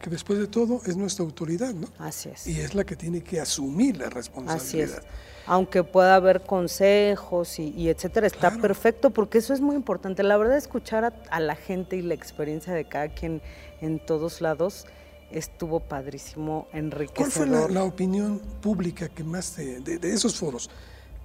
Que 0.01 0.11
después 0.11 0.39
de 0.39 0.47
todo 0.47 0.83
es 0.85 0.97
nuestra 0.97 1.25
autoridad, 1.25 1.73
¿no? 1.73 1.89
Así 1.99 2.29
es. 2.29 2.47
Y 2.47 2.61
es 2.61 2.75
la 2.75 2.85
que 2.85 2.95
tiene 2.97 3.23
que 3.23 3.41
asumir 3.41 3.97
la 3.97 4.11
responsabilidad. 4.11 4.63
Así 4.63 4.81
es. 4.81 5.03
Aunque 5.47 5.83
pueda 5.83 6.15
haber 6.15 6.43
consejos 6.43 7.59
y, 7.59 7.89
etcétera, 7.89 8.27
está 8.27 8.51
perfecto 8.51 9.11
porque 9.11 9.39
eso 9.39 9.53
es 9.53 9.61
muy 9.61 9.77
importante. 9.77 10.23
La 10.23 10.37
verdad, 10.37 10.57
escuchar 10.57 11.05
a, 11.05 11.15
a 11.31 11.41
la 11.41 11.55
gente 11.55 11.97
y 11.97 12.03
la 12.03 12.15
experiencia 12.15 12.73
de 12.73 12.87
cada 12.87 13.09
quien 13.09 13.43
en 13.81 13.99
todos 13.99 14.41
lados 14.41 14.87
estuvo 15.31 15.81
padrísimo, 15.81 16.69
enriquecedor. 16.73 17.49
¿Cuál 17.49 17.63
fue 17.65 17.75
la, 17.75 17.85
opinión 17.85 18.39
pública 18.61 19.09
que 19.09 19.25
más 19.25 19.53
te, 19.53 19.81
de, 19.81 20.13
esos 20.13 20.37
foros, 20.37 20.71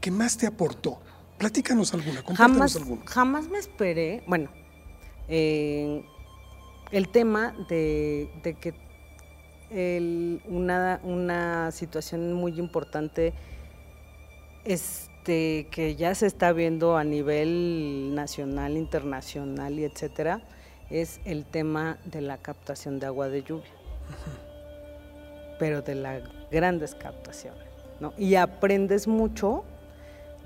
que 0.02 0.12
más 0.12 0.38
te 0.38 0.48
aportó? 0.48 1.00
Platícanos 1.38 1.94
alguna, 1.94 2.24
jamás, 2.36 2.76
alguna. 2.76 3.02
Jamás 3.06 3.48
me 3.48 3.60
esperé, 3.60 4.24
bueno, 4.28 4.50
eh, 5.28 6.04
el 6.92 7.10
tema 7.10 7.54
de, 7.70 8.30
que 8.60 8.74
una, 10.48 11.00
una 11.04 11.72
situación 11.72 12.34
muy 12.34 12.60
importante 12.60 13.34
este, 14.66 15.68
que 15.72 15.96
ya 15.96 16.16
se 16.16 16.26
está 16.26 16.54
viendo 16.54 16.98
a 16.98 17.04
nivel 17.04 18.14
nacional, 18.16 18.78
internacional 18.78 19.78
y 19.78 19.84
etcétera, 19.84 20.42
es 20.90 21.22
el 21.26 21.46
tema 21.46 22.00
de 22.06 22.22
la 22.22 22.38
captación 22.38 23.00
de 23.00 23.06
agua 23.06 23.30
de 23.30 23.44
lluvia. 23.44 23.70
pero 25.60 25.82
de 25.82 25.94
las 25.94 26.24
grandes 26.50 26.96
captaciones, 26.96 27.68
¿no? 28.00 28.14
Y 28.18 28.36
aprendes 28.36 29.08
mucho 29.08 29.64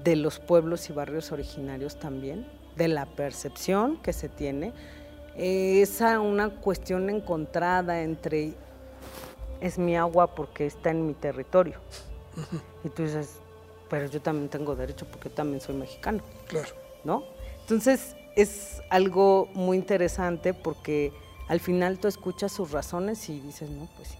de 0.04 0.18
los 0.18 0.40
pueblos 0.40 0.90
y 0.90 0.94
barrios 0.94 1.32
originarios 1.32 1.98
también, 1.98 2.46
de 2.76 2.88
la 2.88 3.06
percepción 3.06 4.02
que 4.02 4.12
se 4.12 4.28
tiene. 4.28 4.74
Esa 5.36 6.20
una 6.20 6.50
cuestión 6.50 7.10
encontrada 7.10 8.02
entre 8.02 8.54
es 9.62 9.78
mi 9.78 9.96
agua 9.96 10.36
porque 10.36 10.66
está 10.66 10.92
en 10.92 11.08
mi 11.08 11.14
territorio. 11.14 11.80
Y 12.84 12.90
tú 12.90 13.04
dices, 13.04 13.38
pero 13.90 14.08
yo 14.08 14.22
también 14.22 14.50
tengo 14.50 14.76
derecho 14.76 15.06
porque 15.06 15.30
también 15.30 15.62
soy 15.62 15.76
mexicano. 15.76 16.22
Claro. 16.48 16.70
¿No? 17.04 17.24
Entonces 17.62 18.16
es 18.36 18.82
algo 18.90 19.48
muy 19.54 19.78
interesante 19.78 20.54
porque 20.54 21.14
al 21.48 21.60
final 21.60 22.00
tú 22.00 22.08
escuchas 22.08 22.52
sus 22.52 22.72
razones 22.72 23.30
y 23.30 23.40
dices, 23.40 23.70
no, 23.70 23.88
pues 23.96 24.10
sí. 24.10 24.18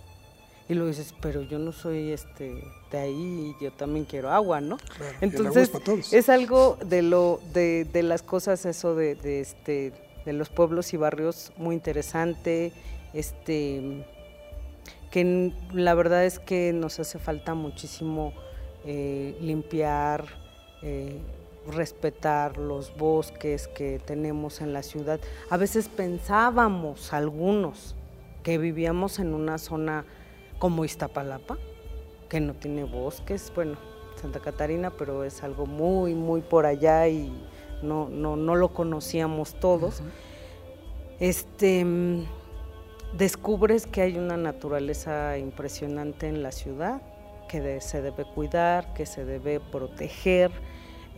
Y 0.70 0.76
luego 0.76 0.90
dices, 0.90 1.14
pero 1.22 1.42
yo 1.42 1.60
no 1.60 1.74
soy 1.74 2.12
este 2.12 2.64
de 2.90 2.98
ahí, 2.98 3.54
yo 3.60 3.72
también 3.74 4.06
quiero 4.06 4.30
agua, 4.32 4.62
¿no? 4.62 4.78
Claro, 4.78 5.18
Entonces 5.20 5.72
es, 6.12 6.30
algo 6.30 6.78
de 6.86 7.02
lo 7.02 7.42
de, 7.54 7.86
de 7.86 8.02
las 8.02 8.24
cosas 8.24 8.66
eso 8.66 8.96
de, 8.96 9.16
de, 9.16 9.42
este 9.42 9.92
de 10.26 10.34
los 10.34 10.50
pueblos 10.50 10.94
y 10.94 10.98
barrios 10.98 11.52
muy 11.58 11.76
interesante, 11.76 12.72
este 13.14 14.06
que 15.12 15.54
la 15.74 15.94
verdad 15.94 16.26
es 16.26 16.40
que 16.40 16.74
nos 16.74 17.00
hace 17.00 17.20
falta 17.20 17.54
muchísimo 17.54 18.34
eh, 18.84 19.38
limpiar, 19.40 20.26
eh, 20.82 21.20
respetar 21.72 22.58
los 22.58 22.98
bosques 22.98 23.68
que 23.68 24.00
tenemos 24.00 24.60
en 24.60 24.74
la 24.74 24.82
ciudad. 24.82 25.20
A 25.52 25.58
veces 25.58 25.88
pensábamos 25.88 27.14
algunos 27.14 27.96
que 28.42 28.58
vivíamos 28.58 29.20
en 29.20 29.36
una 29.36 29.60
zona 29.60 30.04
como 30.58 30.84
Iztapalapa, 30.84 31.60
que 32.28 32.40
no 32.40 32.56
tiene 32.56 32.84
bosques, 32.84 33.52
bueno, 33.54 33.78
Santa 34.20 34.40
Catarina, 34.40 34.90
pero 34.90 35.24
es 35.24 35.44
algo 35.44 35.68
muy, 35.68 36.16
muy 36.16 36.42
por 36.42 36.66
allá 36.66 37.08
y 37.08 37.32
no, 37.84 38.10
no, 38.10 38.36
no 38.36 38.56
lo 38.56 38.74
conocíamos 38.74 39.60
todos. 39.60 40.02
Este 41.20 41.86
descubres 43.18 43.86
que 43.86 44.02
hay 44.02 44.18
una 44.18 44.38
naturaleza 44.38 45.38
impresionante 45.38 46.28
en 46.28 46.44
la 46.44 46.52
ciudad, 46.52 47.02
que 47.48 47.80
se 47.82 48.02
debe 48.02 48.26
cuidar, 48.26 48.94
que 48.94 49.06
se 49.06 49.24
debe 49.24 49.60
proteger, 49.60 50.52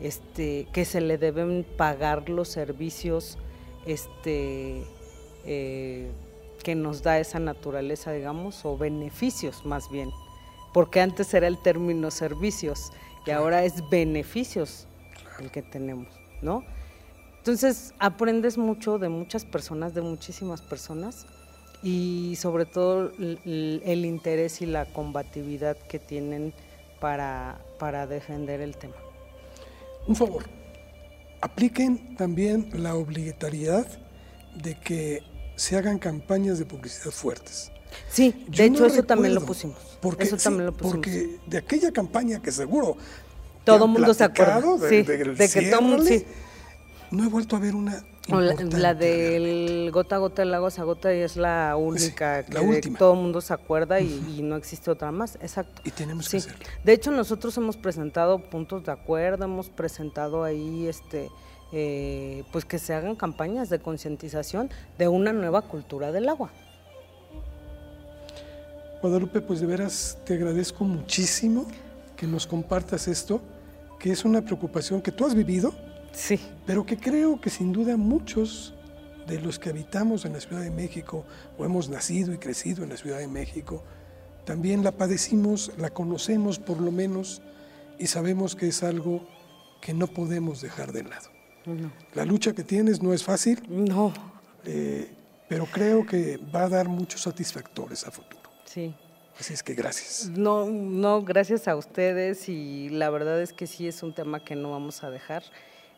este, 0.01 0.67
que 0.73 0.83
se 0.83 0.99
le 0.99 1.17
deben 1.17 1.65
pagar 1.77 2.29
los 2.29 2.49
servicios 2.49 3.37
este, 3.85 4.83
eh, 5.45 6.11
que 6.63 6.75
nos 6.75 7.01
da 7.01 7.19
esa 7.19 7.39
naturaleza, 7.39 8.11
digamos, 8.11 8.65
o 8.65 8.77
beneficios 8.77 9.65
más 9.65 9.89
bien, 9.89 10.09
porque 10.73 10.99
antes 10.99 11.33
era 11.33 11.47
el 11.47 11.57
término 11.61 12.11
servicios 12.11 12.91
y 13.25 13.31
ahora 13.31 13.63
es 13.63 13.87
beneficios 13.89 14.87
el 15.39 15.51
que 15.51 15.61
tenemos, 15.61 16.07
¿no? 16.41 16.63
Entonces 17.37 17.93
aprendes 17.99 18.57
mucho 18.57 18.97
de 18.97 19.09
muchas 19.09 19.45
personas, 19.45 19.93
de 19.93 20.01
muchísimas 20.01 20.61
personas, 20.61 21.27
y 21.83 22.35
sobre 22.37 22.65
todo 22.65 23.11
el, 23.19 24.05
interés 24.05 24.61
y 24.61 24.65
la 24.65 24.85
combatividad 24.85 25.77
que 25.77 25.99
tienen 25.99 26.53
para, 26.99 27.59
para 27.77 28.07
defender 28.07 28.61
el 28.61 28.75
tema. 28.75 28.95
Un 30.07 30.15
favor, 30.15 30.45
apliquen 31.41 32.15
también 32.15 32.69
la 32.73 32.95
obligatoriedad 32.95 33.85
de 34.55 34.79
que 34.79 35.21
se 35.55 35.77
hagan 35.77 35.99
campañas 35.99 36.57
de 36.57 36.65
publicidad 36.65 37.11
fuertes. 37.11 37.71
Sí, 38.09 38.45
de 38.47 38.65
hecho 38.65 38.85
eso 38.85 39.03
también 39.03 39.35
lo 39.35 39.45
pusimos. 39.45 39.77
Porque, 40.01 40.23
eso 40.23 40.37
también 40.37 40.65
lo 40.65 40.73
pusimos. 40.73 40.95
Porque 40.95 41.39
de 41.45 41.57
aquella 41.57 41.91
campaña 41.91 42.41
que 42.41 42.51
seguro 42.51 42.97
todo 43.65 43.85
el 43.85 43.91
mundo 43.91 44.13
se 44.13 44.23
acuerda 44.23 44.61
de, 44.77 45.03
de, 45.03 45.49
que 45.49 45.69
todo 45.69 45.81
mundo 45.81 46.03
sí. 46.03 46.25
no 47.11 47.23
he 47.23 47.27
vuelto 47.27 47.55
a 47.55 47.59
ver 47.59 47.75
una 47.75 48.03
la, 48.27 48.93
del 48.95 49.91
gota 49.91 50.15
a 50.15 50.19
gota, 50.19 50.41
el 50.41 50.53
agua 50.53 50.71
se 50.71 50.81
agota 50.81 51.13
y 51.13 51.19
es 51.19 51.37
la 51.37 51.75
única 51.75 52.43
que 52.43 52.91
todo 52.97 53.13
el 53.13 53.19
mundo 53.19 53.39
se 53.39 53.53
acuerda 53.53 53.99
y, 53.99 54.41
no 54.41 54.55
existe 54.55 54.89
otra 54.89 55.11
más. 55.11 55.35
Exacto. 55.41 55.81
Y 55.83 55.91
tenemos 55.91 56.29
que 56.29 56.37
hacerlo. 56.37 56.65
De 56.83 56.93
hecho, 56.93 57.11
nosotros 57.11 57.55
hemos 57.57 57.77
presentado 57.77 58.39
puntos 58.39 58.85
de 58.85 58.91
acuerdo, 58.91 59.45
hemos 59.45 59.69
presentado 59.69 60.43
ahí 60.43 60.87
este. 60.87 61.29
Eh, 61.71 62.43
pues 62.51 62.63
que 62.63 62.79
se 62.79 62.93
hagan 62.93 63.15
campañas 63.15 63.69
de 63.69 63.79
concientización 63.79 64.69
de 64.97 65.07
una 65.07 65.33
nueva 65.33 65.63
cultura 65.63 66.11
del 66.11 66.29
agua. 66.29 66.51
Guadalupe, 69.01 69.41
pues 69.41 69.59
de 69.59 69.65
veras 69.65 70.17
te 70.25 70.35
agradezco 70.35 70.85
muchísimo 70.85 71.65
que 72.15 72.27
nos 72.27 72.47
compartas 72.47 73.07
esto, 73.07 73.41
que 74.05 74.11
es 74.11 74.23
una 74.23 74.43
preocupación 74.43 75.01
que 75.01 75.11
tú 75.11 75.25
has 75.25 75.33
vivido, 75.33 75.73
Sí. 76.13 76.39
Pero 76.67 76.85
que 76.85 76.95
creo 76.95 77.41
que 77.41 77.49
sin 77.49 77.73
duda 77.73 77.97
muchos 77.97 78.75
de 79.25 79.41
los 79.41 79.57
que 79.57 79.69
habitamos 79.69 80.25
en 80.25 80.33
la 80.33 80.39
Ciudad 80.39 80.61
de 80.61 80.69
México 80.69 81.25
o 81.57 81.65
hemos 81.65 81.89
nacido 81.89 82.31
y 82.31 82.37
crecido 82.37 82.83
en 82.83 82.89
la 82.89 82.97
Ciudad 82.97 83.17
de 83.17 83.27
México, 83.27 83.83
también 84.45 84.83
la 84.83 84.91
padecimos, 84.91 85.71
la 85.79 85.89
conocemos 85.89 86.59
por 86.59 86.79
lo 86.79 86.91
menos 86.91 87.41
y 87.97 88.05
sabemos 88.05 88.55
que 88.55 88.67
es 88.67 88.83
algo 88.83 89.27
que 89.81 89.95
no 89.95 90.05
podemos 90.05 90.61
dejar 90.61 90.93
de 90.93 91.01
lado. 91.01 91.31
La 92.13 92.25
lucha 92.25 92.53
que 92.53 92.63
tienes 92.63 93.01
no 93.01 93.11
es 93.11 93.23
fácil. 93.23 93.63
No. 93.67 94.13
Eh, 94.65 95.11
pero 95.49 95.65
creo 95.65 96.05
que 96.05 96.37
va 96.37 96.65
a 96.65 96.69
dar 96.69 96.89
muchos 96.89 97.23
satisfactores 97.23 98.05
a 98.05 98.11
futuro. 98.11 98.51
Sí. 98.65 98.93
Así 99.39 99.53
es 99.53 99.63
que 99.63 99.73
gracias. 99.73 100.29
No, 100.29 100.65
no, 100.65 101.21
gracias 101.23 101.67
a 101.67 101.75
ustedes 101.75 102.47
y 102.47 102.89
la 102.89 103.09
verdad 103.09 103.41
es 103.41 103.53
que 103.53 103.67
sí 103.67 103.87
es 103.87 104.01
un 104.01 104.13
tema 104.13 104.43
que 104.43 104.55
no 104.55 104.71
vamos 104.71 105.03
a 105.03 105.09
dejar 105.09 105.43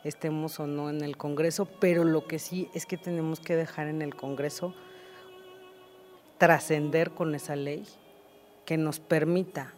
estemos 0.03 0.59
o 0.59 0.67
no 0.67 0.89
en 0.89 1.03
el 1.03 1.17
Congreso, 1.17 1.65
pero 1.65 2.03
lo 2.03 2.27
que 2.27 2.39
sí 2.39 2.69
es 2.73 2.85
que 2.85 2.97
tenemos 2.97 3.39
que 3.39 3.55
dejar 3.55 3.87
en 3.87 4.01
el 4.01 4.15
Congreso 4.15 4.73
trascender 6.37 7.11
con 7.11 7.35
esa 7.35 7.55
ley 7.55 7.85
que 8.65 8.77
nos 8.77 8.99
permita, 8.99 9.73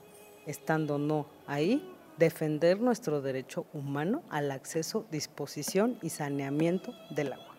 estando 0.46 0.96
o 0.96 0.98
no 0.98 1.28
ahí, 1.48 1.96
defender 2.18 2.80
nuestro 2.80 3.22
derecho 3.22 3.66
humano 3.74 4.24
al 4.30 4.52
acceso, 4.52 5.06
disposición 5.10 5.98
y 6.02 6.10
saneamiento 6.10 6.94
del 7.10 7.34
agua. 7.34 7.56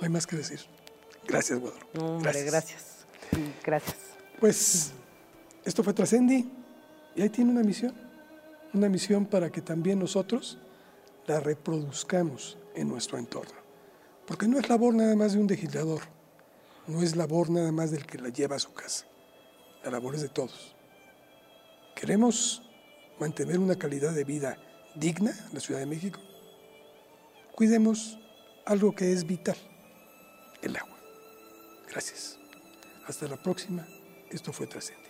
No 0.00 0.06
hay 0.06 0.08
más 0.08 0.26
que 0.26 0.36
decir. 0.36 0.60
Gracias, 1.26 1.58
Guadalupe. 1.58 1.98
No, 1.98 2.16
hombre, 2.16 2.42
gracias. 2.42 3.06
Gracias. 3.64 4.05
Pues 4.40 4.92
esto 5.64 5.82
fue 5.82 5.94
Trascendi 5.94 6.48
y 7.14 7.22
ahí 7.22 7.30
tiene 7.30 7.50
una 7.50 7.62
misión. 7.62 7.94
Una 8.74 8.88
misión 8.88 9.24
para 9.24 9.50
que 9.50 9.62
también 9.62 9.98
nosotros 9.98 10.58
la 11.26 11.40
reproduzcamos 11.40 12.58
en 12.74 12.88
nuestro 12.88 13.18
entorno. 13.18 13.54
Porque 14.26 14.46
no 14.46 14.58
es 14.58 14.68
labor 14.68 14.94
nada 14.94 15.14
más 15.16 15.32
de 15.32 15.40
un 15.40 15.46
legislador, 15.46 16.02
no 16.86 17.02
es 17.02 17.16
labor 17.16 17.48
nada 17.48 17.72
más 17.72 17.90
del 17.90 18.04
que 18.04 18.18
la 18.18 18.28
lleva 18.28 18.56
a 18.56 18.60
su 18.60 18.72
casa, 18.72 19.06
la 19.84 19.90
labor 19.90 20.14
es 20.14 20.22
de 20.22 20.28
todos. 20.28 20.74
¿Queremos 21.94 22.62
mantener 23.18 23.58
una 23.58 23.76
calidad 23.76 24.12
de 24.12 24.24
vida 24.24 24.58
digna 24.94 25.30
en 25.30 25.54
la 25.54 25.60
Ciudad 25.60 25.80
de 25.80 25.86
México? 25.86 26.20
Cuidemos 27.54 28.18
algo 28.66 28.94
que 28.94 29.12
es 29.12 29.24
vital, 29.24 29.56
el 30.60 30.76
agua. 30.76 30.98
Gracias. 31.88 32.38
Hasta 33.06 33.28
la 33.28 33.36
próxima. 33.36 33.86
Esto 34.36 34.52
fue 34.52 34.66
Trascendente. 34.66 35.05